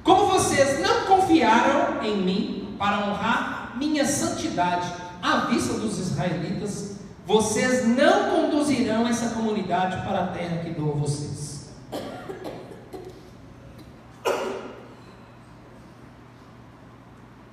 Como 0.04 0.28
vocês 0.28 0.80
não 0.82 1.06
confiaram 1.06 2.04
em 2.04 2.18
mim 2.18 2.76
para 2.78 3.10
honrar 3.10 3.76
minha 3.78 4.06
santidade 4.06 4.92
à 5.22 5.48
vista 5.48 5.74
dos 5.74 5.98
israelitas, 6.00 7.00
vocês 7.26 7.88
não 7.88 8.32
conduzirão 8.32 9.08
essa 9.08 9.30
comunidade 9.30 9.98
para 10.08 10.24
a 10.24 10.28
terra 10.28 10.64
que 10.64 10.72
dou 10.72 10.94
a 10.94 10.96
vocês. 10.96 11.70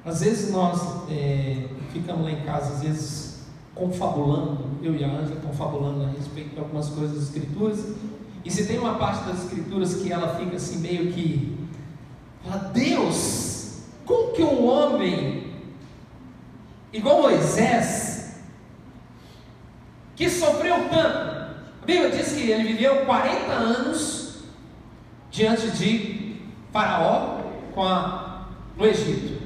Às 0.06 0.20
vezes 0.20 0.52
nós 0.52 1.10
é, 1.10 1.66
ficamos 1.92 2.22
lá 2.22 2.30
em 2.30 2.42
casa, 2.42 2.74
às 2.74 2.82
vezes 2.82 3.40
confabulando, 3.74 4.64
eu 4.80 4.94
e 4.94 5.02
a 5.02 5.08
Ângela 5.08 5.40
confabulando 5.40 6.04
a 6.04 6.08
respeito 6.08 6.54
de 6.54 6.60
algumas 6.60 6.88
coisas 6.88 7.16
das 7.16 7.24
Escrituras. 7.24 7.84
E 8.44 8.50
se 8.50 8.66
tem 8.66 8.78
uma 8.78 8.94
parte 8.94 9.24
das 9.24 9.44
Escrituras 9.44 9.96
que 9.96 10.12
ela 10.12 10.36
fica 10.36 10.56
assim 10.56 10.78
meio 10.78 11.12
que, 11.12 11.55
fala, 12.46 12.70
Deus, 12.72 13.80
como 14.04 14.32
que 14.32 14.42
um 14.42 14.66
homem 14.66 15.54
igual 16.92 17.22
Moisés, 17.22 18.36
que 20.14 20.30
sofreu 20.30 20.88
tanto, 20.88 21.36
a 21.82 21.84
Bíblia 21.84 22.10
diz 22.10 22.32
que 22.32 22.50
ele 22.50 22.72
viveu 22.72 23.04
40 23.04 23.52
anos 23.52 24.44
diante 25.30 25.70
de 25.72 26.40
Faraó 26.72 27.40
a, 27.76 28.46
no 28.76 28.86
Egito. 28.86 29.36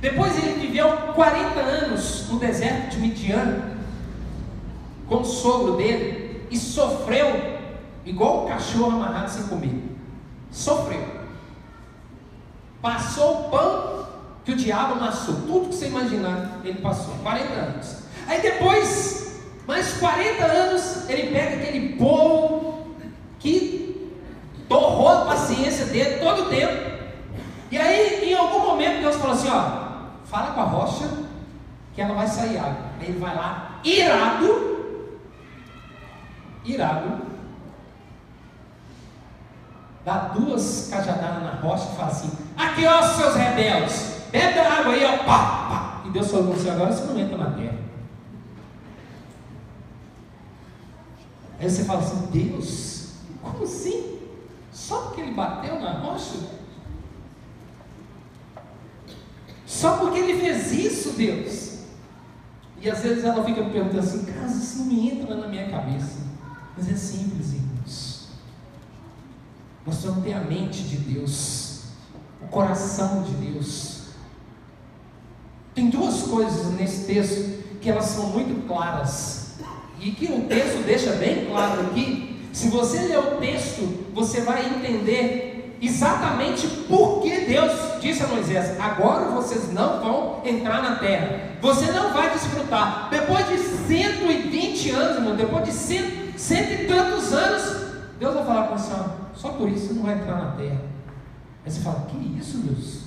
Depois 0.00 0.36
ele 0.38 0.66
viveu 0.66 0.88
40 1.14 1.60
anos 1.60 2.28
no 2.28 2.38
deserto 2.38 2.90
de 2.90 2.98
Midian, 2.98 3.76
com 5.08 5.20
o 5.20 5.24
sogro 5.24 5.76
dele, 5.76 6.46
e 6.50 6.58
sofreu 6.58 7.58
igual 8.04 8.44
o 8.44 8.48
cachorro 8.48 8.96
amarrado 8.96 9.30
sem 9.30 9.44
comer. 9.44 9.82
Sofreu. 10.50 11.17
Passou 12.80 13.40
o 13.40 13.50
pão 13.50 14.06
que 14.44 14.52
o 14.52 14.56
diabo 14.56 14.94
amassou. 14.94 15.34
Tudo 15.46 15.68
que 15.68 15.74
você 15.74 15.88
imaginar, 15.88 16.60
ele 16.64 16.80
passou. 16.80 17.14
40 17.22 17.52
anos. 17.52 17.96
Aí 18.26 18.40
depois, 18.40 19.40
mais 19.66 19.94
40 19.98 20.44
anos, 20.44 21.08
ele 21.08 21.32
pega 21.32 21.56
aquele 21.56 21.96
povo 21.96 22.96
que 23.38 24.12
torrou 24.68 25.08
a 25.08 25.24
paciência 25.26 25.86
dele 25.86 26.18
todo 26.18 26.42
o 26.42 26.48
tempo. 26.48 26.98
E 27.70 27.76
aí, 27.76 28.30
em 28.30 28.34
algum 28.34 28.60
momento, 28.60 29.00
Deus 29.00 29.16
falou 29.16 29.34
assim: 29.34 29.48
ó, 29.48 30.24
fala 30.24 30.52
com 30.52 30.60
a 30.60 30.64
rocha 30.64 31.08
que 31.94 32.00
ela 32.00 32.14
vai 32.14 32.26
sair 32.26 32.58
água. 32.58 32.88
Aí 33.00 33.08
ele 33.08 33.18
vai 33.18 33.34
lá, 33.34 33.80
irado, 33.84 35.04
irado, 36.64 37.27
dá 40.08 40.28
duas 40.28 40.88
cajadadas 40.90 41.42
na 41.42 41.50
rocha 41.60 41.90
e 41.92 41.96
fala 41.96 42.08
assim: 42.08 42.30
Aqui, 42.56 42.86
ó, 42.86 43.02
seus 43.02 43.34
rebeldes, 43.34 44.22
bebe 44.32 44.58
a 44.58 44.78
água 44.78 44.94
aí, 44.94 45.04
ó, 45.04 45.18
pá, 45.18 45.24
pá. 45.68 46.02
E 46.06 46.10
Deus 46.10 46.30
falou 46.30 46.54
assim: 46.54 46.70
Agora 46.70 46.90
você 46.90 47.04
não 47.04 47.18
entra 47.18 47.36
na 47.36 47.50
terra. 47.50 47.78
Aí 51.60 51.70
você 51.70 51.84
fala 51.84 52.00
assim: 52.00 52.26
Deus, 52.32 53.16
como 53.42 53.64
assim? 53.64 54.18
Só 54.72 55.02
porque 55.02 55.20
ele 55.20 55.32
bateu 55.32 55.78
na 55.78 55.92
rocha? 55.92 56.38
Só 59.66 59.98
porque 59.98 60.20
ele 60.20 60.40
fez 60.40 60.72
isso, 60.72 61.10
Deus. 61.10 61.80
E 62.80 62.88
às 62.88 63.00
vezes 63.00 63.24
ela 63.24 63.44
fica 63.44 63.62
me 63.62 63.70
perguntando 63.70 64.00
assim, 64.00 64.24
cara, 64.24 64.46
isso 64.46 64.84
não 64.84 64.92
entra 64.92 65.36
na 65.36 65.48
minha 65.48 65.68
cabeça. 65.68 66.20
Mas 66.76 66.90
é 66.90 66.96
simples, 66.96 67.52
irmãos. 67.52 67.67
Nós 69.86 69.96
precisamos 69.96 70.24
ter 70.24 70.34
a 70.34 70.40
mente 70.40 70.82
de 70.82 70.96
Deus, 70.96 71.82
o 72.42 72.46
coração 72.48 73.22
de 73.22 73.32
Deus. 73.32 73.98
Tem 75.74 75.88
duas 75.90 76.22
coisas 76.22 76.72
nesse 76.72 77.06
texto 77.06 77.58
que 77.80 77.88
elas 77.88 78.06
são 78.06 78.26
muito 78.28 78.66
claras. 78.66 79.58
E 80.00 80.12
que 80.12 80.26
o 80.26 80.42
texto 80.42 80.84
deixa 80.84 81.12
bem 81.12 81.46
claro 81.46 81.80
aqui. 81.82 82.40
Se 82.52 82.68
você 82.68 83.00
ler 83.00 83.18
o 83.18 83.36
texto, 83.36 84.06
você 84.14 84.40
vai 84.40 84.66
entender 84.66 85.76
exatamente 85.80 86.66
porque 86.88 87.30
Deus 87.40 87.72
disse 88.00 88.22
a 88.22 88.26
Moisés: 88.26 88.78
agora 88.80 89.26
vocês 89.30 89.72
não 89.72 90.00
vão 90.00 90.42
entrar 90.44 90.82
na 90.82 90.96
terra, 90.96 91.56
você 91.60 91.90
não 91.92 92.12
vai 92.12 92.30
desfrutar. 92.32 93.08
Depois 93.10 93.48
de 93.48 93.58
120 93.58 94.90
anos, 94.90 95.16
irmão, 95.16 95.36
depois 95.36 95.64
de 95.64 95.72
cento, 95.72 96.38
cento 96.38 96.82
e 96.82 96.86
tantos 96.86 97.32
anos, 97.32 97.87
Deus 98.18 98.34
vai 98.34 98.44
falar 98.44 98.68
com 98.68 98.78
você: 98.78 98.94
só 99.34 99.50
por 99.50 99.68
isso 99.68 99.88
você 99.88 99.94
não 99.94 100.02
vai 100.02 100.14
entrar 100.14 100.36
na 100.36 100.50
terra. 100.52 100.80
Aí 101.64 101.70
você 101.70 101.80
fala: 101.80 102.06
que 102.08 102.16
isso, 102.38 102.58
Deus? 102.58 103.02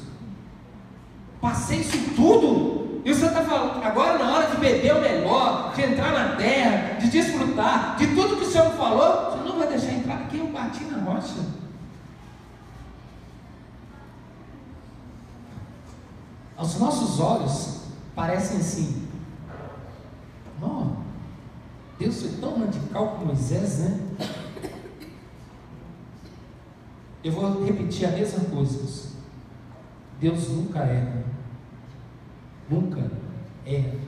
Passei 1.40 1.80
isso 1.80 2.16
tudo. 2.16 3.02
E 3.04 3.16
Senhor 3.16 3.30
está 3.30 3.44
falando, 3.44 3.84
agora 3.84 4.20
na 4.20 4.32
hora 4.32 4.52
de 4.52 4.58
beber 4.58 4.96
o 4.96 5.02
melhor, 5.02 5.74
de 5.74 5.82
entrar 5.82 6.12
na 6.12 6.36
terra, 6.36 7.00
de 7.00 7.10
desfrutar, 7.10 7.96
de 7.98 8.06
tudo 8.14 8.38
que 8.38 8.44
o 8.44 8.52
Senhor 8.52 8.70
falou, 8.74 9.32
Senhor 9.32 9.44
não 9.44 9.58
vai 9.58 9.68
deixar 9.68 9.94
entrar 9.94 10.18
aqui, 10.18 10.38
eu 10.38 10.46
bati 10.50 10.84
na 10.84 11.00
rocha. 11.00 11.62
aos 16.62 16.78
nossos 16.78 17.20
olhos, 17.20 17.80
parecem 18.16 18.58
assim. 18.58 19.08
Oh, 20.62 20.92
Deus 21.98 22.22
foi 22.22 22.32
tão 22.40 22.60
radical 22.60 23.16
com 23.16 23.26
Moisés, 23.26 23.80
né? 23.80 24.00
Eu 27.24 27.32
vou 27.32 27.64
repetir 27.64 28.08
a 28.08 28.12
mesma 28.12 28.46
coisa. 28.46 29.12
Deus 30.20 30.50
nunca 30.50 30.80
erra. 30.80 31.24
Nunca 32.70 33.12
erra. 33.66 34.00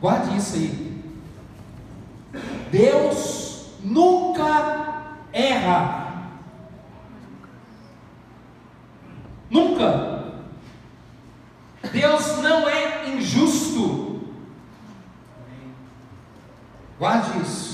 Guarde 0.00 0.36
isso 0.36 0.56
aí. 0.56 1.02
Deus 2.70 3.66
nunca 3.84 5.14
erra. 5.32 6.30
Nunca. 9.50 10.24
Deus 11.92 12.38
não 12.38 12.68
é 12.68 13.10
injusto. 13.10 14.22
Guarde 16.98 17.42
isso. 17.42 17.72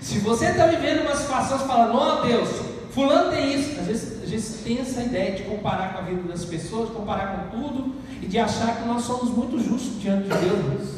Se 0.00 0.20
você 0.20 0.46
está 0.46 0.66
vivendo 0.66 1.02
uma 1.02 1.16
situação, 1.16 1.58
você 1.58 1.66
fala, 1.66 1.92
não, 1.92 2.26
Deus, 2.26 2.48
fulano 2.92 3.30
tem 3.30 3.54
isso. 3.54 3.80
Às 3.80 3.86
vezes, 3.86 4.22
às 4.22 4.30
vezes 4.30 4.62
tem 4.62 4.78
essa 4.78 5.02
ideia 5.02 5.34
de 5.34 5.35
comparar 5.48 5.92
com 5.92 5.98
a 5.98 6.02
vida 6.02 6.22
das 6.22 6.44
pessoas, 6.44 6.90
comparar 6.90 7.50
com 7.50 7.58
tudo, 7.58 7.94
e 8.22 8.26
de 8.26 8.38
achar 8.38 8.76
que 8.76 8.88
nós 8.88 9.02
somos 9.02 9.30
muito 9.30 9.58
justos 9.58 10.00
diante 10.00 10.28
de 10.28 10.38
Deus. 10.38 10.96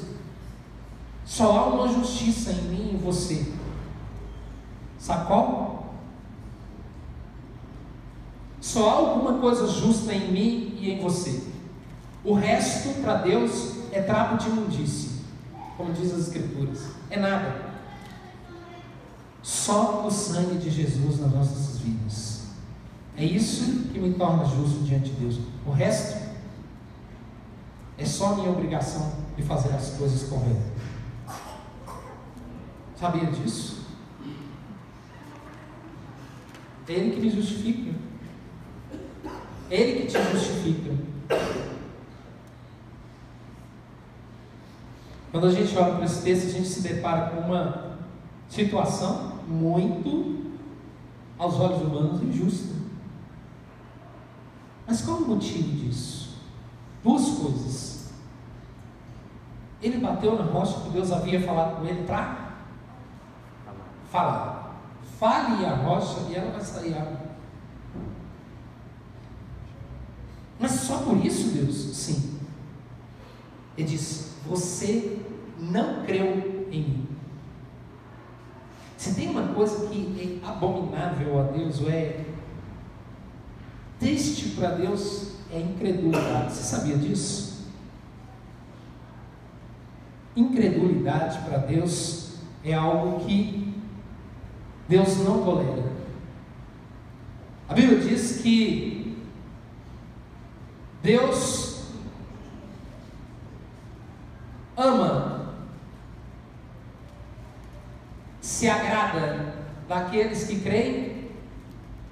Só 1.25 1.59
há 1.59 1.67
uma 1.67 1.89
justiça 1.93 2.53
em 2.53 2.63
mim 2.63 2.91
e 2.91 2.95
em 2.95 2.99
você. 2.99 3.53
Sabe 4.99 5.27
qual? 5.27 5.95
Só 8.61 8.89
há 8.89 8.93
alguma 8.95 9.39
coisa 9.39 9.67
justa 9.67 10.13
em 10.13 10.33
mim 10.33 10.79
e 10.81 10.91
em 10.91 11.01
você. 11.01 11.43
O 12.25 12.35
resto, 12.35 13.01
para 13.01 13.15
Deus, 13.19 13.75
é 13.93 14.03
trapo 14.03 14.37
de 14.37 14.49
imundície, 14.49 15.23
como 15.77 15.93
diz 15.93 16.13
as 16.13 16.21
Escrituras. 16.29 16.81
É 17.11 17.19
nada. 17.19 17.69
Só 19.43 20.07
o 20.07 20.11
sangue 20.11 20.59
de 20.59 20.71
Jesus 20.71 21.21
nas 21.21 21.33
nossas 21.33 21.79
vidas. 21.79 22.38
É 23.19 23.25
isso 23.25 23.89
que 23.93 23.99
me 23.99 24.15
torna 24.15 24.45
justo 24.45 24.85
diante 24.85 25.11
de 25.11 25.17
Deus. 25.17 25.41
O 25.67 25.73
resto 25.73 26.29
é 27.99 28.05
só 28.05 28.37
minha 28.37 28.49
obrigação 28.49 29.13
de 29.37 29.43
fazer 29.43 29.75
as 29.75 29.97
coisas 29.97 30.29
corretas. 30.29 30.63
Sabia 32.95 33.27
disso? 33.27 33.89
É 36.89 36.93
Ele 36.93 37.11
que 37.11 37.21
me 37.21 37.29
justifica. 37.29 37.99
É 39.69 39.81
Ele 39.81 40.03
que 40.03 40.07
te 40.07 40.33
justifica. 40.33 40.95
Quando 45.33 45.49
a 45.49 45.51
gente 45.51 45.77
olha 45.77 45.97
para 45.97 46.05
esse 46.05 46.23
texto, 46.23 46.47
a 46.47 46.53
gente 46.53 46.69
se 46.69 46.83
depara 46.83 47.31
com 47.31 47.41
uma 47.41 47.99
situação 48.49 49.41
muito, 49.49 50.53
aos 51.37 51.55
olhos 51.57 51.83
humanos, 51.83 52.23
injusta. 52.23 52.78
Mas 54.89 55.03
qual 55.03 55.19
o 55.19 55.29
motivo 55.29 55.71
disso? 55.77 56.39
Duas 57.05 57.29
coisas. 57.39 58.11
Ele 59.83 59.99
bateu 59.99 60.35
na 60.35 60.51
rocha 60.51 60.81
que 60.81 60.89
Deus 60.89 61.13
havia 61.13 61.41
falado 61.43 61.77
com 61.77 61.87
ele 61.87 62.05
para 62.05 62.55
falar. 64.11 64.81
Fale 65.19 65.67
a 65.67 65.75
rocha 65.75 66.21
e 66.31 66.35
ela 66.35 66.53
vai 66.53 66.63
sair 66.63 66.95
água. 66.95 67.21
Mas 70.59 70.73
só 70.73 71.03
por 71.03 71.25
isso, 71.25 71.51
Deus? 71.51 71.77
Sim. 71.95 72.41
Ele 73.77 73.89
diz: 73.89 74.37
Você 74.47 75.21
não 75.59 76.03
creu 76.05 76.67
em 76.73 76.83
mim. 76.83 77.09
Se 78.97 79.15
tem 79.15 79.29
uma 79.29 79.55
coisa 79.55 79.87
que 79.87 80.41
é 80.43 80.49
abominável 80.49 81.39
a 81.41 81.43
Deus, 81.45 81.81
ou 81.81 81.91
é 81.91 82.25
triste 83.99 84.51
para 84.51 84.71
Deus, 84.71 85.33
é 85.53 85.61
incredulidade. 85.61 86.53
Você 86.53 86.63
sabia 86.63 86.97
disso? 86.97 87.67
Incredulidade 90.37 91.39
para 91.49 91.59
Deus 91.59 92.35
é 92.65 92.73
algo 92.75 93.25
que 93.27 93.75
Deus 94.89 95.19
não 95.19 95.43
tolera. 95.45 95.93
A 97.69 97.75
Bíblia 97.75 98.01
diz 98.01 98.41
que 98.41 99.19
Deus 101.03 101.83
ama, 104.77 105.55
se 108.41 108.69
agrada 108.69 109.55
daqueles 109.89 110.45
que 110.47 110.61
creem 110.61 111.31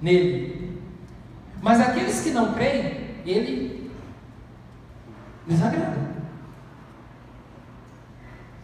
nele. 0.01 0.66
Mas 1.67 1.81
aqueles 1.81 2.21
que 2.21 2.29
não 2.29 2.53
creem, 2.53 3.09
ele 3.25 3.91
desagrada. 5.45 5.97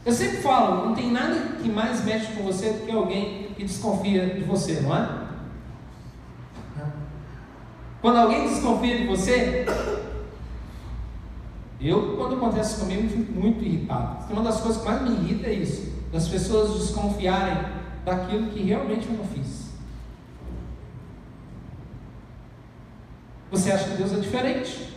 Eu 0.06 0.13
sempre 0.13 0.38
falo, 0.38 0.86
não 0.86 0.96
tem 0.96 1.12
nada 1.12 1.36
que 1.62 1.68
mais 1.68 2.02
mexe 2.06 2.32
com 2.32 2.44
você 2.44 2.72
do 2.72 2.86
que 2.86 2.92
alguém 2.94 3.50
que 3.58 3.66
desconfia 3.66 4.28
de 4.28 4.46
você, 4.46 4.80
não 4.80 4.96
é? 4.96 5.28
Quando 8.02 8.20
alguém 8.20 8.48
desconfia 8.48 8.98
de 9.00 9.08
você, 9.08 9.66
eu, 11.82 12.16
quando 12.16 12.38
acontece 12.38 12.80
comigo, 12.80 13.10
fico 13.10 13.34
muito 13.34 13.66
irritado. 13.66 14.32
Uma 14.32 14.44
das 14.44 14.62
coisas 14.62 14.82
que 14.82 14.88
mais 14.88 15.02
me 15.02 15.10
irrita 15.10 15.48
é 15.48 15.54
isso: 15.56 15.92
das 16.10 16.30
pessoas 16.30 16.80
desconfiarem 16.80 17.66
daquilo 18.06 18.48
que 18.48 18.63
realmente 18.63 19.10
eu 19.10 19.18
não 19.18 19.26
fiz. 19.26 19.62
Você 23.54 23.72
acha 23.72 23.88
que 23.88 23.98
Deus 23.98 24.12
é 24.12 24.16
diferente? 24.16 24.92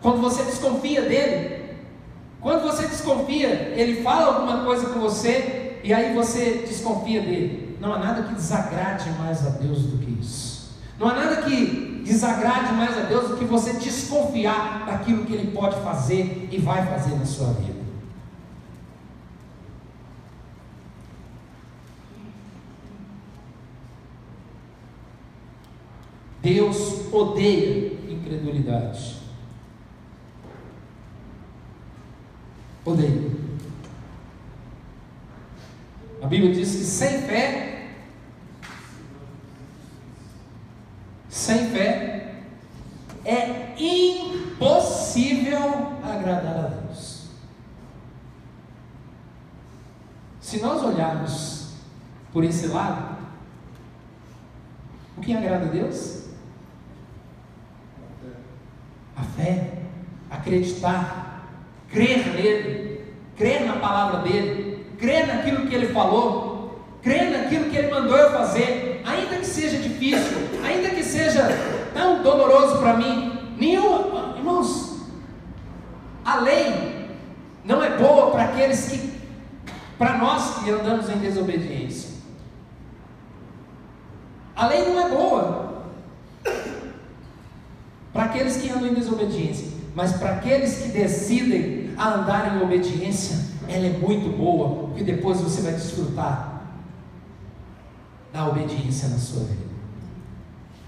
Quando 0.00 0.20
você 0.20 0.44
desconfia 0.44 1.02
dele, 1.02 1.64
quando 2.40 2.62
você 2.62 2.86
desconfia, 2.86 3.48
ele 3.74 4.00
fala 4.00 4.36
alguma 4.36 4.64
coisa 4.64 4.86
com 4.90 5.00
você 5.00 5.80
e 5.82 5.92
aí 5.92 6.14
você 6.14 6.64
desconfia 6.64 7.20
dele. 7.20 7.76
Não 7.80 7.92
há 7.92 7.98
nada 7.98 8.22
que 8.22 8.34
desagrade 8.34 9.10
mais 9.18 9.44
a 9.44 9.50
Deus 9.50 9.82
do 9.82 9.98
que 9.98 10.12
isso. 10.20 10.78
Não 10.96 11.08
há 11.08 11.14
nada 11.14 11.42
que 11.42 12.02
desagrade 12.06 12.72
mais 12.74 12.96
a 12.96 13.00
Deus 13.00 13.30
do 13.30 13.36
que 13.36 13.44
você 13.44 13.72
desconfiar 13.72 14.86
daquilo 14.86 15.24
que 15.24 15.32
ele 15.32 15.50
pode 15.50 15.74
fazer 15.80 16.48
e 16.52 16.58
vai 16.58 16.86
fazer 16.86 17.16
na 17.16 17.26
sua 17.26 17.48
vida. 17.48 17.83
Deus 26.44 27.10
odeia 27.10 27.94
incredulidade. 28.06 29.16
Odeia. 32.84 33.30
A 36.20 36.26
Bíblia 36.26 36.52
diz 36.52 36.70
que 36.76 36.84
sem 36.84 37.22
fé, 37.22 37.92
sem 41.30 41.70
fé, 41.70 42.42
é 43.24 43.74
impossível 43.78 45.58
agradar 46.02 46.58
a 46.58 46.68
Deus. 46.68 47.28
Se 50.42 50.60
nós 50.60 50.82
olharmos 50.82 51.72
por 52.34 52.44
esse 52.44 52.66
lado, 52.66 53.16
o 55.16 55.22
que 55.22 55.34
agrada 55.34 55.64
a 55.64 55.70
Deus? 55.70 56.23
A 59.16 59.22
fé, 59.22 59.72
acreditar, 60.30 61.48
crer 61.88 62.26
nele, 62.34 63.04
crer 63.36 63.64
na 63.64 63.76
palavra 63.76 64.20
dele, 64.20 64.86
crer 64.98 65.26
naquilo 65.26 65.66
que 65.66 65.74
ele 65.74 65.88
falou, 65.88 66.84
crer 67.02 67.30
naquilo 67.30 67.70
que 67.70 67.76
ele 67.76 67.90
mandou 67.90 68.16
eu 68.16 68.30
fazer, 68.30 69.02
ainda 69.04 69.36
que 69.36 69.46
seja 69.46 69.78
difícil, 69.78 70.38
ainda 70.64 70.90
que 70.90 71.02
seja 71.02 71.48
tão 71.92 72.22
doloroso 72.22 72.78
para 72.78 72.94
mim. 72.94 73.54
Nenhum, 73.56 74.36
irmãos, 74.36 75.06
a 76.24 76.36
lei 76.40 77.08
não 77.64 77.82
é 77.82 77.96
boa 77.96 78.30
para 78.32 78.44
aqueles 78.44 78.88
que, 78.88 79.12
para 79.96 80.18
nós 80.18 80.58
que 80.58 80.70
andamos 80.70 81.08
em 81.08 81.18
desobediência. 81.18 82.14
A 84.56 84.66
lei 84.66 84.84
não 84.88 85.06
é 85.06 85.08
boa 85.08 85.64
para 88.14 88.26
aqueles 88.26 88.56
que 88.58 88.70
andam 88.70 88.86
em 88.86 88.94
desobediência, 88.94 89.66
mas 89.94 90.12
para 90.12 90.36
aqueles 90.36 90.78
que 90.78 90.88
decidem 90.88 91.90
a 91.98 92.14
andar 92.14 92.56
em 92.56 92.62
obediência, 92.62 93.36
ela 93.68 93.86
é 93.86 93.90
muito 93.90 94.34
boa, 94.36 94.86
porque 94.86 95.02
depois 95.02 95.40
você 95.40 95.60
vai 95.62 95.72
desfrutar 95.72 96.62
da 98.32 98.48
obediência 98.48 99.08
na 99.08 99.18
sua 99.18 99.40
vida. 99.40 99.64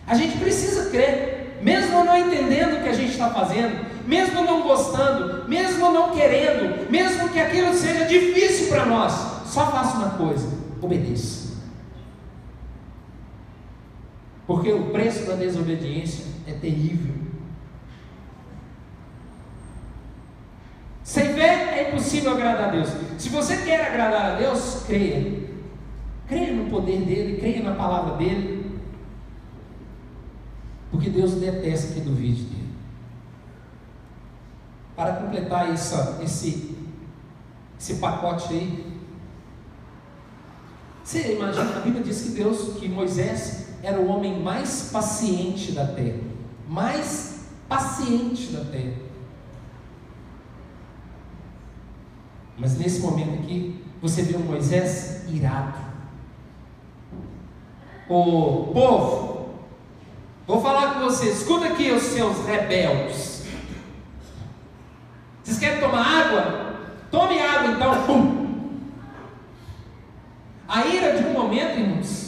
A 0.06 0.14
gente 0.14 0.38
precisa 0.38 0.88
crer, 0.90 1.58
mesmo 1.62 2.04
não 2.04 2.16
entendendo 2.16 2.78
o 2.78 2.82
que 2.82 2.88
a 2.88 2.94
gente 2.94 3.10
está 3.10 3.28
fazendo, 3.30 3.84
mesmo 4.06 4.44
não 4.44 4.62
gostando, 4.62 5.48
mesmo 5.48 5.92
não 5.92 6.12
querendo, 6.12 6.88
mesmo 6.88 7.28
que 7.30 7.40
aquilo 7.40 7.74
seja 7.74 8.04
difícil 8.04 8.68
para 8.68 8.86
nós, 8.86 9.12
só 9.46 9.66
faça 9.72 9.96
uma 9.96 10.10
coisa: 10.10 10.48
obedeça. 10.80 11.55
Porque 14.46 14.72
o 14.72 14.90
preço 14.90 15.26
da 15.26 15.34
desobediência 15.34 16.24
é 16.46 16.52
terrível. 16.52 17.14
Sem 21.02 21.34
fé 21.34 21.78
é 21.78 21.88
impossível 21.88 22.32
agradar 22.32 22.68
a 22.68 22.72
Deus. 22.72 22.88
Se 23.18 23.28
você 23.28 23.56
quer 23.58 23.86
agradar 23.86 24.32
a 24.32 24.34
Deus, 24.36 24.84
creia. 24.86 25.46
Creia 26.28 26.52
no 26.52 26.70
poder 26.70 27.00
dele, 27.02 27.38
creia 27.38 27.62
na 27.62 27.74
palavra 27.74 28.16
dele. 28.16 28.80
Porque 30.90 31.10
Deus 31.10 31.34
detesta 31.34 31.94
que 31.94 32.00
duvide 32.00 32.44
dele. 32.44 32.68
Para 34.94 35.14
completar 35.14 35.72
esse, 35.72 36.76
esse 37.78 37.94
pacote 37.96 38.52
aí, 38.52 38.96
você 41.04 41.34
imagina, 41.34 41.76
a 41.76 41.80
Bíblia 41.80 42.02
diz 42.02 42.22
que 42.22 42.28
Deus, 42.30 42.78
que 42.78 42.88
Moisés 42.88 43.65
era 43.82 44.00
o 44.00 44.08
homem 44.08 44.40
mais 44.40 44.90
paciente 44.92 45.72
da 45.72 45.86
terra. 45.86 46.20
Mais 46.68 47.46
paciente 47.68 48.52
da 48.52 48.64
terra. 48.64 49.06
Mas 52.58 52.78
nesse 52.78 53.00
momento 53.00 53.40
aqui, 53.40 53.84
você 54.00 54.22
vê 54.22 54.36
o 54.36 54.40
Moisés 54.40 55.24
irado. 55.28 55.86
o 58.08 58.70
povo, 58.72 59.48
vou 60.46 60.62
falar 60.62 60.94
com 60.94 61.00
vocês, 61.00 61.40
escuta 61.40 61.66
aqui 61.66 61.90
os 61.90 62.02
seus 62.04 62.46
rebeldes. 62.46 63.44
Vocês 65.42 65.58
querem 65.58 65.80
tomar 65.80 66.02
água? 66.02 66.76
Tome 67.10 67.38
água 67.38 67.72
então, 67.72 68.06
pum. 68.06 68.46
A 70.68 70.86
ira 70.86 71.16
de 71.16 71.24
um 71.24 71.32
momento, 71.32 71.78
irmãos, 71.78 72.25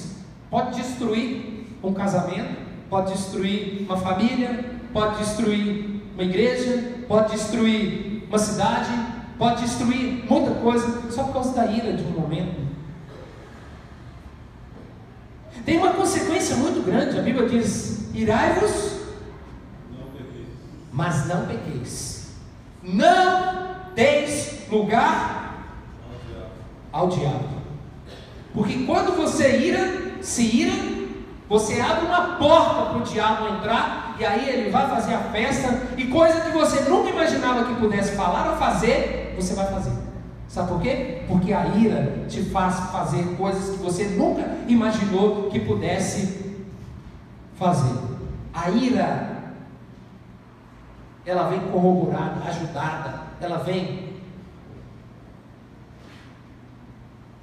pode 0.51 0.81
destruir 0.81 1.67
um 1.83 1.93
casamento, 1.93 2.57
pode 2.89 3.13
destruir 3.13 3.83
uma 3.83 3.97
família, 3.97 4.65
pode 4.93 5.19
destruir 5.19 6.01
uma 6.15 6.23
igreja, 6.23 7.05
pode 7.07 7.33
destruir 7.33 8.25
uma 8.29 8.39
cidade, 8.39 8.91
pode 9.39 9.63
destruir 9.63 10.25
muita 10.29 10.51
coisa 10.61 11.11
só 11.11 11.25
por 11.25 11.35
causa 11.35 11.55
da 11.55 11.67
ira 11.67 11.93
de 11.93 12.03
um 12.03 12.11
momento. 12.11 12.69
Tem 15.65 15.77
uma 15.77 15.93
consequência 15.93 16.57
muito 16.57 16.85
grande, 16.85 17.19
a 17.19 17.23
Bíblia 17.23 17.49
diz: 17.49 18.09
irai-vos, 18.15 19.01
mas 20.93 21.27
não 21.27 21.47
pequeis. 21.47 22.33
Não 22.83 23.77
deis 23.95 24.67
lugar 24.71 25.69
ao 26.91 27.09
diabo. 27.09 27.49
Porque 28.55 28.85
quando 28.85 29.17
você 29.17 29.59
ira, 29.59 30.08
se 30.21 30.43
ira, 30.43 30.73
você 31.49 31.81
abre 31.81 32.07
uma 32.07 32.37
porta 32.37 32.91
para 32.91 32.99
o 32.99 33.03
diabo 33.03 33.49
entrar 33.49 34.17
e 34.19 34.25
aí 34.25 34.49
ele 34.49 34.71
vai 34.71 34.89
fazer 34.89 35.15
a 35.15 35.21
festa 35.21 35.83
e 35.97 36.05
coisa 36.07 36.41
que 36.41 36.51
você 36.51 36.89
nunca 36.89 37.09
imaginava 37.09 37.65
que 37.65 37.81
pudesse 37.81 38.15
falar 38.17 38.51
ou 38.51 38.57
fazer, 38.57 39.35
você 39.37 39.55
vai 39.55 39.67
fazer. 39.67 39.93
Sabe 40.47 40.69
por 40.69 40.81
quê? 40.81 41.23
Porque 41.29 41.53
a 41.53 41.67
ira 41.69 42.25
te 42.29 42.43
faz 42.43 42.79
fazer 42.91 43.37
coisas 43.37 43.77
que 43.77 43.83
você 43.83 44.05
nunca 44.09 44.47
imaginou 44.67 45.49
que 45.51 45.61
pudesse 45.61 46.57
fazer. 47.57 47.97
A 48.53 48.71
ira 48.71 49.29
ela 51.25 51.49
vem 51.49 51.61
corroborada, 51.61 52.43
ajudada, 52.49 53.21
ela 53.41 53.59
vem 53.59 54.15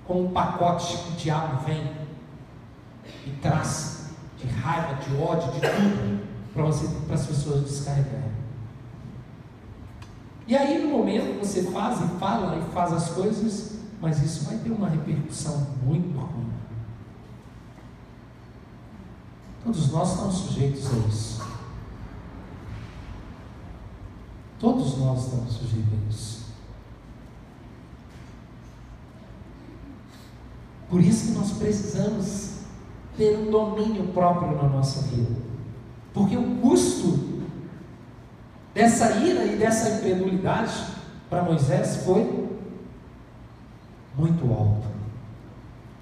com 0.08 0.24
um 0.24 0.32
pacote 0.32 0.98
que 0.98 1.10
o 1.10 1.16
diabo 1.16 1.64
vem 1.66 2.05
e 3.26 3.32
traz 3.42 4.10
de 4.38 4.48
raiva, 4.48 4.96
de 4.96 5.16
ódio, 5.16 5.52
de 5.54 5.62
tudo 5.62 6.26
para 6.54 7.16
as 7.16 7.26
pessoas 7.26 7.64
descarregarem. 7.64 8.36
E 10.48 10.56
aí 10.56 10.84
no 10.84 10.90
momento 10.90 11.40
você 11.40 11.64
faz 11.64 12.00
e 12.02 12.08
fala 12.20 12.58
e 12.58 12.74
faz 12.74 12.94
as 12.94 13.10
coisas, 13.10 13.80
mas 14.00 14.22
isso 14.22 14.46
vai 14.46 14.58
ter 14.58 14.72
uma 14.72 14.88
repercussão 14.88 15.68
muito 15.84 16.18
ruim. 16.18 16.54
Todos 19.64 19.92
nós 19.92 20.12
estamos 20.12 20.36
sujeitos 20.36 20.86
a 20.94 20.98
isso. 21.08 21.44
Todos 24.60 24.98
nós 25.00 25.26
estamos 25.26 25.54
sujeitos 25.54 25.94
a 25.94 26.10
isso. 26.10 26.46
Por 30.88 31.02
isso 31.02 31.28
que 31.28 31.32
nós 31.40 31.52
precisamos 31.54 32.55
ter 33.18 33.38
um 33.38 33.50
domínio 33.50 34.08
próprio 34.08 34.56
na 34.56 34.64
nossa 34.64 35.02
vida. 35.08 35.32
Porque 36.14 36.38
o 36.38 36.56
custo 36.58 37.36
dessa 38.74 39.12
ira 39.18 39.46
e 39.46 39.56
dessa 39.56 39.98
incredulidade 39.98 40.74
para 41.30 41.44
Moisés 41.44 42.04
foi 42.06 42.50
muito 44.18 44.52
alto. 44.52 44.88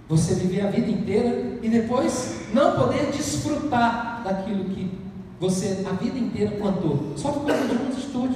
Você 0.10 0.36
viver 0.36 0.62
a 0.62 0.70
vida 0.70 0.90
inteira 0.90 1.58
e 1.62 1.70
depois 1.70 2.48
não 2.54 2.76
poder 2.76 3.12
desfrutar 3.12 4.22
daquilo 4.24 4.66
que 4.66 5.00
você 5.40 5.84
a 5.90 5.94
vida 5.94 6.18
inteira 6.18 6.52
plantou, 6.52 7.14
só 7.16 7.32
por 7.32 7.46
causa 7.46 7.68
de 7.68 7.76
uma 7.76 7.90
atitude. 7.90 8.36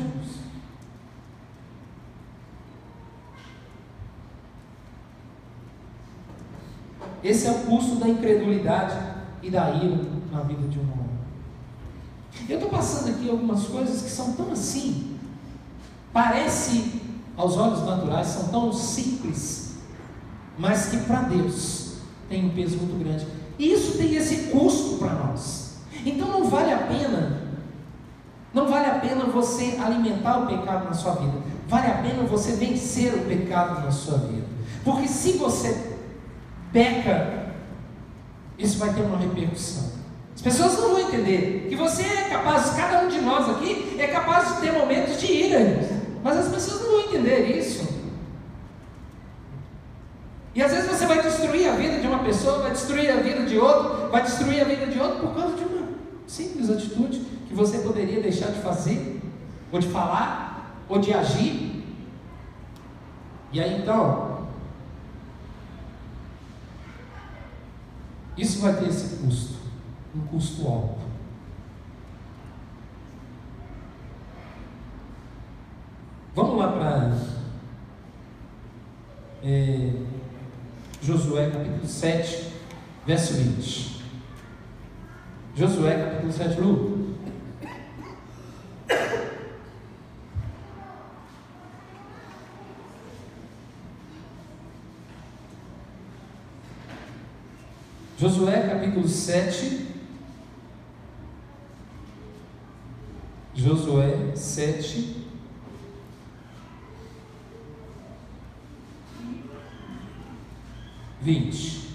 Esse 7.24 7.48
é 7.48 7.52
o 7.52 7.60
custo 7.66 7.96
da 7.96 8.08
incredulidade 8.08 8.96
e 9.42 9.50
da 9.50 9.72
ira 9.72 10.00
na 10.32 10.42
vida 10.42 10.68
de 10.68 10.80
um 10.80 10.84
homem. 10.84 11.08
Eu 12.48 12.56
estou 12.58 12.70
passando 12.70 13.10
aqui 13.10 13.30
algumas 13.30 13.66
coisas 13.66 14.02
que 14.02 14.10
são 14.10 14.34
tão 14.34 14.52
assim, 14.52 15.18
parece 16.14 17.02
aos 17.36 17.58
olhos 17.58 17.86
naturais, 17.86 18.28
são 18.28 18.48
tão 18.50 18.72
simples, 18.72 19.76
mas 20.58 20.88
que 20.88 20.98
para 20.98 21.22
Deus 21.24 21.98
tem 22.30 22.46
um 22.46 22.50
peso 22.50 22.78
muito 22.78 23.04
grande. 23.04 23.28
E 23.58 23.72
isso 23.74 23.98
tem 23.98 24.16
esse 24.16 24.50
custo 24.52 24.98
para 24.98 25.14
nós. 25.14 25.78
Então 26.06 26.28
não 26.28 26.48
vale 26.48 26.72
a 26.72 26.78
pena, 26.78 27.42
não 28.54 28.68
vale 28.68 28.86
a 28.86 29.00
pena 29.00 29.26
você 29.26 29.78
alimentar 29.84 30.40
o 30.40 30.48
pecado 30.48 30.86
na 30.86 30.94
sua 30.94 31.14
vida. 31.14 31.34
Vale 31.68 31.88
a 31.88 31.96
pena 31.96 32.24
você 32.24 32.54
vencer 32.54 33.14
o 33.14 33.26
pecado 33.26 33.84
na 33.84 33.92
sua 33.92 34.20
vida. 34.20 34.46
Porque 34.84 35.08
se 35.08 35.34
você 35.34 35.97
peca, 36.72 37.48
isso 38.58 38.78
vai 38.78 38.94
ter 38.94 39.02
uma 39.02 39.18
repercussão. 39.18 39.98
As 40.36 40.42
pessoas 40.42 40.74
não 40.74 40.92
vão 40.92 41.00
entender 41.00 41.66
que 41.70 41.76
você 41.76 42.04
é 42.04 42.30
capaz, 42.30 42.70
cada 42.72 43.06
um 43.06 43.08
de 43.08 43.20
nós 43.22 43.50
aqui 43.50 43.96
é 44.00 44.08
capaz 44.08 44.56
de 44.56 44.62
ter 44.62 44.72
momentos 44.72 45.20
de 45.20 45.32
ira, 45.32 45.80
mas 46.24 46.38
as 46.38 46.48
pessoas 46.50 46.82
não 46.82 46.92
vão 46.92 47.00
entender 47.02 47.58
isso. 47.58 47.88
E 50.54 50.62
às 50.62 50.72
vezes 50.72 50.90
você 50.90 51.06
vai 51.06 51.22
destruir 51.22 51.70
a 51.70 51.76
vida 51.76 52.00
de 52.00 52.08
uma 52.08 52.20
pessoa, 52.20 52.60
vai 52.60 52.72
destruir 52.72 53.12
a 53.12 53.18
vida 53.18 53.46
de 53.46 53.58
outro, 53.58 54.10
vai 54.10 54.24
destruir 54.24 54.62
a 54.62 54.66
vida 54.66 54.88
de 54.88 55.00
outro 55.00 55.28
por 55.28 55.36
causa 55.36 55.56
de 55.56 55.64
uma 55.64 55.88
simples 56.26 56.70
atitude 56.70 57.20
que 57.48 57.54
você 57.54 57.80
poderia 57.80 58.22
deixar 58.22 58.52
de 58.52 58.60
fazer, 58.60 59.22
ou 59.72 59.80
de 59.80 59.88
falar, 59.88 60.84
ou 60.90 61.00
de 61.00 61.14
agir. 61.14 61.84
E 63.54 63.60
aí 63.62 63.82
então, 63.82 64.27
isso 68.38 68.62
vai 68.62 68.74
ter 68.76 68.88
esse 68.88 69.18
custo 69.18 69.58
um 70.18 70.22
custo 70.28 70.68
alto. 70.68 71.08
Vamos 76.36 76.58
lá 76.58 76.72
para 76.72 77.18
é, 79.44 79.92
Josué 81.02 81.50
capítulo 81.50 81.88
7, 81.88 82.54
verso 83.06 83.34
20. 83.34 84.04
Josué 85.56 86.04
capítulo 86.04 86.32
7, 86.32 86.60
Lu. 86.60 86.97
Josué 98.20 98.68
capítulo 98.68 99.08
7, 99.08 99.86
Josué 103.54 104.36
7. 104.36 105.28
Vinte. 111.22 111.90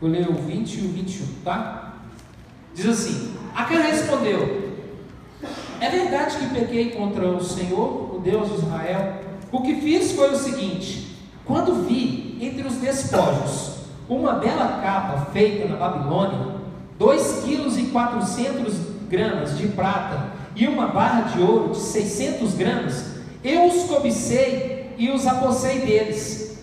Vou 0.00 0.10
ler 0.10 0.28
o 0.28 0.34
20 0.34 0.74
e 0.74 0.86
o 0.86 0.92
21, 0.92 1.26
tá? 1.42 1.98
Diz 2.72 2.86
assim: 2.86 3.34
Acã 3.52 3.80
respondeu: 3.80 4.78
É 5.80 5.90
verdade 5.90 6.36
que 6.38 6.54
pequei 6.54 6.92
contra 6.92 7.26
o 7.26 7.42
Senhor, 7.42 8.14
o 8.14 8.20
Deus 8.20 8.48
de 8.50 8.54
Israel. 8.54 9.29
O 9.52 9.62
que 9.62 9.76
fiz 9.76 10.12
foi 10.12 10.32
o 10.32 10.38
seguinte: 10.38 11.16
quando 11.44 11.86
vi 11.86 12.38
entre 12.40 12.66
os 12.66 12.74
despojos 12.74 13.80
uma 14.08 14.34
bela 14.34 14.80
capa 14.82 15.30
feita 15.32 15.68
na 15.68 15.76
Babilônia, 15.76 16.56
2 16.98 17.44
quilos 17.44 17.78
e 17.78 17.84
400 17.84 18.74
gramas 19.08 19.56
de 19.56 19.68
prata 19.68 20.30
e 20.54 20.66
uma 20.66 20.88
barra 20.88 21.22
de 21.22 21.40
ouro 21.40 21.70
de 21.70 21.78
600 21.78 22.54
gramas, 22.54 23.04
eu 23.42 23.66
os 23.66 23.84
cobicei 23.84 24.94
e 24.98 25.10
os 25.10 25.26
apossei 25.26 25.80
deles. 25.80 26.58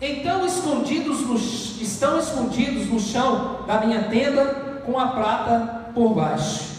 Então 0.00 0.44
escondidos 0.44 1.20
no, 1.20 1.36
estão 1.36 2.18
escondidos 2.18 2.88
no 2.88 3.00
chão 3.00 3.60
da 3.66 3.80
minha 3.80 4.04
tenda 4.04 4.82
com 4.84 4.98
a 4.98 5.08
prata 5.08 5.90
por 5.94 6.14
baixo. 6.14 6.75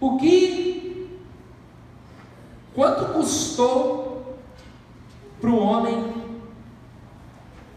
O 0.00 0.16
que 0.16 0.78
Quanto 2.74 3.06
custou 3.12 4.38
para 5.40 5.50
o 5.50 5.58
homem 5.58 6.14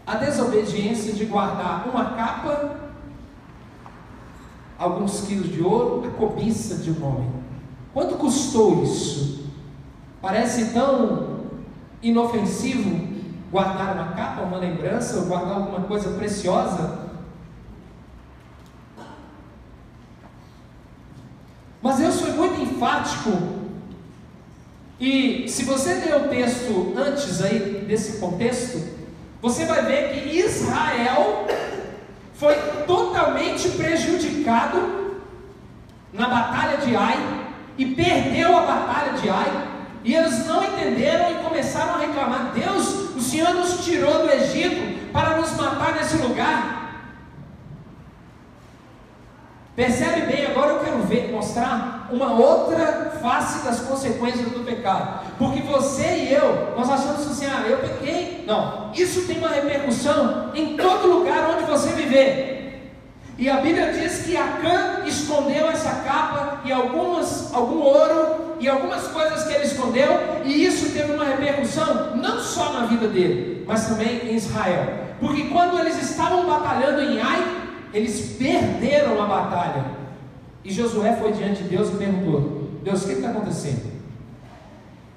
a 0.06 0.14
desobediência 0.14 1.12
de 1.12 1.24
guardar 1.24 1.88
uma 1.88 2.12
capa 2.12 2.76
alguns 4.78 5.22
quilos 5.22 5.52
de 5.52 5.60
ouro, 5.60 6.08
a 6.08 6.10
cobiça 6.12 6.76
de 6.76 6.92
um 6.92 7.04
homem. 7.04 7.32
Quanto 7.92 8.16
custou 8.16 8.82
isso? 8.84 9.46
Parece 10.20 10.72
tão 10.72 11.40
inofensivo 12.02 13.12
guardar 13.50 13.94
uma 13.94 14.12
capa, 14.12 14.42
uma 14.42 14.58
lembrança, 14.58 15.18
ou 15.18 15.26
guardar 15.26 15.56
alguma 15.56 15.80
coisa 15.80 16.10
preciosa. 16.16 17.10
Mas 21.82 21.96
Deus 21.98 22.20
foi 22.20 22.30
muito 22.32 22.60
enfático. 22.60 23.30
E 25.02 25.48
se 25.48 25.64
você 25.64 25.94
ler 25.94 26.14
o 26.14 26.28
texto 26.28 26.94
antes 26.96 27.42
aí 27.42 27.84
desse 27.88 28.20
contexto, 28.20 28.80
você 29.40 29.66
vai 29.66 29.84
ver 29.84 30.12
que 30.12 30.38
Israel 30.38 31.44
foi 32.34 32.54
totalmente 32.86 33.68
prejudicado 33.70 35.20
na 36.12 36.28
batalha 36.28 36.76
de 36.76 36.94
Ai 36.94 37.18
e 37.76 37.84
perdeu 37.84 38.56
a 38.56 38.60
batalha 38.60 39.14
de 39.14 39.28
Ai. 39.28 39.68
E 40.04 40.14
eles 40.14 40.46
não 40.46 40.62
entenderam 40.62 41.32
e 41.32 41.42
começaram 41.42 41.94
a 41.96 41.98
reclamar: 41.98 42.52
Deus, 42.54 43.16
o 43.16 43.20
Senhor 43.20 43.52
nos 43.54 43.84
tirou 43.84 44.22
do 44.22 44.30
Egito 44.30 45.10
para 45.12 45.36
nos 45.36 45.50
matar 45.56 45.96
nesse 45.96 46.18
lugar. 46.18 47.10
Percebe 49.74 50.26
bem, 50.26 50.46
agora 50.46 50.74
eu 50.74 50.78
quero 50.78 51.02
ver, 51.02 51.32
mostrar 51.32 52.01
uma 52.12 52.32
outra 52.32 53.12
face 53.20 53.64
das 53.64 53.80
consequências 53.80 54.50
do 54.50 54.60
pecado. 54.64 55.20
Porque 55.38 55.62
você 55.62 56.02
e 56.02 56.32
eu, 56.32 56.74
nós 56.76 56.90
achamos 56.90 57.26
assim, 57.26 57.46
ah, 57.46 57.66
eu 57.66 57.78
pequei. 57.78 58.44
Não, 58.46 58.90
isso 58.94 59.26
tem 59.26 59.38
uma 59.38 59.48
repercussão 59.48 60.50
em 60.54 60.76
todo 60.76 61.08
lugar 61.08 61.56
onde 61.56 61.64
você 61.64 61.90
viver. 61.90 62.52
E 63.38 63.48
a 63.48 63.56
Bíblia 63.56 63.92
diz 63.92 64.24
que 64.24 64.36
Acã 64.36 65.02
escondeu 65.06 65.68
essa 65.68 66.02
capa 66.04 66.60
e 66.64 66.70
algumas, 66.70 67.52
algum 67.52 67.80
ouro 67.80 68.56
e 68.60 68.68
algumas 68.68 69.08
coisas 69.08 69.44
que 69.44 69.54
ele 69.54 69.64
escondeu, 69.64 70.08
e 70.44 70.64
isso 70.64 70.92
teve 70.92 71.12
uma 71.12 71.24
repercussão 71.24 72.16
não 72.16 72.38
só 72.38 72.72
na 72.72 72.86
vida 72.86 73.08
dele, 73.08 73.64
mas 73.66 73.88
também 73.88 74.28
em 74.28 74.36
Israel. 74.36 74.86
Porque 75.18 75.44
quando 75.44 75.80
eles 75.80 76.00
estavam 76.00 76.46
batalhando 76.46 77.00
em 77.00 77.20
Ai, 77.20 77.44
eles 77.92 78.36
perderam 78.38 79.20
a 79.20 79.26
batalha. 79.26 80.01
E 80.64 80.72
Josué 80.72 81.16
foi 81.16 81.32
diante 81.32 81.62
de 81.62 81.70
Deus 81.70 81.88
e 81.88 81.96
perguntou: 81.96 82.70
Deus, 82.82 83.02
o 83.02 83.06
que 83.06 83.12
está 83.14 83.30
acontecendo? 83.30 83.92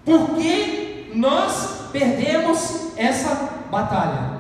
Por 0.04 0.36
que 0.36 1.12
nós 1.16 1.89
perdemos 1.91 2.98
essa 2.98 3.64
batalha? 3.72 4.36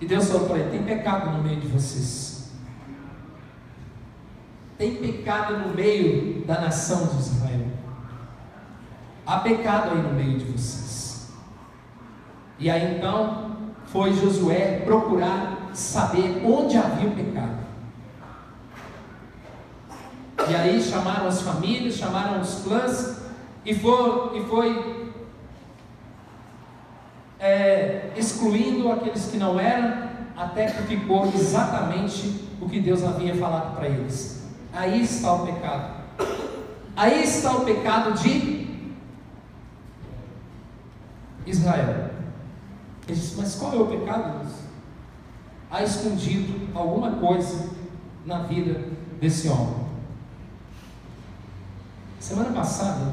E 0.00 0.06
Deus 0.06 0.30
falou 0.30 0.48
para 0.48 0.58
ele: 0.58 0.70
tem 0.70 0.82
pecado 0.82 1.30
no 1.30 1.42
meio 1.42 1.60
de 1.60 1.68
vocês. 1.68 2.50
Tem 4.78 4.94
pecado 4.96 5.56
no 5.58 5.74
meio 5.74 6.44
da 6.44 6.60
nação 6.60 7.06
de 7.06 7.18
Israel. 7.18 7.66
Há 9.26 9.38
pecado 9.38 9.92
aí 9.92 10.02
no 10.02 10.12
meio 10.12 10.38
de 10.38 10.44
vocês. 10.44 11.32
E 12.58 12.70
aí 12.70 12.96
então 12.96 13.56
foi 13.86 14.12
Josué 14.12 14.82
procurar 14.84 15.70
saber 15.72 16.42
onde 16.44 16.76
havia 16.76 17.08
o 17.08 17.12
pecado. 17.12 17.65
E 20.48 20.54
aí 20.54 20.80
chamaram 20.80 21.26
as 21.26 21.42
famílias, 21.42 21.94
chamaram 21.94 22.40
os 22.40 22.62
clãs, 22.62 23.16
e 23.64 23.74
foi, 23.74 24.38
e 24.38 24.44
foi 24.44 25.12
é, 27.40 28.12
excluindo 28.16 28.90
aqueles 28.92 29.26
que 29.26 29.36
não 29.36 29.58
eram, 29.58 30.08
até 30.36 30.66
que 30.66 30.82
ficou 30.82 31.26
exatamente 31.34 32.48
o 32.60 32.68
que 32.68 32.80
Deus 32.80 33.02
havia 33.02 33.34
falado 33.34 33.74
para 33.74 33.88
eles. 33.88 34.44
Aí 34.72 35.02
está 35.02 35.32
o 35.32 35.46
pecado. 35.46 35.96
Aí 36.94 37.24
está 37.24 37.52
o 37.52 37.64
pecado 37.64 38.12
de 38.12 38.66
Israel. 41.46 42.10
Ele 43.08 43.18
disse, 43.18 43.36
mas 43.36 43.54
qual 43.56 43.72
é 43.72 43.76
o 43.76 43.86
pecado, 43.86 44.40
Deus? 44.40 44.54
Há 45.70 45.82
escondido 45.82 46.68
alguma 46.74 47.12
coisa 47.12 47.70
na 48.24 48.40
vida 48.42 48.80
desse 49.20 49.48
homem. 49.48 49.85
Semana 52.26 52.50
passada, 52.50 53.12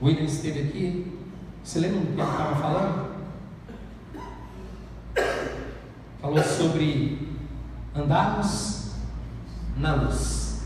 o 0.00 0.06
William 0.06 0.24
esteve 0.24 0.60
aqui. 0.60 1.20
Você 1.62 1.78
lembra 1.78 2.00
do 2.00 2.06
que 2.06 2.12
ele 2.12 2.22
estava 2.22 2.56
falando? 2.56 3.14
Falou 6.22 6.42
sobre 6.42 7.36
andarmos 7.94 8.94
na 9.76 9.94
luz. 9.94 10.62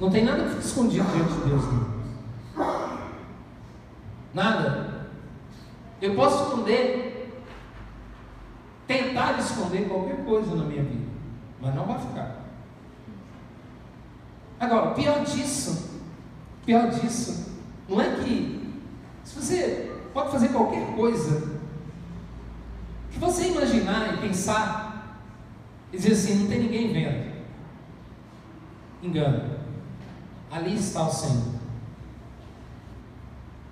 Não 0.00 0.10
tem 0.10 0.24
nada 0.24 0.42
que 0.42 0.48
fique 0.54 0.66
escondido 0.66 1.06
diante 1.06 1.34
de 1.34 1.48
Deus. 1.50 1.62
Não. 2.56 2.98
Nada. 4.34 5.06
Eu 6.02 6.16
posso 6.16 6.48
esconder, 6.48 7.40
tentar 8.88 9.38
esconder 9.38 9.88
qualquer 9.88 10.24
coisa 10.24 10.56
na 10.56 10.64
minha 10.64 10.82
vida, 10.82 11.06
mas 11.60 11.76
não 11.76 11.86
vai 11.86 12.00
ficar. 12.00 12.37
Agora, 14.60 14.90
pior 14.90 15.24
disso, 15.24 16.00
pior 16.66 16.90
disso, 16.90 17.52
não 17.88 18.00
é 18.00 18.16
que 18.16 18.58
se 19.24 19.36
você 19.36 19.92
pode 20.12 20.32
fazer 20.32 20.48
qualquer 20.48 20.94
coisa, 20.96 21.58
que 23.10 23.18
você 23.18 23.48
imaginar 23.48 24.14
e 24.14 24.16
pensar 24.28 25.18
e 25.92 25.96
dizer 25.96 26.12
assim, 26.12 26.34
não 26.40 26.48
tem 26.48 26.60
ninguém 26.60 26.92
vendo. 26.92 27.38
Engano. 29.02 29.58
Ali 30.50 30.76
está 30.76 31.02
o 31.02 31.10
Senhor. 31.10 31.58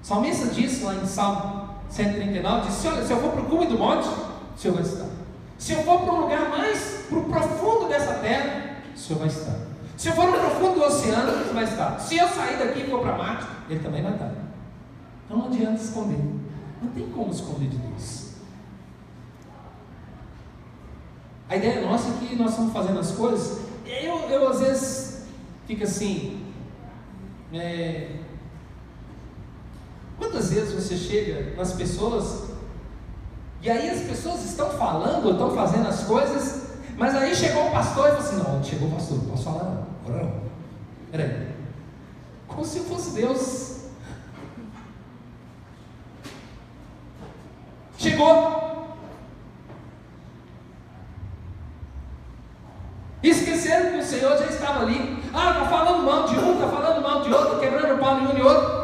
O 0.03 0.07
salmista 0.07 0.47
disse 0.49 0.84
lá 0.84 0.95
em 0.95 1.07
Salmo 1.07 1.70
139, 1.89 2.68
disse: 2.68 2.87
Olha, 2.87 3.05
se 3.05 3.12
eu 3.12 3.20
for 3.20 3.32
para 3.32 3.41
o 3.41 3.47
cume 3.47 3.66
do 3.66 3.78
monte, 3.78 4.07
o 4.07 4.59
Senhor 4.59 4.74
vai 4.74 4.82
estar. 4.82 5.07
Se 5.59 5.72
eu 5.72 5.82
for 5.82 6.01
para 6.03 6.12
um 6.12 6.20
lugar 6.20 6.49
mais 6.51 7.07
para 7.09 7.18
o 7.18 7.24
profundo 7.24 7.89
dessa 7.89 8.14
terra, 8.14 8.76
o 8.95 8.99
Senhor 8.99 9.18
vai 9.18 9.28
estar. 9.28 9.65
Se 9.97 10.09
eu 10.09 10.14
for 10.14 10.26
no 10.26 10.38
profundo 10.38 10.74
do 10.74 10.84
oceano, 10.84 11.40
Ele 11.40 11.55
vai 11.55 11.64
estar. 11.64 11.99
Se 11.99 12.16
eu 12.16 12.28
sair 12.28 12.59
daqui 12.59 12.80
e 12.80 12.90
for 12.90 13.01
para 13.01 13.16
Marte, 13.16 13.47
Ele 13.68 13.80
também 13.80 14.03
vai 14.03 14.12
estar. 14.12 14.30
Então 15.24 15.38
não 15.38 15.47
adianta 15.47 15.82
esconder. 15.82 16.18
Não 16.82 16.90
tem 16.90 17.09
como 17.09 17.32
esconder 17.32 17.68
de 17.68 17.78
Deus. 17.78 18.26
A 21.49 21.57
ideia 21.57 21.80
nossa 21.80 22.11
é 22.11 22.12
que 22.18 22.36
nós 22.36 22.51
estamos 22.51 22.72
fazendo 22.72 22.99
as 22.99 23.12
coisas. 23.12 23.61
Eu, 23.86 24.18
eu 24.28 24.49
às 24.49 24.61
vezes 24.61 25.26
fico 25.66 25.84
assim. 25.84 26.44
É, 27.55 28.16
quantas 30.18 30.51
vezes 30.51 30.74
você 30.74 30.97
chega 30.97 31.55
nas 31.57 31.72
pessoas 31.72 32.51
e 33.62 33.70
aí 33.70 33.88
as 33.88 34.01
pessoas 34.01 34.44
estão 34.44 34.68
falando, 34.70 35.30
estão 35.30 35.55
fazendo 35.55 35.88
as 35.88 36.03
coisas 36.05 36.66
mas 36.97 37.14
aí 37.14 37.34
chegou 37.34 37.68
o 37.68 37.70
pastor 37.70 38.09
e 38.09 38.11
falou 38.12 38.26
assim: 38.26 38.36
Não, 38.36 38.64
chegou 38.64 38.88
o 38.88 38.92
pastor, 38.92 39.18
não 39.18 39.24
posso 39.26 39.44
falar 39.44 39.64
não. 39.64 39.86
Agora 40.07 40.22
não. 40.22 40.40
Peraí. 41.11 41.48
Como 42.46 42.64
se 42.64 42.80
fosse 42.80 43.11
Deus. 43.11 43.86
Chegou. 47.98 48.86
Esqueceram 53.22 53.92
que 53.92 53.98
o 53.98 54.04
Senhor 54.04 54.38
já 54.38 54.46
estava 54.46 54.82
ali. 54.82 55.22
Ah, 55.34 55.50
está 55.50 55.64
falando 55.68 56.04
mal 56.04 56.28
de 56.28 56.38
um, 56.38 56.52
está 56.52 56.68
falando 56.68 57.02
mal 57.02 57.22
de 57.22 57.32
outro, 57.32 57.59
quebrando 57.59 57.94
o 57.94 57.98
pau 57.98 58.20
de 58.20 58.26
um 58.26 58.38
e 58.38 58.42
outro. 58.42 58.76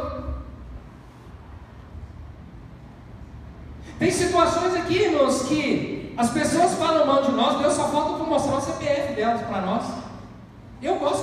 Tem 3.99 4.11
situações 4.11 4.75
aqui, 4.75 5.03
irmãos, 5.03 5.43
que 5.43 6.13
as 6.17 6.31
pessoas 6.31 6.75
falam 6.75 7.07
mal 7.07 7.23
de 7.23 7.31
nós, 7.31 7.61
Deus 7.61 7.75
só 7.75 7.89
falta 7.89 8.17
para 8.17 8.27
mostrar 8.27 8.57
o 8.57 8.61
CPF 8.61 9.15
delas 9.15 9.43
para 9.43 9.61
nós. 9.61 10.02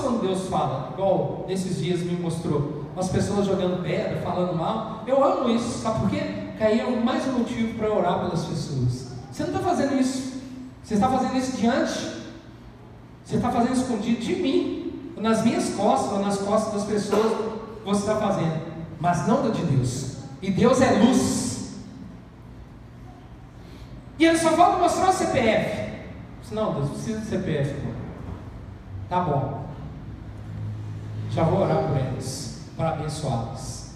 Quando 0.10 0.22
Deus 0.22 0.48
fala, 0.48 0.90
igual 0.94 1.46
nesses 1.48 1.78
dias 1.78 2.00
me 2.00 2.14
mostrou, 2.14 2.86
as 2.98 3.10
pessoas 3.10 3.46
jogando 3.46 3.84
pedra, 3.84 4.20
falando 4.22 4.58
mal. 4.58 5.04
Eu 5.06 5.24
amo 5.24 5.48
isso, 5.52 5.84
sabe 5.84 6.00
por 6.00 6.10
quê? 6.10 6.24
Que 6.58 6.64
aí 6.64 6.80
é 6.80 7.00
mais 7.00 7.28
um 7.28 7.34
motivo 7.34 7.78
para 7.78 7.94
orar 7.94 8.22
pelas 8.22 8.44
pessoas. 8.44 9.10
Você 9.32 9.44
não 9.44 9.54
está 9.54 9.60
fazendo 9.60 10.00
isso, 10.00 10.42
você 10.84 10.96
está 10.96 11.08
fazendo 11.08 11.38
isso 11.38 11.58
diante, 11.58 12.24
você 13.24 13.36
está 13.36 13.52
fazendo 13.52 13.74
escondido 13.74 14.20
de 14.20 14.36
mim, 14.38 15.14
nas 15.16 15.44
minhas 15.44 15.76
costas, 15.76 16.14
ou 16.14 16.26
nas 16.26 16.40
costas 16.40 16.74
das 16.74 16.86
pessoas, 16.86 17.32
você 17.86 18.00
está 18.00 18.16
fazendo, 18.16 18.62
mas 19.00 19.28
não 19.28 19.44
da 19.44 19.50
de 19.50 19.62
Deus. 19.62 20.18
E 20.42 20.50
Deus 20.50 20.82
é 20.82 20.92
luz. 20.94 21.76
E 24.18 24.26
ele 24.26 24.40
só 24.40 24.50
volta 24.56 24.78
mostrar 24.78 25.10
o 25.10 25.14
CPF. 25.14 25.88
Não, 26.52 26.74
Deus, 26.74 26.90
precisa 26.90 27.20
de 27.20 27.28
CPF. 27.28 27.76
Tá 29.08 29.20
bom. 29.20 29.69
Já 31.32 31.44
vou 31.44 31.62
orar 31.62 31.88
por 31.88 31.98
eles, 31.98 32.62
para 32.76 32.90
abençoá-los. 32.90 33.92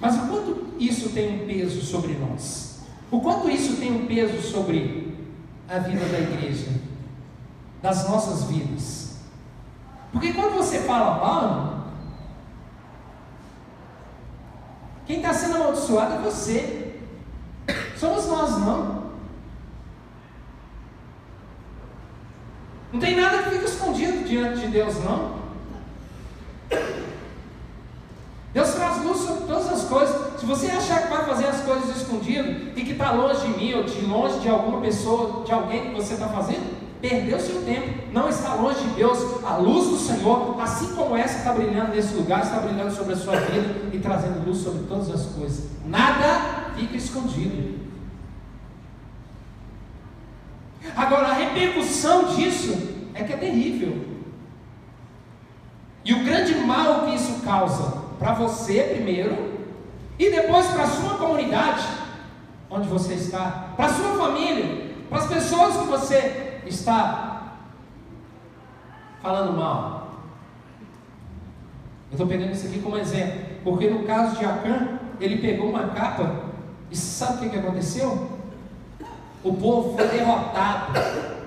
Mas 0.00 0.16
o 0.16 0.28
quanto 0.28 0.66
isso 0.78 1.10
tem 1.10 1.42
um 1.42 1.46
peso 1.46 1.80
sobre 1.80 2.14
nós? 2.14 2.80
O 3.10 3.20
quanto 3.20 3.48
isso 3.50 3.76
tem 3.76 3.92
um 3.92 4.06
peso 4.06 4.40
sobre 4.42 5.16
a 5.68 5.78
vida 5.78 6.04
da 6.06 6.18
igreja, 6.18 6.70
das 7.82 8.08
nossas 8.08 8.44
vidas. 8.44 9.18
Porque 10.12 10.32
quando 10.32 10.56
você 10.56 10.80
fala 10.80 11.18
mal, 11.18 11.78
quem 15.06 15.16
está 15.16 15.32
sendo 15.32 15.56
amaldiçoado 15.56 16.14
é 16.14 16.18
você. 16.18 17.00
Somos 17.96 18.26
nós 18.26 18.50
não. 18.58 19.07
Não 22.92 23.00
tem 23.00 23.16
nada 23.16 23.42
que 23.42 23.50
fica 23.50 23.64
escondido 23.66 24.26
diante 24.26 24.60
de 24.60 24.68
Deus, 24.68 24.94
não. 25.04 25.38
Deus 28.54 28.70
traz 28.70 29.04
luz 29.04 29.18
sobre 29.18 29.46
todas 29.46 29.70
as 29.70 29.84
coisas. 29.84 30.40
Se 30.40 30.46
você 30.46 30.66
achar 30.70 31.02
que 31.02 31.08
vai 31.08 31.24
fazer 31.26 31.46
as 31.46 31.60
coisas 31.62 31.96
escondido 31.96 32.48
e 32.74 32.82
que 32.82 32.92
está 32.92 33.12
longe 33.12 33.46
de 33.46 33.58
mim 33.58 33.74
ou 33.74 33.84
de 33.84 34.00
longe 34.06 34.38
de 34.40 34.48
alguma 34.48 34.80
pessoa, 34.80 35.44
de 35.44 35.52
alguém 35.52 35.90
que 35.90 35.94
você 35.94 36.14
está 36.14 36.28
fazendo, 36.28 36.78
perdeu 37.00 37.38
seu 37.38 37.62
tempo. 37.62 38.10
Não 38.10 38.28
está 38.28 38.54
longe 38.54 38.80
de 38.80 38.94
Deus. 38.94 39.18
A 39.44 39.56
luz 39.58 39.88
do 39.88 39.96
Senhor, 39.98 40.58
assim 40.60 40.94
como 40.94 41.14
essa 41.14 41.38
está 41.38 41.52
brilhando 41.52 41.94
nesse 41.94 42.14
lugar, 42.14 42.42
está 42.42 42.58
brilhando 42.60 42.94
sobre 42.94 43.12
a 43.12 43.16
sua 43.16 43.36
vida 43.36 43.90
e 43.92 43.98
trazendo 43.98 44.46
luz 44.46 44.58
sobre 44.58 44.84
todas 44.88 45.10
as 45.10 45.26
coisas. 45.26 45.66
Nada 45.84 46.72
fica 46.74 46.96
escondido. 46.96 47.78
Agora, 50.96 51.32
repercussão 51.48 52.34
disso 52.34 53.10
é 53.14 53.24
que 53.24 53.32
é 53.32 53.36
terrível. 53.36 54.06
E 56.04 56.14
o 56.14 56.24
grande 56.24 56.54
mal 56.54 57.06
que 57.06 57.14
isso 57.14 57.42
causa 57.42 58.02
para 58.18 58.32
você 58.32 58.82
primeiro 58.94 59.58
e 60.18 60.30
depois 60.30 60.66
para 60.68 60.84
a 60.84 60.86
sua 60.86 61.18
comunidade, 61.18 61.86
onde 62.70 62.88
você 62.88 63.14
está, 63.14 63.72
para 63.76 63.86
a 63.86 63.92
sua 63.92 64.16
família, 64.16 64.94
para 65.08 65.18
as 65.18 65.26
pessoas 65.26 65.76
que 65.76 65.84
você 65.84 66.60
está 66.66 67.58
falando 69.22 69.56
mal. 69.56 69.98
Eu 72.10 72.12
estou 72.12 72.26
pegando 72.26 72.52
isso 72.52 72.66
aqui 72.66 72.80
como 72.80 72.96
exemplo, 72.96 73.58
porque 73.62 73.90
no 73.90 74.04
caso 74.04 74.36
de 74.36 74.44
Acã, 74.44 74.98
ele 75.20 75.38
pegou 75.38 75.68
uma 75.68 75.88
capa 75.88 76.44
e 76.90 76.96
sabe 76.96 77.34
o 77.34 77.38
que, 77.40 77.50
que 77.50 77.58
aconteceu? 77.58 78.38
O 79.44 79.54
povo 79.54 79.96
foi 79.96 80.08
derrotado. 80.08 81.37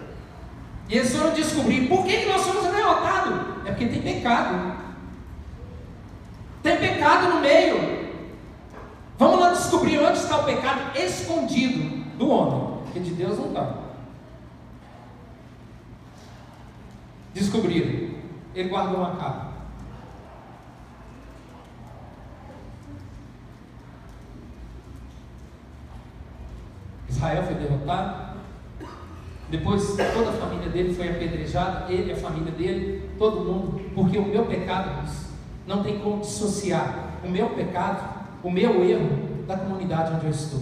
E 0.91 0.97
eles 0.97 1.15
foram 1.15 1.33
descobrir 1.33 1.87
por 1.87 2.03
que, 2.03 2.25
nós 2.25 2.41
somos 2.41 2.69
derrotados. 2.69 3.65
É 3.65 3.69
porque 3.69 3.85
tem 3.85 4.01
pecado. 4.01 4.75
Tem 6.61 6.77
pecado 6.77 7.29
no 7.29 7.39
meio. 7.39 8.11
Vamos 9.17 9.39
lá 9.39 9.51
descobrir 9.51 9.99
onde 9.99 10.17
está 10.17 10.41
o 10.41 10.43
pecado 10.43 10.97
escondido 10.97 12.03
do 12.17 12.29
homem, 12.29 12.83
porque 12.83 12.99
de 12.99 13.11
Deus 13.11 13.39
não 13.39 13.47
está. 13.47 13.73
Descobriram. 17.33 18.11
Ele 18.53 18.67
guardou 18.67 18.97
uma 18.97 19.15
capa. 19.15 19.51
Israel 27.07 27.43
foi 27.43 27.55
derrotado. 27.55 28.30
Depois 29.51 29.85
toda 29.97 30.29
a 30.29 30.33
família 30.33 30.69
dele 30.69 30.95
foi 30.95 31.09
apedrejada, 31.09 31.91
ele, 31.91 32.13
a 32.13 32.15
família 32.15 32.53
dele, 32.53 33.11
todo 33.19 33.41
mundo, 33.41 33.81
porque 33.93 34.17
o 34.17 34.25
meu 34.25 34.45
pecado 34.45 35.05
não 35.67 35.83
tem 35.83 35.99
como 35.99 36.21
dissociar 36.21 37.19
o 37.21 37.29
meu 37.29 37.49
pecado, 37.49 38.21
o 38.41 38.49
meu 38.49 38.81
erro, 38.85 39.29
da 39.45 39.57
comunidade 39.57 40.15
onde 40.15 40.25
eu 40.25 40.31
estou. 40.31 40.61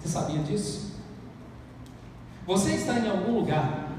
Você 0.00 0.08
sabia 0.08 0.40
disso? 0.40 0.98
Você 2.44 2.72
está 2.72 2.94
em 2.94 3.08
algum 3.08 3.38
lugar, 3.38 3.90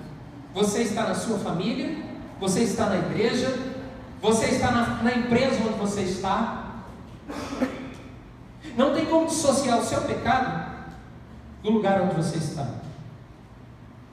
você 0.54 0.82
está 0.82 1.08
na 1.08 1.16
sua 1.16 1.38
família, 1.38 2.04
você 2.38 2.64
está 2.64 2.88
na 2.88 2.98
igreja, 2.98 3.58
você 4.22 4.48
está 4.48 4.72
na, 4.72 5.04
na 5.04 5.14
empresa 5.14 5.62
onde 5.66 5.80
você 5.80 6.02
está. 6.02 6.82
Não 8.76 8.94
tem 8.94 9.06
como 9.06 9.28
dissociar 9.28 9.80
o 9.80 9.84
seu 9.86 10.02
pecado 10.02 10.70
do 11.64 11.72
lugar 11.72 12.02
onde 12.02 12.16
você 12.16 12.38
está. 12.38 12.79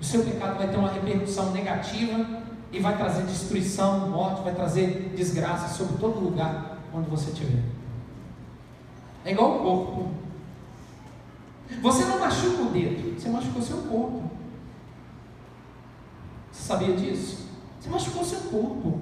O 0.01 0.05
seu 0.05 0.25
pecado 0.25 0.59
vai 0.59 0.69
ter 0.69 0.77
uma 0.77 0.91
repercussão 0.91 1.53
negativa 1.53 2.43
e 2.71 2.81
vai 2.81 2.97
trazer 2.97 3.23
destruição, 3.23 4.11
morte, 4.11 4.43
vai 4.43 4.55
trazer 4.55 5.13
desgraça 5.17 5.75
sobre 5.75 5.97
todo 5.99 6.21
lugar 6.21 6.79
onde 6.93 7.09
você 7.09 7.31
estiver. 7.31 7.63
É 9.25 9.33
igual 9.33 9.57
o 9.57 9.59
corpo. 9.61 10.11
Você 11.83 12.05
não 12.05 12.21
machuca 12.21 12.63
o 12.63 12.71
dedo, 12.71 13.19
você 13.19 13.29
machucou 13.29 13.63
seu 13.63 13.79
corpo. 13.79 14.31
Você 16.53 16.63
sabia 16.63 16.95
disso? 16.95 17.47
Você 17.81 17.89
machucou 17.89 18.25
seu 18.25 18.41
corpo. 18.51 19.01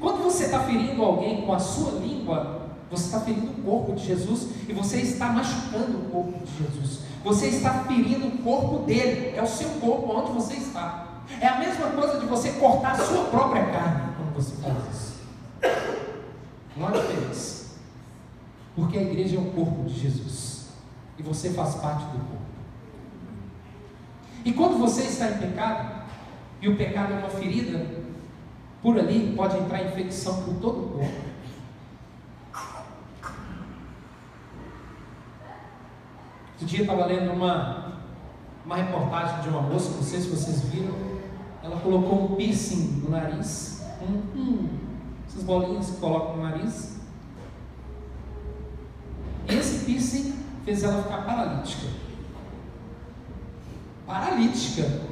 Quando 0.00 0.22
você 0.22 0.44
está 0.44 0.60
ferindo 0.60 1.02
alguém 1.02 1.42
com 1.42 1.52
a 1.52 1.58
sua 1.58 1.92
língua, 2.00 2.55
você 2.90 3.06
está 3.06 3.20
ferindo 3.20 3.50
o 3.50 3.62
corpo 3.62 3.94
de 3.94 4.04
Jesus 4.04 4.48
e 4.68 4.72
você 4.72 4.98
está 4.98 5.28
machucando 5.30 5.98
o 5.98 6.10
corpo 6.10 6.44
de 6.44 6.64
Jesus. 6.64 7.00
Você 7.24 7.48
está 7.48 7.84
ferindo 7.84 8.28
o 8.28 8.38
corpo 8.38 8.84
dele, 8.84 9.36
é 9.36 9.42
o 9.42 9.46
seu 9.46 9.68
corpo 9.80 10.12
onde 10.12 10.32
você 10.32 10.54
está. 10.54 11.22
É 11.40 11.48
a 11.48 11.58
mesma 11.58 11.90
coisa 11.90 12.20
de 12.20 12.26
você 12.26 12.52
cortar 12.52 12.92
a 12.92 13.04
sua 13.04 13.24
própria 13.24 13.66
carne 13.66 14.14
quando 14.16 14.34
você 14.34 14.54
faz 14.62 14.76
isso. 14.94 15.16
Não 16.76 16.86
há 16.86 16.90
diferença. 16.92 17.66
Porque 18.76 18.98
a 18.98 19.02
igreja 19.02 19.36
é 19.36 19.40
o 19.40 19.46
corpo 19.46 19.84
de 19.84 19.98
Jesus. 19.98 20.68
E 21.18 21.22
você 21.22 21.50
faz 21.50 21.74
parte 21.76 22.04
do 22.04 22.18
corpo. 22.18 22.46
E 24.44 24.52
quando 24.52 24.78
você 24.78 25.02
está 25.02 25.30
em 25.30 25.38
pecado, 25.38 26.04
e 26.62 26.68
o 26.68 26.76
pecado 26.76 27.14
é 27.14 27.16
uma 27.16 27.30
ferida, 27.30 27.84
por 28.80 28.96
ali 28.96 29.34
pode 29.34 29.58
entrar 29.58 29.82
infecção 29.82 30.44
por 30.44 30.54
todo 30.54 30.84
o 30.84 30.88
corpo. 30.90 31.25
Outro 36.58 36.68
dia 36.68 36.78
eu 36.78 36.84
estava 36.84 37.04
lendo 37.04 37.32
uma, 37.32 38.00
uma 38.64 38.76
reportagem 38.76 39.42
de 39.42 39.48
uma 39.50 39.60
moça, 39.60 39.90
não 39.94 40.02
sei 40.02 40.20
se 40.20 40.28
vocês 40.28 40.62
viram, 40.70 40.94
ela 41.62 41.78
colocou 41.80 42.32
um 42.32 42.34
piercing 42.34 43.02
no 43.04 43.10
nariz, 43.10 43.84
um, 44.00 44.40
um, 44.40 44.68
essas 45.28 45.42
bolinhas 45.42 45.90
que 45.90 45.96
colocam 46.00 46.38
no 46.38 46.44
nariz. 46.44 46.96
Esse 49.46 49.84
piercing 49.84 50.34
fez 50.64 50.82
ela 50.82 51.02
ficar 51.02 51.26
paralítica. 51.26 51.88
Paralítica. 54.06 55.02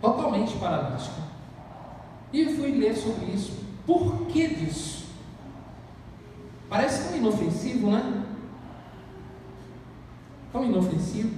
Totalmente 0.00 0.56
paralítica. 0.56 1.22
E 2.32 2.46
fui 2.56 2.72
ler 2.72 2.96
sobre 2.96 3.26
isso. 3.26 3.52
Por 3.86 4.26
que 4.26 4.48
disso? 4.56 5.06
Parece 6.68 7.10
tão 7.10 7.18
inofensivo, 7.18 7.92
né? 7.92 8.24
Tão 10.52 10.64
inofensivo. 10.64 11.30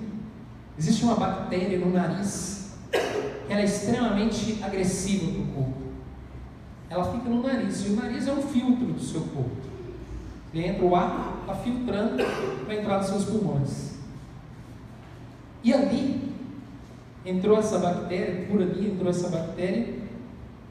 Existe 0.77 1.05
uma 1.05 1.15
bactéria 1.15 1.79
no 1.79 1.93
nariz 1.93 2.55
ela 3.49 3.61
é 3.61 3.65
extremamente 3.65 4.59
agressiva 4.63 5.31
para 5.33 5.43
o 5.43 5.47
corpo. 5.47 5.85
Ela 6.89 7.13
fica 7.13 7.29
no 7.29 7.43
nariz, 7.43 7.85
e 7.87 7.91
o 7.91 7.97
nariz 7.97 8.27
é 8.27 8.33
um 8.33 8.43
filtro 8.43 8.87
do 8.87 9.01
seu 9.01 9.21
corpo. 9.21 9.51
Ele 10.53 10.67
entra 10.67 10.85
o 10.85 10.95
ar, 10.95 11.39
está 11.41 11.55
filtrando 11.57 12.17
para 12.65 12.75
entrar 12.75 12.99
nos 12.99 13.07
seus 13.09 13.25
pulmões. 13.25 13.95
E 15.63 15.73
ali 15.73 16.33
entrou 17.25 17.59
essa 17.59 17.79
bactéria, 17.79 18.47
por 18.47 18.61
ali 18.61 18.93
entrou 18.93 19.11
essa 19.11 19.29
bactéria, 19.29 19.99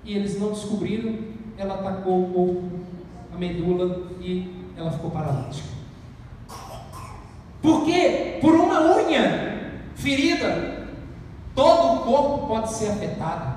e 0.04 0.16
eles 0.16 0.40
não 0.40 0.52
descobriram, 0.52 1.18
ela 1.58 1.76
atacou 1.76 2.24
o 2.24 2.34
corpo, 2.34 2.80
a 3.34 3.38
medula, 3.38 4.08
e 4.22 4.66
ela 4.78 4.92
ficou 4.92 5.12
paralítica. 5.12 5.73
Por 7.64 7.86
quê? 7.86 8.38
Por 8.40 8.54
uma 8.54 8.98
unha 8.98 9.82
ferida 9.96 10.74
Todo 11.56 11.94
o 11.94 12.00
corpo 12.04 12.48
pode 12.48 12.74
ser 12.74 12.92
afetado. 12.92 13.54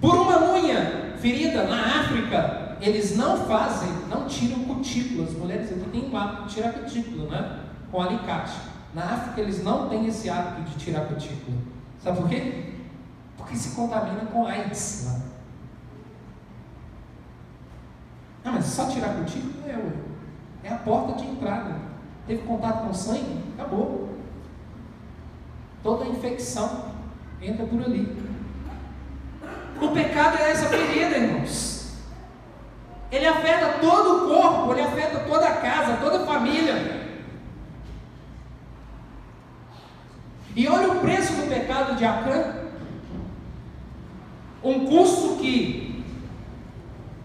Por 0.00 0.14
uma 0.14 0.54
unha 0.54 1.16
ferida 1.20 1.64
na 1.64 2.00
África, 2.00 2.78
eles 2.80 3.16
não 3.16 3.44
fazem, 3.46 3.90
não 4.08 4.26
tiram 4.26 4.64
cutículas. 4.64 5.30
As 5.30 5.36
mulheres 5.36 5.70
aqui 5.70 5.90
têm 5.90 6.10
o 6.10 6.16
hábito 6.16 6.44
de 6.44 6.54
tirar 6.54 6.72
cutícula, 6.72 7.28
né? 7.28 7.60
Com 7.90 8.00
alicate. 8.00 8.56
Na 8.94 9.04
África 9.04 9.40
eles 9.40 9.62
não 9.62 9.88
têm 9.88 10.06
esse 10.06 10.30
hábito 10.30 10.70
de 10.70 10.76
tirar 10.76 11.02
cutícula. 11.06 11.58
Sabe 12.02 12.18
por 12.18 12.28
quê? 12.28 12.74
Porque 13.36 13.56
se 13.56 13.74
contamina 13.74 14.24
com 14.32 14.46
AIDS 14.46 15.06
lá. 15.06 15.20
Ah, 18.44 18.52
mas 18.52 18.64
só 18.66 18.86
tirar 18.88 19.14
cutícula 19.16 19.68
é, 19.68 20.07
é 20.68 20.74
a 20.74 20.78
porta 20.78 21.14
de 21.14 21.26
entrada 21.26 21.88
teve 22.28 22.42
contato 22.42 22.86
com 22.86 22.92
sangue, 22.92 23.42
acabou. 23.54 24.10
Toda 25.82 26.04
infecção 26.04 26.84
entra 27.40 27.66
por 27.66 27.82
ali. 27.82 28.16
O 29.80 29.88
pecado 29.88 30.36
é 30.36 30.50
essa 30.50 30.66
ferida, 30.66 31.16
irmãos. 31.16 31.96
Ele 33.10 33.26
afeta 33.26 33.78
todo 33.80 34.26
o 34.26 34.34
corpo, 34.34 34.72
ele 34.72 34.82
afeta 34.82 35.20
toda 35.20 35.46
a 35.46 35.56
casa, 35.56 35.96
toda 35.96 36.22
a 36.22 36.26
família. 36.26 37.08
E 40.54 40.68
olha 40.68 40.92
o 40.92 41.00
preço 41.00 41.32
do 41.32 41.48
pecado 41.48 41.96
de 41.96 42.04
Acã. 42.04 42.68
Um 44.62 44.86
custo 44.86 45.36
que 45.36 46.04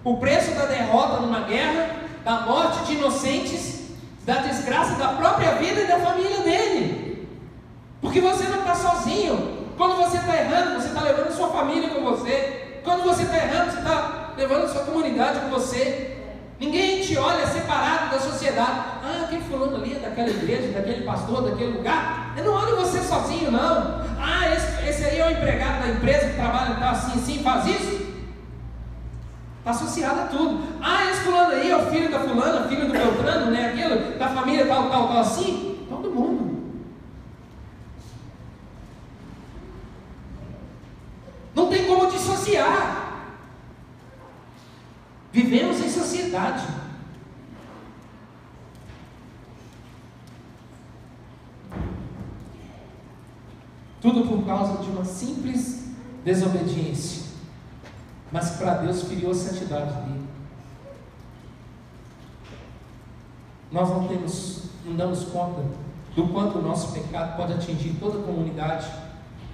o 0.04 0.18
preço 0.18 0.54
da 0.54 0.66
derrota 0.66 1.20
numa 1.20 1.42
guerra, 1.42 2.03
da 2.24 2.42
morte 2.42 2.86
de 2.86 2.94
inocentes, 2.94 3.90
da 4.26 4.36
desgraça 4.36 4.96
da 4.96 5.10
própria 5.10 5.56
vida 5.56 5.82
e 5.82 5.88
da 5.88 6.00
família 6.00 6.40
dele. 6.40 7.28
Porque 8.02 8.22
você 8.22 8.44
não 8.46 8.60
está 8.60 8.76
sozinho. 8.76 9.64
Quando 9.78 9.98
você 9.98 10.18
está 10.18 10.36
errando, 10.36 10.80
você 10.80 10.88
está 10.88 11.02
levando 11.02 11.32
sua 11.32 11.50
família 11.50 11.90
com 11.90 12.02
você. 12.02 12.80
Quando 12.84 13.04
você 13.04 13.24
está 13.24 13.38
errando, 13.38 13.72
você 13.72 13.80
está 13.80 14.34
levando 14.38 14.72
sua 14.72 14.84
comunidade 14.84 15.40
com 15.40 15.50
você. 15.50 16.18
Ninguém 16.60 17.02
te 17.02 17.18
olha 17.18 17.46
separado 17.48 18.12
da 18.12 18.20
sociedade. 18.20 18.84
Ah, 19.04 19.24
aquele 19.26 19.42
fulano 19.42 19.78
ali 19.78 19.96
é 19.96 20.00
daquela 20.00 20.30
igreja, 20.30 20.72
daquele 20.72 21.04
pastor, 21.04 21.50
daquele 21.50 21.78
lugar. 21.78 22.34
Eu 22.38 22.46
não 22.46 22.54
olho 22.54 22.78
você 22.78 23.00
sozinho, 23.02 23.52
não. 23.52 24.02
Ah, 24.20 24.54
esse, 24.54 24.90
esse 24.90 25.06
aí 25.06 25.20
é 25.20 25.28
o 25.28 25.32
empregado 25.32 25.82
da 25.82 25.90
empresa 25.90 26.30
que 26.30 26.36
trabalha 26.36 26.76
tá 26.76 26.92
assim, 26.92 27.20
assim, 27.20 27.44
faz 27.44 27.66
isso. 27.68 28.03
Está 29.64 29.72
associado 29.72 30.20
a 30.20 30.26
tudo. 30.26 30.62
Ah, 30.82 31.10
esse 31.10 31.22
fulano 31.22 31.54
aí 31.54 31.72
é 31.72 31.78
o 31.78 31.90
filho 31.90 32.12
da 32.12 32.20
fulana, 32.20 32.68
filho 32.68 32.86
do 32.86 32.92
Beltrano, 32.92 33.50
né? 33.50 33.68
Aquilo, 33.68 34.20
da 34.20 34.28
família 34.28 34.68
tal, 34.68 34.90
tal, 34.90 35.08
tal, 35.08 35.20
assim. 35.20 35.86
Todo 35.88 36.12
mundo. 36.12 36.74
Não 41.56 41.70
tem 41.70 41.88
como 41.88 42.12
dissociar. 42.12 43.24
Vivemos 45.32 45.80
em 45.80 45.90
sociedade. 45.90 46.68
Tudo 54.02 54.28
por 54.28 54.46
causa 54.46 54.84
de 54.84 54.90
uma 54.90 55.06
simples 55.06 55.86
desobediência. 56.26 57.23
Mas 58.34 58.58
para 58.58 58.74
Deus 58.78 59.04
feriu 59.04 59.30
a 59.30 59.36
santidade 59.36 59.94
dele. 59.94 60.28
Nós 63.72 63.88
não 63.90 64.08
temos, 64.08 64.64
não 64.84 64.96
damos 64.96 65.26
conta 65.26 65.62
do 66.16 66.28
quanto 66.30 66.58
o 66.58 66.62
nosso 66.64 66.94
pecado 66.94 67.38
pode 67.38 67.54
atingir 67.54 67.96
toda 68.00 68.18
a 68.18 68.24
comunidade, 68.24 68.88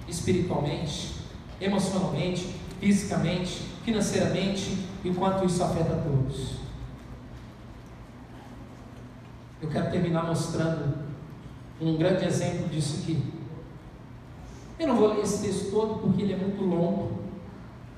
espiritualmente, 0.08 1.16
emocionalmente, 1.60 2.56
fisicamente, 2.80 3.62
financeiramente, 3.84 4.78
e 5.04 5.10
quanto 5.12 5.44
isso 5.44 5.62
afeta 5.62 5.96
todos. 5.96 6.54
Eu 9.60 9.68
quero 9.68 9.90
terminar 9.90 10.24
mostrando 10.24 11.04
um 11.78 11.98
grande 11.98 12.24
exemplo 12.24 12.66
disso 12.70 13.02
aqui. 13.02 13.22
Eu 14.78 14.88
não 14.88 14.96
vou 14.96 15.12
ler 15.12 15.20
esse 15.20 15.42
texto 15.42 15.70
todo 15.70 16.00
porque 16.00 16.22
ele 16.22 16.32
é 16.32 16.36
muito 16.38 16.64
longo, 16.64 17.19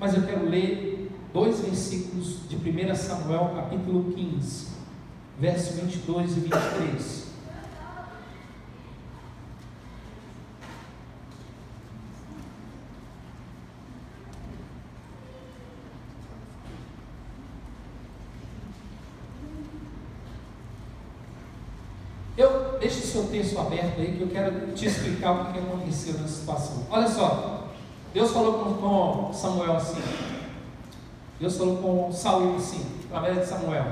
mas 0.03 0.15
eu 0.15 0.23
quero 0.23 0.49
ler 0.49 1.09
dois 1.31 1.61
versículos 1.61 2.39
de 2.49 2.57
1 2.57 2.93
Samuel, 2.93 3.53
capítulo 3.55 4.11
15, 4.11 4.67
versos 5.39 5.79
22 5.79 6.31
e 6.31 6.39
23. 6.41 7.23
seu 23.13 23.25
texto 23.25 23.59
aberto 23.59 24.01
aí 24.01 24.15
que 24.17 24.21
eu 24.21 24.27
quero 24.27 24.73
te 24.73 24.87
explicar 24.87 25.31
o 25.33 25.53
que 25.53 25.59
aconteceu 25.59 26.15
nessa 26.15 26.39
situação. 26.39 26.87
Olha 26.89 27.07
só, 27.07 27.62
Deus 28.13 28.31
falou 28.31 28.75
com, 28.75 29.33
Samuel 29.33 29.77
assim. 29.77 30.01
Deus 31.39 31.57
falou 31.57 31.77
com 31.77 32.11
Saul 32.11 32.55
assim, 32.55 32.85
através 33.05 33.39
de 33.39 33.45
Samuel. 33.45 33.85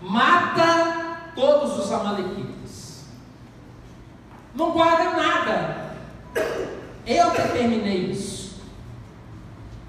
Mata 0.00 1.32
todos 1.34 1.78
os 1.78 1.90
amalequitas. 1.90 3.04
Não 4.54 4.72
guarda 4.72 5.10
nada. 5.10 5.86
Eu 7.06 7.30
determinei 7.30 8.10
isso. 8.10 8.60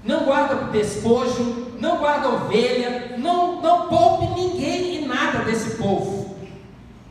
Não 0.02 0.24
guarda 0.24 0.70
despojo, 0.72 1.72
não 1.78 1.98
guarda 1.98 2.28
ovelha, 2.28 3.16
não, 3.18 3.60
não 3.60 3.88
poupe 3.88 4.26
ninguém 4.40 5.02
e 5.02 5.06
nada 5.06 5.40
desse 5.40 5.76
povo 5.76 6.18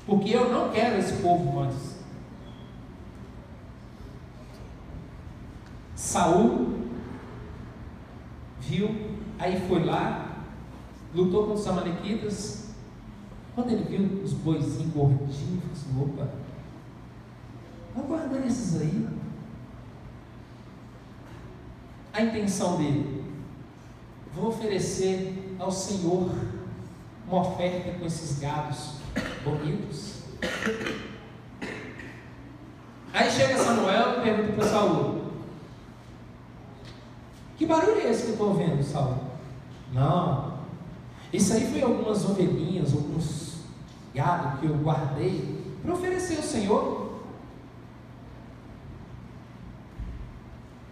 porque 0.08 0.34
eu 0.34 0.50
não 0.50 0.70
quero 0.70 0.98
esse 0.98 1.22
povo 1.22 1.54
mais. 1.54 1.97
Saul 6.18 6.74
viu, 8.60 8.90
aí 9.38 9.62
foi 9.68 9.86
lá, 9.86 10.46
lutou 11.14 11.46
com 11.46 11.54
os 11.54 11.68
amalequitas. 11.68 12.70
Quando 13.54 13.72
ele 13.72 13.84
viu 13.84 14.24
os 14.24 14.34
boizinhos 14.34 14.94
gordinhos, 14.94 15.64
assim, 15.72 16.02
opa, 16.02 16.28
vou 17.96 18.06
guardar 18.06 18.44
esses 18.48 18.82
aí. 18.82 19.08
A 22.14 22.24
intenção 22.24 22.78
dele, 22.78 23.24
vou 24.34 24.48
oferecer 24.48 25.56
ao 25.60 25.72
Senhor 25.72 26.32
uma 27.28 27.42
oferta 27.42 27.92
com 28.00 28.06
esses 28.08 28.40
gados 28.40 28.94
bonitos. 29.44 30.24
Aí 33.14 33.30
chega 33.30 33.58
Samuel 33.58 34.18
e 34.18 34.22
pergunta 34.24 34.54
para 34.54 34.68
Saul: 34.68 35.27
Que 37.58 37.66
barulho 37.66 38.00
é 38.00 38.12
esse 38.12 38.24
que 38.24 38.28
eu 38.28 38.34
estou 38.34 38.50
ouvindo, 38.50 38.84
Saul? 38.84 39.18
Não, 39.92 40.60
isso 41.34 41.54
aí 41.54 41.70
foi 41.72 41.82
algumas 41.82 42.24
ovelhinhas, 42.24 42.94
alguns 42.94 43.58
gado 44.14 44.60
que 44.60 44.66
eu 44.66 44.78
guardei 44.78 45.76
para 45.82 45.94
oferecer 45.94 46.38
ao 46.38 46.44
Senhor. 46.44 47.22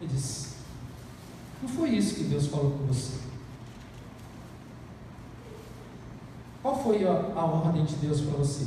Ele 0.02 0.12
disse: 0.12 0.56
Não 1.62 1.70
foi 1.70 1.90
isso 1.90 2.16
que 2.16 2.24
Deus 2.24 2.48
falou 2.48 2.72
com 2.72 2.86
você. 2.86 3.20
Qual 6.62 6.84
foi 6.84 7.08
a, 7.08 7.12
a 7.12 7.46
ordem 7.46 7.86
de 7.86 7.96
Deus 7.98 8.22
para 8.22 8.38
você? 8.38 8.66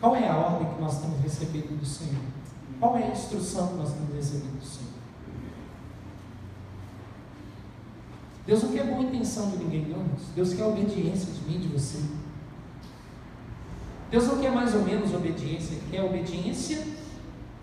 Qual 0.00 0.16
é 0.16 0.28
a 0.28 0.36
ordem 0.36 0.74
que 0.74 0.80
nós 0.80 1.00
temos 1.00 1.20
recebido 1.20 1.78
do 1.78 1.84
Senhor? 1.84 2.39
Qual 2.80 2.96
é 2.96 3.04
a 3.04 3.10
instrução 3.10 3.68
que 3.68 3.74
nós 3.74 3.92
temos 3.92 4.14
recebido 4.14 4.58
do 4.58 4.64
Senhor? 4.64 4.90
Deus 8.46 8.62
não 8.62 8.72
quer 8.72 8.86
boa 8.86 9.02
intenção 9.02 9.50
de 9.50 9.58
ninguém, 9.58 9.86
não. 9.86 10.02
Deus 10.34 10.54
quer 10.54 10.64
obediência 10.64 11.30
de 11.30 11.40
mim, 11.42 11.60
de 11.60 11.68
você. 11.68 12.02
Deus 14.10 14.26
não 14.26 14.38
quer 14.40 14.50
mais 14.50 14.74
ou 14.74 14.82
menos 14.82 15.14
obediência, 15.14 15.74
Ele 15.74 15.90
quer 15.90 16.02
obediência. 16.02 16.84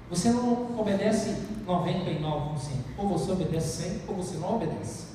Você 0.09 0.29
não 0.29 0.79
obedece 0.79 1.35
99%. 1.65 2.59
Ou 2.97 3.09
você 3.09 3.31
obedece 3.31 3.89
100%, 3.89 3.99
ou 4.07 4.15
você 4.15 4.37
não 4.37 4.55
obedece. 4.55 5.07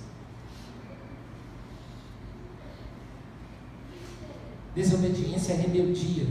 Desobediência 4.74 5.52
é 5.52 5.56
rebeldia. 5.56 6.26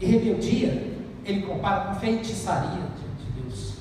E 0.00 0.06
rebeldia, 0.06 0.95
ele 1.26 1.42
compara 1.42 1.86
com 1.86 2.00
feitiçaria 2.00 2.82
de 3.18 3.40
Deus. 3.42 3.74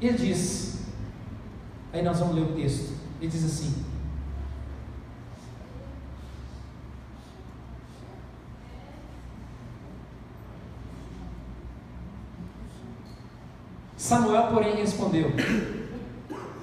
Ele 0.00 0.18
diz, 0.18 0.82
aí 1.92 2.02
nós 2.02 2.18
vamos 2.18 2.34
ler 2.34 2.42
o 2.42 2.52
texto, 2.54 2.92
ele 3.20 3.30
diz 3.30 3.44
assim: 3.44 3.84
Samuel, 13.96 14.48
porém, 14.48 14.74
respondeu: 14.74 15.30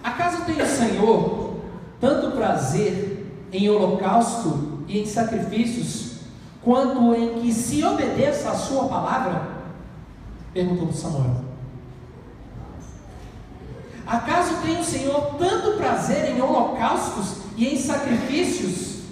Acaso 0.03 0.43
tem 0.43 0.61
o 0.61 0.67
Senhor 0.67 1.61
tanto 1.99 2.35
prazer 2.35 3.25
em 3.51 3.69
holocausto 3.69 4.83
e 4.87 4.99
em 4.99 5.05
sacrifícios, 5.05 6.08
quanto 6.63 7.15
em 7.15 7.41
que 7.41 7.53
se 7.53 7.83
obedeça 7.83 8.49
a 8.49 8.55
sua 8.55 8.87
palavra? 8.87 9.47
Perguntou 10.53 10.91
Samuel. 10.91 11.49
Acaso 14.05 14.61
tem 14.63 14.79
o 14.79 14.83
Senhor 14.83 15.35
tanto 15.37 15.77
prazer 15.77 16.35
em 16.35 16.41
holocaustos 16.41 17.43
e 17.55 17.67
em 17.67 17.77
sacrifícios, 17.77 19.03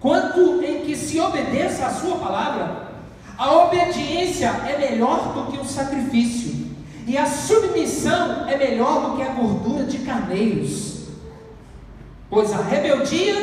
quanto 0.00 0.62
em 0.62 0.86
que 0.86 0.96
se 0.96 1.20
obedeça 1.20 1.86
a 1.86 1.90
sua 1.90 2.16
palavra? 2.16 2.92
A 3.36 3.52
obediência 3.52 4.48
é 4.48 4.78
melhor 4.78 5.34
do 5.34 5.52
que 5.52 5.58
o 5.58 5.64
sacrifício, 5.64 6.62
E 7.04 7.18
a 7.18 7.26
submissão 7.26 8.48
é 8.48 8.56
melhor 8.56 9.10
do 9.10 9.16
que 9.16 9.22
a 9.22 9.32
gordura 9.32 9.84
de 9.84 9.98
carneiros. 9.98 11.08
Pois 12.30 12.52
a 12.52 12.62
rebeldia 12.62 13.34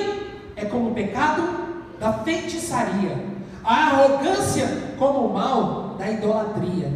é 0.56 0.66
como 0.66 0.92
o 0.92 0.94
pecado 0.94 1.44
da 2.00 2.14
feitiçaria, 2.14 3.18
a 3.70 3.92
arrogância 3.92 4.68
como 4.98 5.28
o 5.28 5.34
mal 5.34 5.96
da 5.96 6.10
idolatria. 6.10 6.92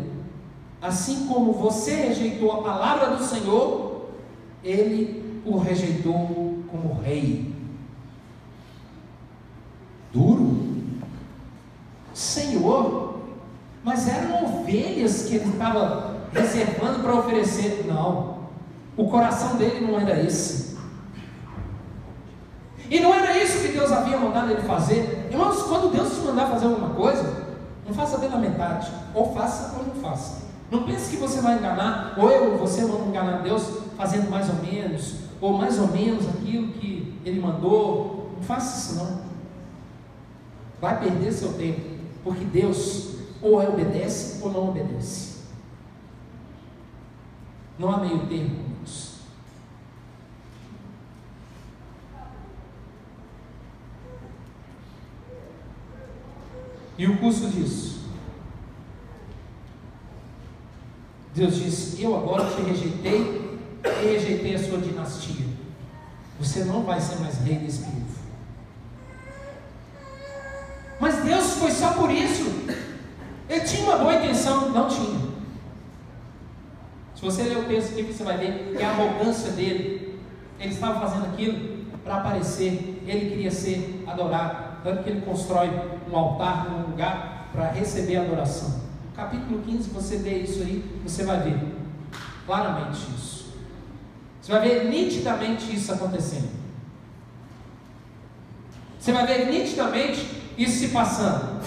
Assim 0.82 1.28
como 1.28 1.54
você 1.54 1.94
rejeitou 1.94 2.52
a 2.52 2.64
palavra 2.64 3.16
do 3.16 3.24
Senhor, 3.24 4.08
ele 4.64 5.40
o 5.46 5.60
rejeitou 5.60 6.64
como 6.68 7.00
rei. 7.00 7.54
Duro. 10.12 10.58
Senhor, 12.12 13.20
mas 13.84 14.08
eram 14.08 14.44
ovelhas 14.44 15.26
que 15.28 15.36
ele 15.36 15.50
estava 15.50 16.28
reservando 16.34 17.02
para 17.04 17.20
oferecer. 17.20 17.86
Não, 17.88 18.40
o 18.98 19.08
coração 19.10 19.58
dele 19.58 19.86
não 19.86 20.00
era 20.00 20.20
esse. 20.24 20.73
E 22.94 23.00
não 23.00 23.12
era 23.12 23.36
isso 23.44 23.60
que 23.60 23.70
Deus 23.70 23.91
havia 23.91 24.20
mandado 24.20 24.52
ele 24.52 24.62
fazer. 24.62 25.28
Irmãos, 25.32 25.64
quando 25.64 25.91
Deus 25.91 26.14
te 26.14 26.20
mandar 26.20 26.46
fazer 26.46 26.68
alguma 26.68 26.94
coisa, 26.94 27.44
não 27.88 27.91
faça 27.91 28.20
pela 28.20 28.38
metade, 28.38 28.91
ou 29.16 29.34
faça 29.34 29.76
ou 29.80 29.88
não 29.88 29.96
faça. 29.96 30.44
Não 30.70 30.84
pense 30.84 31.10
que 31.10 31.18
você 31.18 31.41
vai 31.41 31.58
enganar, 31.58 32.14
ou 32.16 32.30
eu 32.30 32.56
você 32.56 32.86
vão 32.86 33.08
enganar 33.08 33.41
Deus 33.41 33.64
fazendo 33.98 34.30
mais 34.30 34.48
ou 34.48 34.58
menos, 34.58 35.16
ou 35.41 35.58
mais 35.58 35.80
ou 35.80 35.88
menos 35.88 36.30
aquilo 36.30 36.68
que 36.74 37.20
Ele 37.26 37.39
mandou. 37.39 38.30
Não 38.36 38.44
faça 38.44 38.78
isso 38.78 39.04
não. 39.04 39.22
Vai 40.80 41.00
perder 41.00 41.32
seu 41.32 41.54
tempo, 41.54 41.82
porque 42.24 42.46
Deus 42.46 43.16
ou 43.41 43.60
obedece 43.60 44.39
ou 44.44 44.52
não 44.52 44.70
obedece. 44.70 45.46
Não 47.80 47.91
há 47.91 47.98
meio 47.98 48.20
termo, 48.28 48.52
irmãos. 48.52 49.14
E 56.98 57.08
o 57.08 57.18
custo 57.18 57.48
disso? 57.48 58.04
Deus 61.34 61.56
disse: 61.56 62.02
Eu 62.02 62.16
agora 62.16 62.50
te 62.50 62.62
rejeitei 62.62 63.60
e 63.84 64.06
rejeitei 64.06 64.56
a 64.56 64.60
sua 64.60 64.78
dinastia. 64.78 65.46
Você 66.39 66.64
não 66.66 66.84
vai 66.84 67.00
ser 67.00 67.20
mais 67.20 67.39
rei 67.39 67.58
desse 67.58 67.80
povo. 67.80 68.04
Mas 71.00 71.24
Deus 71.24 71.54
foi 71.54 71.72
só 71.72 71.94
por 71.94 72.12
isso. 72.12 72.44
Ele 73.50 73.62
tinha 73.62 73.84
uma 73.84 73.98
boa 73.98 74.16
intenção, 74.16 74.70
não 74.70 74.88
tinha. 74.88 75.34
Se 77.16 77.22
você 77.22 77.44
ler 77.44 77.58
o 77.58 77.66
texto 77.66 77.91
aqui, 77.91 78.04
você 78.04 78.24
vai 78.24 78.38
ver 78.38 78.76
que 78.76 78.84
a 78.84 78.89
arrogância 78.89 79.52
dele, 79.52 80.20
ele 80.60 80.74
estava 80.74 81.00
fazendo 81.00 81.26
aquilo 81.26 81.86
para 82.04 82.18
aparecer, 82.18 83.02
ele 83.06 83.30
queria 83.30 83.52
ser 83.52 84.04
adorado, 84.08 84.73
tanto 84.84 85.04
que 85.04 85.10
ele 85.10 85.22
constrói 85.22 85.70
um 86.12 86.16
altar 86.16 86.70
num 86.70 86.92
lugar 86.92 87.50
para 87.52 87.72
receber 87.72 88.18
adoração. 88.18 88.82
No 89.06 89.16
capítulo 89.16 89.62
15, 89.62 89.90
você 89.90 90.18
lê 90.18 90.40
isso 90.40 90.62
aí, 90.62 90.84
você 91.04 91.24
vai 91.24 91.42
ver 91.42 91.58
claramente 92.46 93.00
isso. 93.16 93.54
Você 94.42 94.52
vai 94.52 94.68
ver 94.68 94.90
nitidamente 94.90 95.74
isso 95.74 95.94
acontecendo. 95.94 96.50
Você 99.00 99.12
vai 99.12 99.26
ver 99.26 99.50
nitidamente 99.50 100.44
isso 100.58 100.80
se 100.80 100.90
passando. 100.90 101.62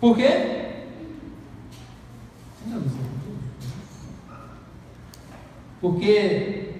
Por 0.00 0.16
quê? 0.16 0.84
Porque 5.80 6.74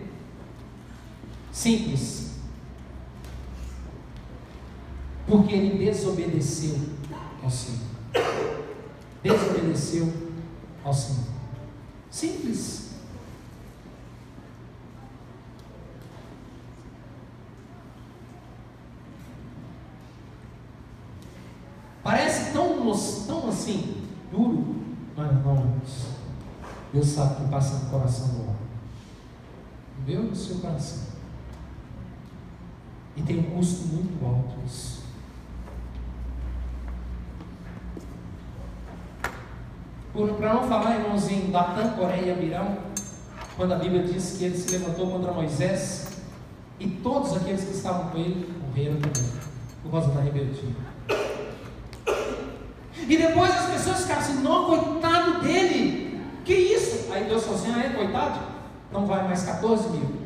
simples. 1.52 2.17
Porque 5.28 5.54
ele 5.54 5.84
desobedeceu 5.84 6.74
ao 7.42 7.50
Senhor. 7.50 7.80
Desobedeceu 9.22 10.12
ao 10.82 10.94
Senhor. 10.94 11.24
Simples. 12.10 12.88
Parece 22.02 22.52
tão, 22.52 22.78
tão 23.26 23.48
assim, 23.50 24.02
duro, 24.32 24.76
mas 25.14 25.30
não, 25.44 25.74
Deus 26.90 27.06
sabe 27.06 27.34
o 27.34 27.44
que 27.44 27.50
passa 27.50 27.84
no 27.84 27.90
coração 27.90 28.28
do 28.28 28.40
homem. 28.44 28.56
Meu 30.06 30.22
no 30.22 30.34
seu 30.34 30.56
coração. 30.56 31.08
E 33.14 33.22
tem 33.22 33.40
um 33.40 33.56
custo 33.56 33.88
muito 33.88 34.24
alto 34.24 34.54
isso. 34.64 34.97
Para 40.26 40.54
não 40.54 40.64
falar, 40.64 40.96
irmãozinho, 40.96 41.52
Datã, 41.52 41.90
Coreia 41.90 42.22
e 42.22 42.30
Abirão, 42.32 42.76
quando 43.56 43.74
a 43.74 43.76
Bíblia 43.76 44.02
diz 44.02 44.36
que 44.36 44.46
ele 44.46 44.58
se 44.58 44.76
levantou 44.76 45.10
contra 45.10 45.32
Moisés, 45.32 46.08
e 46.80 46.88
todos 46.88 47.36
aqueles 47.36 47.64
que 47.64 47.70
estavam 47.70 48.10
com 48.10 48.18
ele 48.18 48.52
morreram 48.60 49.00
também, 49.00 49.32
por 49.82 49.90
causa 49.92 50.08
da 50.08 50.20
rebeldia. 50.20 50.74
E 53.08 53.16
depois 53.16 53.50
as 53.50 53.66
pessoas 53.66 54.02
ficaram 54.02 54.20
assim, 54.20 54.42
não, 54.42 54.66
coitado 54.66 55.40
dele, 55.40 56.20
que 56.44 56.52
isso? 56.52 57.12
Aí 57.12 57.24
Deus 57.24 57.44
falou 57.44 57.58
assim, 57.58 57.72
ah, 57.74 57.86
é 57.86 57.90
coitado? 57.90 58.40
Não 58.92 59.06
vai 59.06 59.22
mais 59.24 59.42
14 59.44 59.88
mil. 59.90 60.18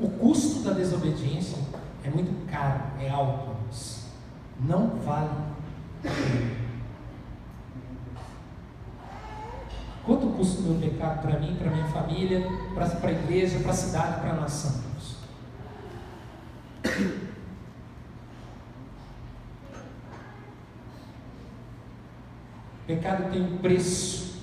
O 0.00 0.08
custo 0.08 0.60
da 0.60 0.72
desobediência 0.72 1.58
é 2.02 2.08
muito 2.08 2.46
é 3.00 3.10
alto. 3.10 3.50
Não 4.60 4.88
vale. 4.98 5.30
Quanto 10.04 10.26
custa 10.36 10.60
o 10.60 10.64
meu 10.64 10.80
pecado 10.80 11.22
para 11.22 11.38
mim, 11.38 11.56
para 11.56 11.70
minha 11.70 11.86
família, 11.86 12.42
para 12.74 12.86
a 12.86 13.12
igreja, 13.12 13.60
para 13.60 13.70
a 13.70 13.74
cidade, 13.74 14.20
para 14.20 14.30
a 14.30 14.40
nação? 14.40 14.90
Pecado 22.86 23.30
tem 23.30 23.40
um 23.42 23.58
preço 23.58 24.42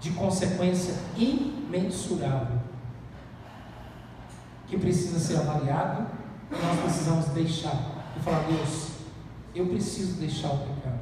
de 0.00 0.10
consequência 0.12 0.94
imensurável 1.16 2.60
que 4.68 4.78
precisa 4.78 5.18
ser 5.18 5.36
avaliado 5.38 6.06
nós 6.50 6.80
precisamos 6.80 7.26
deixar 7.26 7.76
e 8.16 8.20
falar: 8.20 8.44
Deus, 8.44 8.90
eu 9.54 9.66
preciso 9.66 10.20
deixar 10.20 10.48
o 10.48 10.58
pecado. 10.58 11.00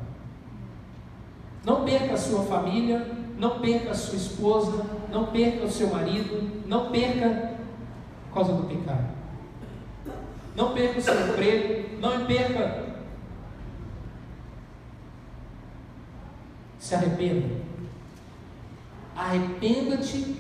Não 1.65 1.85
perca 1.85 2.15
a 2.15 2.19
sua 2.19 2.45
família, 2.45 3.07
não 3.39 3.59
perca 3.61 3.91
a 3.91 3.95
sua 3.95 4.17
esposa, 4.17 4.85
não 5.11 5.27
perca 5.27 5.65
o 5.65 5.71
seu 5.71 5.89
marido, 5.89 6.63
não 6.67 6.91
perca 6.91 7.55
por 8.29 8.35
causa 8.35 8.53
do 8.53 8.65
pecado. 8.65 9.15
Não 10.55 10.73
perca 10.73 10.99
o 10.99 11.03
seu 11.03 11.29
emprego, 11.29 11.99
não 12.01 12.27
perca. 12.27 12.85
Se 16.79 16.95
arrependa. 16.95 17.65
Arrependa-te 19.17 20.37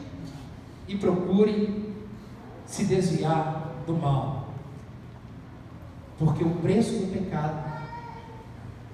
e 0.86 0.96
procure 0.96 1.94
se 2.66 2.84
desviar 2.84 3.72
do 3.86 3.94
mal. 3.94 4.43
Porque 6.18 6.44
o 6.44 6.50
preço 6.56 6.92
do 6.92 7.12
pecado 7.12 7.74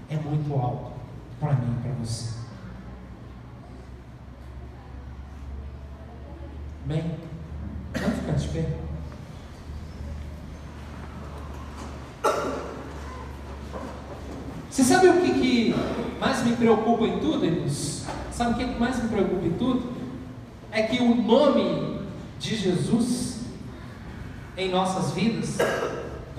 é 0.08 0.16
muito 0.16 0.52
alto 0.54 0.92
para 1.38 1.52
mim 1.54 1.76
e 1.78 1.82
para 1.82 1.92
você. 1.92 2.40
Bem, 6.86 7.14
vamos 7.94 8.18
ficar 8.18 8.32
de 8.32 8.48
pé. 8.48 8.78
Você 14.70 14.84
sabe 14.84 15.08
o 15.08 15.20
que, 15.20 15.34
que 15.34 15.74
mais 16.18 16.42
me 16.44 16.56
preocupa 16.56 17.04
em 17.04 17.18
tudo, 17.18 17.44
irmãos? 17.44 18.06
Sabe 18.32 18.52
o 18.52 18.56
que 18.56 18.78
mais 18.78 19.02
me 19.02 19.08
preocupa 19.08 19.44
em 19.44 19.52
tudo? 19.52 19.92
É 20.72 20.82
que 20.82 21.02
o 21.02 21.14
nome 21.14 22.00
de 22.38 22.56
Jesus 22.56 23.40
em 24.56 24.70
nossas 24.70 25.12
vidas 25.12 25.58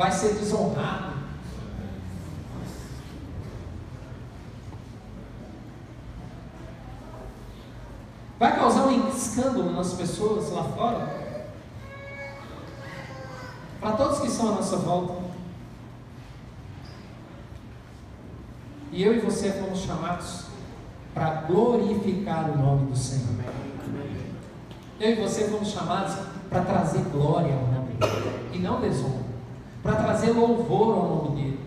vai 0.02 0.12
ser 0.12 0.34
desonrado. 0.34 1.14
Vai 8.39 8.56
causar 8.56 8.88
um 8.88 9.10
escândalo 9.10 9.72
nas 9.74 9.93
pessoas 9.93 10.49
lá 10.52 10.64
fora. 10.64 11.22
para 13.80 13.91
todos 13.91 14.20
que 14.20 14.28
estão 14.28 14.49
à 14.49 14.52
nossa 14.54 14.78
volta. 14.78 15.22
E 18.91 19.04
eu 19.04 19.16
e 19.16 19.20
você 19.20 19.52
fomos 19.52 19.80
chamados 19.80 20.45
para 21.14 21.41
glorificar 21.41 22.49
o 22.49 22.58
nome 22.58 22.91
do 22.91 22.97
Senhor. 22.97 23.43
Eu 24.99 25.12
e 25.12 25.16
você 25.16 25.47
fomos 25.47 25.70
chamados 25.70 26.16
para 26.49 26.62
trazer 26.62 27.04
glória 27.12 27.54
ao 27.54 27.68
nome 27.68 27.95
e 28.52 28.58
não 28.58 28.82
desonra, 28.82 29.20
para 29.82 29.95
trazer 29.95 30.32
louvor 30.32 30.97
ao 30.97 31.09
nome 31.09 31.41
dele 31.41 31.59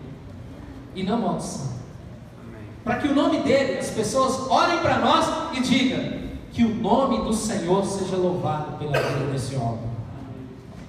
e 0.95 1.03
não 1.03 1.19
maldição. 1.21 1.75
Para 2.83 2.97
que 2.97 3.07
o 3.07 3.15
nome 3.15 3.41
dele, 3.41 3.79
as 3.79 3.89
pessoas 3.89 4.49
olhem 4.49 4.79
para 4.79 4.99
nós 4.99 5.57
e 5.57 5.61
digam 5.61 6.25
que 6.51 6.63
o 6.63 6.75
nome 6.75 7.17
do 7.23 7.33
Senhor 7.33 7.83
seja 7.85 8.15
louvado 8.15 8.77
pela 8.77 8.93
vida 8.93 9.31
desse 9.31 9.55
homem. 9.55 9.95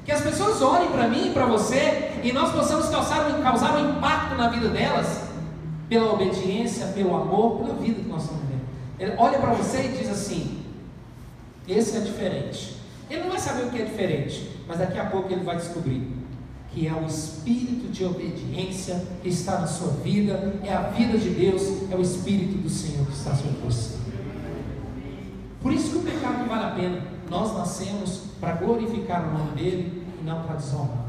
Que 0.05 0.13
as 0.13 0.21
pessoas 0.21 0.63
olhem 0.63 0.89
para 0.91 1.09
mim 1.09 1.29
e 1.29 1.31
para 1.33 1.47
você 1.47 2.21
e 2.23 2.33
nós 2.33 2.53
possamos 2.53 2.89
causar, 2.89 3.43
causar 3.43 3.77
um 3.77 3.97
impacto 3.97 4.37
na 4.37 4.49
vida 4.49 4.69
delas 4.69 5.23
pela 5.89 6.13
obediência, 6.13 6.87
pelo 6.89 7.17
amor, 7.17 7.59
pela 7.59 7.75
vida 7.75 8.01
que 8.01 8.09
nós 8.09 8.23
estamos 8.23 8.43
vivendo. 8.43 8.67
Ele 9.01 9.15
olha 9.19 9.39
para 9.39 9.55
você 9.55 9.87
e 9.87 9.89
diz 9.89 10.09
assim: 10.09 10.63
esse 11.67 11.97
é 11.97 12.01
diferente. 12.01 12.77
Ele 13.11 13.23
não 13.23 13.31
vai 13.31 13.39
saber 13.39 13.65
o 13.65 13.71
que 13.71 13.81
é 13.81 13.85
diferente, 13.85 14.51
mas 14.69 14.79
daqui 14.79 14.99
a 14.99 15.07
pouco 15.07 15.33
ele 15.33 15.43
vai 15.43 15.57
descobrir 15.57 16.16
que 16.77 16.87
é 16.87 16.93
o 16.93 17.07
espírito 17.07 17.91
de 17.91 18.05
obediência 18.05 19.03
que 19.23 19.31
está 19.31 19.61
na 19.61 19.67
sua 19.67 19.93
vida, 19.93 20.61
é 20.63 20.75
a 20.75 20.83
vida 20.91 21.17
de 21.17 21.31
Deus, 21.31 21.91
é 21.91 21.97
o 21.97 22.03
espírito 22.03 22.59
do 22.59 22.69
Senhor 22.69 23.07
que 23.07 23.15
está 23.15 23.35
sobre 23.35 23.57
você. 23.65 23.97
Por 25.63 25.73
isso 25.73 25.93
que 25.93 25.97
o 25.97 26.03
pecado 26.03 26.47
vale 26.47 26.65
a 26.65 26.71
pena. 26.73 27.03
Nós 27.31 27.57
nascemos 27.57 28.25
para 28.39 28.57
glorificar 28.57 29.27
o 29.27 29.39
nome 29.39 29.53
dele 29.53 30.05
e 30.21 30.23
não 30.23 30.43
para 30.43 30.57
desonrar. 30.57 31.07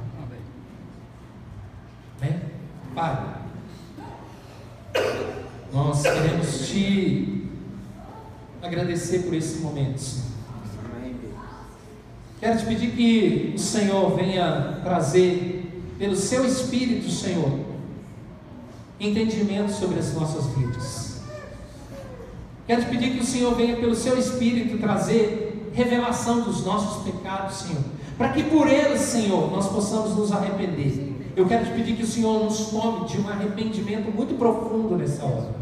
Amém? 2.22 2.40
Pai, 2.96 3.42
nós 5.74 6.02
queremos 6.02 6.70
te 6.70 7.46
agradecer 8.62 9.24
por 9.24 9.34
esse 9.34 9.60
momento, 9.60 10.00
Senhor. 10.00 10.28
Quero 12.40 12.56
te 12.56 12.66
pedir 12.68 12.92
que 12.92 13.54
o 13.56 13.60
Senhor 13.60 14.16
venha 14.16 14.80
trazer, 14.84 15.57
pelo 15.98 16.16
seu 16.16 16.46
Espírito, 16.46 17.10
Senhor, 17.10 17.60
entendimento 19.00 19.72
sobre 19.72 20.00
as 20.00 20.14
nossas 20.14 20.46
vidas. 20.56 21.22
Quero 22.66 22.84
te 22.84 22.90
pedir 22.90 23.12
que 23.12 23.20
o 23.22 23.26
Senhor 23.26 23.56
venha, 23.56 23.78
pelo 23.78 23.96
seu 23.96 24.18
Espírito, 24.18 24.78
trazer 24.78 25.72
revelação 25.74 26.42
dos 26.42 26.66
nossos 26.66 27.04
pecados, 27.04 27.58
Senhor, 27.58 27.82
para 28.18 28.30
que 28.30 28.44
por 28.44 28.68
eles, 28.68 29.02
Senhor, 29.02 29.52
nós 29.52 29.68
possamos 29.68 30.16
nos 30.16 30.32
arrepender. 30.32 31.16
Eu 31.36 31.46
quero 31.48 31.66
te 31.66 31.72
pedir 31.72 31.96
que 31.96 32.04
o 32.04 32.08
Senhor 32.08 32.44
nos 32.44 32.68
tome 32.72 33.08
de 33.08 33.20
um 33.20 33.30
arrependimento 33.30 34.12
muito 34.12 34.38
profundo 34.38 34.96
nessa 34.98 35.24
hora. 35.24 35.56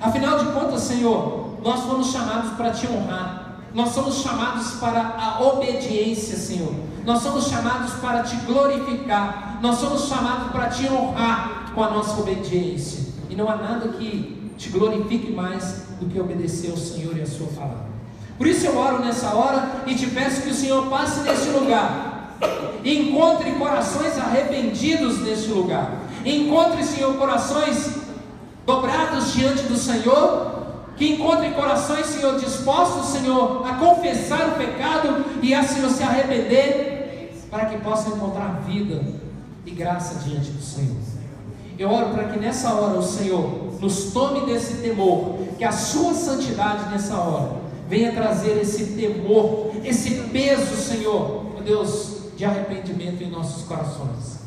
Afinal 0.00 0.38
de 0.38 0.52
contas, 0.52 0.82
Senhor, 0.82 1.58
nós 1.62 1.80
fomos 1.80 2.10
chamados 2.10 2.52
para 2.52 2.70
te 2.70 2.86
honrar. 2.86 3.43
Nós 3.74 3.90
somos 3.90 4.22
chamados 4.22 4.74
para 4.74 5.16
a 5.18 5.42
obediência, 5.42 6.36
Senhor. 6.36 6.72
Nós 7.04 7.22
somos 7.22 7.48
chamados 7.48 7.94
para 7.94 8.22
te 8.22 8.36
glorificar. 8.46 9.58
Nós 9.60 9.78
somos 9.78 10.06
chamados 10.06 10.52
para 10.52 10.68
te 10.68 10.86
honrar 10.86 11.72
com 11.74 11.82
a 11.82 11.90
nossa 11.90 12.20
obediência. 12.20 13.12
E 13.28 13.34
não 13.34 13.50
há 13.50 13.56
nada 13.56 13.88
que 13.88 14.52
te 14.56 14.68
glorifique 14.68 15.32
mais 15.32 15.86
do 15.98 16.06
que 16.06 16.20
obedecer 16.20 16.70
ao 16.70 16.76
Senhor 16.76 17.16
e 17.16 17.22
à 17.22 17.26
Sua 17.26 17.48
palavra. 17.48 17.94
Por 18.38 18.46
isso 18.46 18.64
eu 18.64 18.78
oro 18.78 19.04
nessa 19.04 19.34
hora 19.34 19.82
e 19.86 19.94
te 19.96 20.06
peço 20.06 20.42
que 20.42 20.50
o 20.50 20.54
Senhor 20.54 20.86
passe 20.86 21.20
neste 21.20 21.48
lugar. 21.48 22.36
E 22.84 22.96
encontre 22.96 23.50
corações 23.52 24.16
arrependidos 24.18 25.20
neste 25.20 25.48
lugar. 25.48 25.90
Encontre, 26.24 26.84
Senhor, 26.84 27.14
corações 27.16 27.96
dobrados 28.64 29.32
diante 29.32 29.64
do 29.64 29.76
Senhor 29.76 30.53
que 30.96 31.12
encontre 31.12 31.50
corações, 31.50 32.06
Senhor, 32.06 32.38
dispostos, 32.38 33.18
Senhor, 33.18 33.66
a 33.66 33.74
confessar 33.74 34.50
o 34.50 34.52
pecado 34.52 35.24
e 35.42 35.52
a, 35.54 35.62
Senhor, 35.62 35.90
se 35.90 36.02
arrepender, 36.02 37.32
para 37.50 37.66
que 37.66 37.78
possam 37.78 38.16
encontrar 38.16 38.62
vida 38.66 39.02
e 39.66 39.70
graça 39.70 40.20
diante 40.28 40.50
do 40.50 40.62
Senhor. 40.62 40.96
Eu 41.78 41.90
oro 41.90 42.10
para 42.10 42.24
que 42.24 42.38
nessa 42.38 42.72
hora 42.74 42.98
o 42.98 43.02
Senhor 43.02 43.80
nos 43.80 44.12
tome 44.12 44.46
desse 44.46 44.74
temor, 44.74 45.38
que 45.58 45.64
a 45.64 45.72
Sua 45.72 46.14
santidade 46.14 46.88
nessa 46.90 47.16
hora 47.16 47.64
venha 47.88 48.12
trazer 48.12 48.60
esse 48.60 48.94
temor, 48.94 49.72
esse 49.84 50.10
peso, 50.32 50.76
Senhor, 50.76 51.44
meu 51.54 51.62
Deus, 51.62 52.14
de 52.36 52.44
arrependimento 52.44 53.22
em 53.22 53.30
nossos 53.30 53.64
corações, 53.64 54.38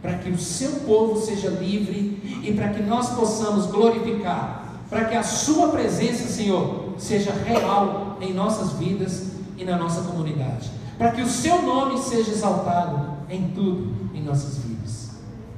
para 0.00 0.14
que 0.14 0.30
o 0.30 0.38
Seu 0.38 0.72
povo 0.86 1.20
seja 1.20 1.48
livre 1.48 2.40
e 2.42 2.52
para 2.54 2.70
que 2.70 2.82
nós 2.82 3.10
possamos 3.10 3.66
glorificar 3.66 4.61
para 4.92 5.06
que 5.06 5.16
a 5.16 5.22
Sua 5.22 5.68
presença, 5.68 6.28
Senhor, 6.28 6.92
seja 6.98 7.32
real 7.32 8.18
em 8.20 8.34
nossas 8.34 8.72
vidas 8.72 9.28
e 9.56 9.64
na 9.64 9.78
nossa 9.78 10.02
comunidade, 10.02 10.70
para 10.98 11.12
que 11.12 11.22
o 11.22 11.26
Seu 11.26 11.62
nome 11.62 11.98
seja 11.98 12.30
exaltado 12.30 13.16
em 13.30 13.48
tudo 13.54 13.90
em 14.14 14.22
nossas 14.22 14.58
vidas. 14.58 15.12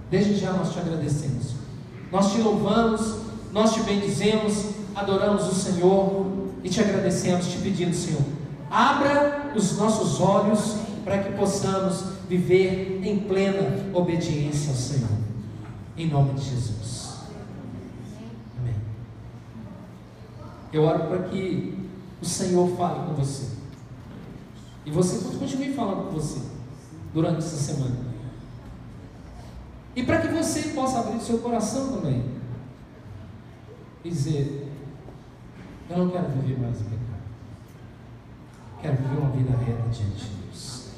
Desde 0.09 0.37
já 0.37 0.53
nós 0.53 0.72
te 0.72 0.78
agradecemos, 0.78 1.57
nós 2.12 2.30
te 2.30 2.41
louvamos, 2.41 3.16
nós 3.53 3.74
te 3.74 3.80
bendizemos, 3.82 4.66
adoramos 4.95 5.49
o 5.49 5.55
Senhor 5.55 6.26
e 6.62 6.68
te 6.68 6.80
agradecemos, 6.80 7.49
te 7.49 7.59
pedindo, 7.59 7.93
Senhor, 7.93 8.22
abra 8.70 9.53
os 9.57 9.76
nossos 9.76 10.20
olhos 10.20 10.76
para 11.05 11.18
que 11.18 11.32
possamos 11.32 12.05
viver 12.28 13.01
em 13.03 13.18
plena 13.18 13.85
obediência 13.93 14.70
ao 14.70 14.76
Senhor. 14.76 15.11
Em 15.97 16.07
nome 16.07 16.35
de 16.35 16.45
Jesus. 16.51 17.03
Eu 20.75 20.83
oro 20.83 21.07
para 21.07 21.29
que 21.29 21.89
o 22.20 22.25
Senhor 22.25 22.77
fale 22.77 23.07
com 23.07 23.14
você. 23.14 23.55
E 24.85 24.91
você 24.91 25.39
continue 25.39 25.72
falando 25.72 26.09
com 26.09 26.14
você 26.14 26.41
durante 27.12 27.39
essa 27.39 27.57
semana. 27.57 27.95
E 29.95 30.03
para 30.03 30.20
que 30.20 30.29
você 30.35 30.70
possa 30.70 30.99
abrir 30.99 31.20
seu 31.20 31.39
coração 31.39 31.93
também. 31.93 32.25
E 34.03 34.09
dizer: 34.09 34.68
Eu 35.89 35.99
não 35.99 36.11
quero 36.11 36.29
viver 36.31 36.59
mais 36.59 36.81
o 36.81 36.85
pecado. 36.85 37.05
Quero 38.83 38.97
viver 38.97 39.16
uma 39.16 39.31
vida 39.31 39.57
reta 39.57 39.89
diante 39.91 40.25
de 40.25 40.31
Deus. 40.43 40.89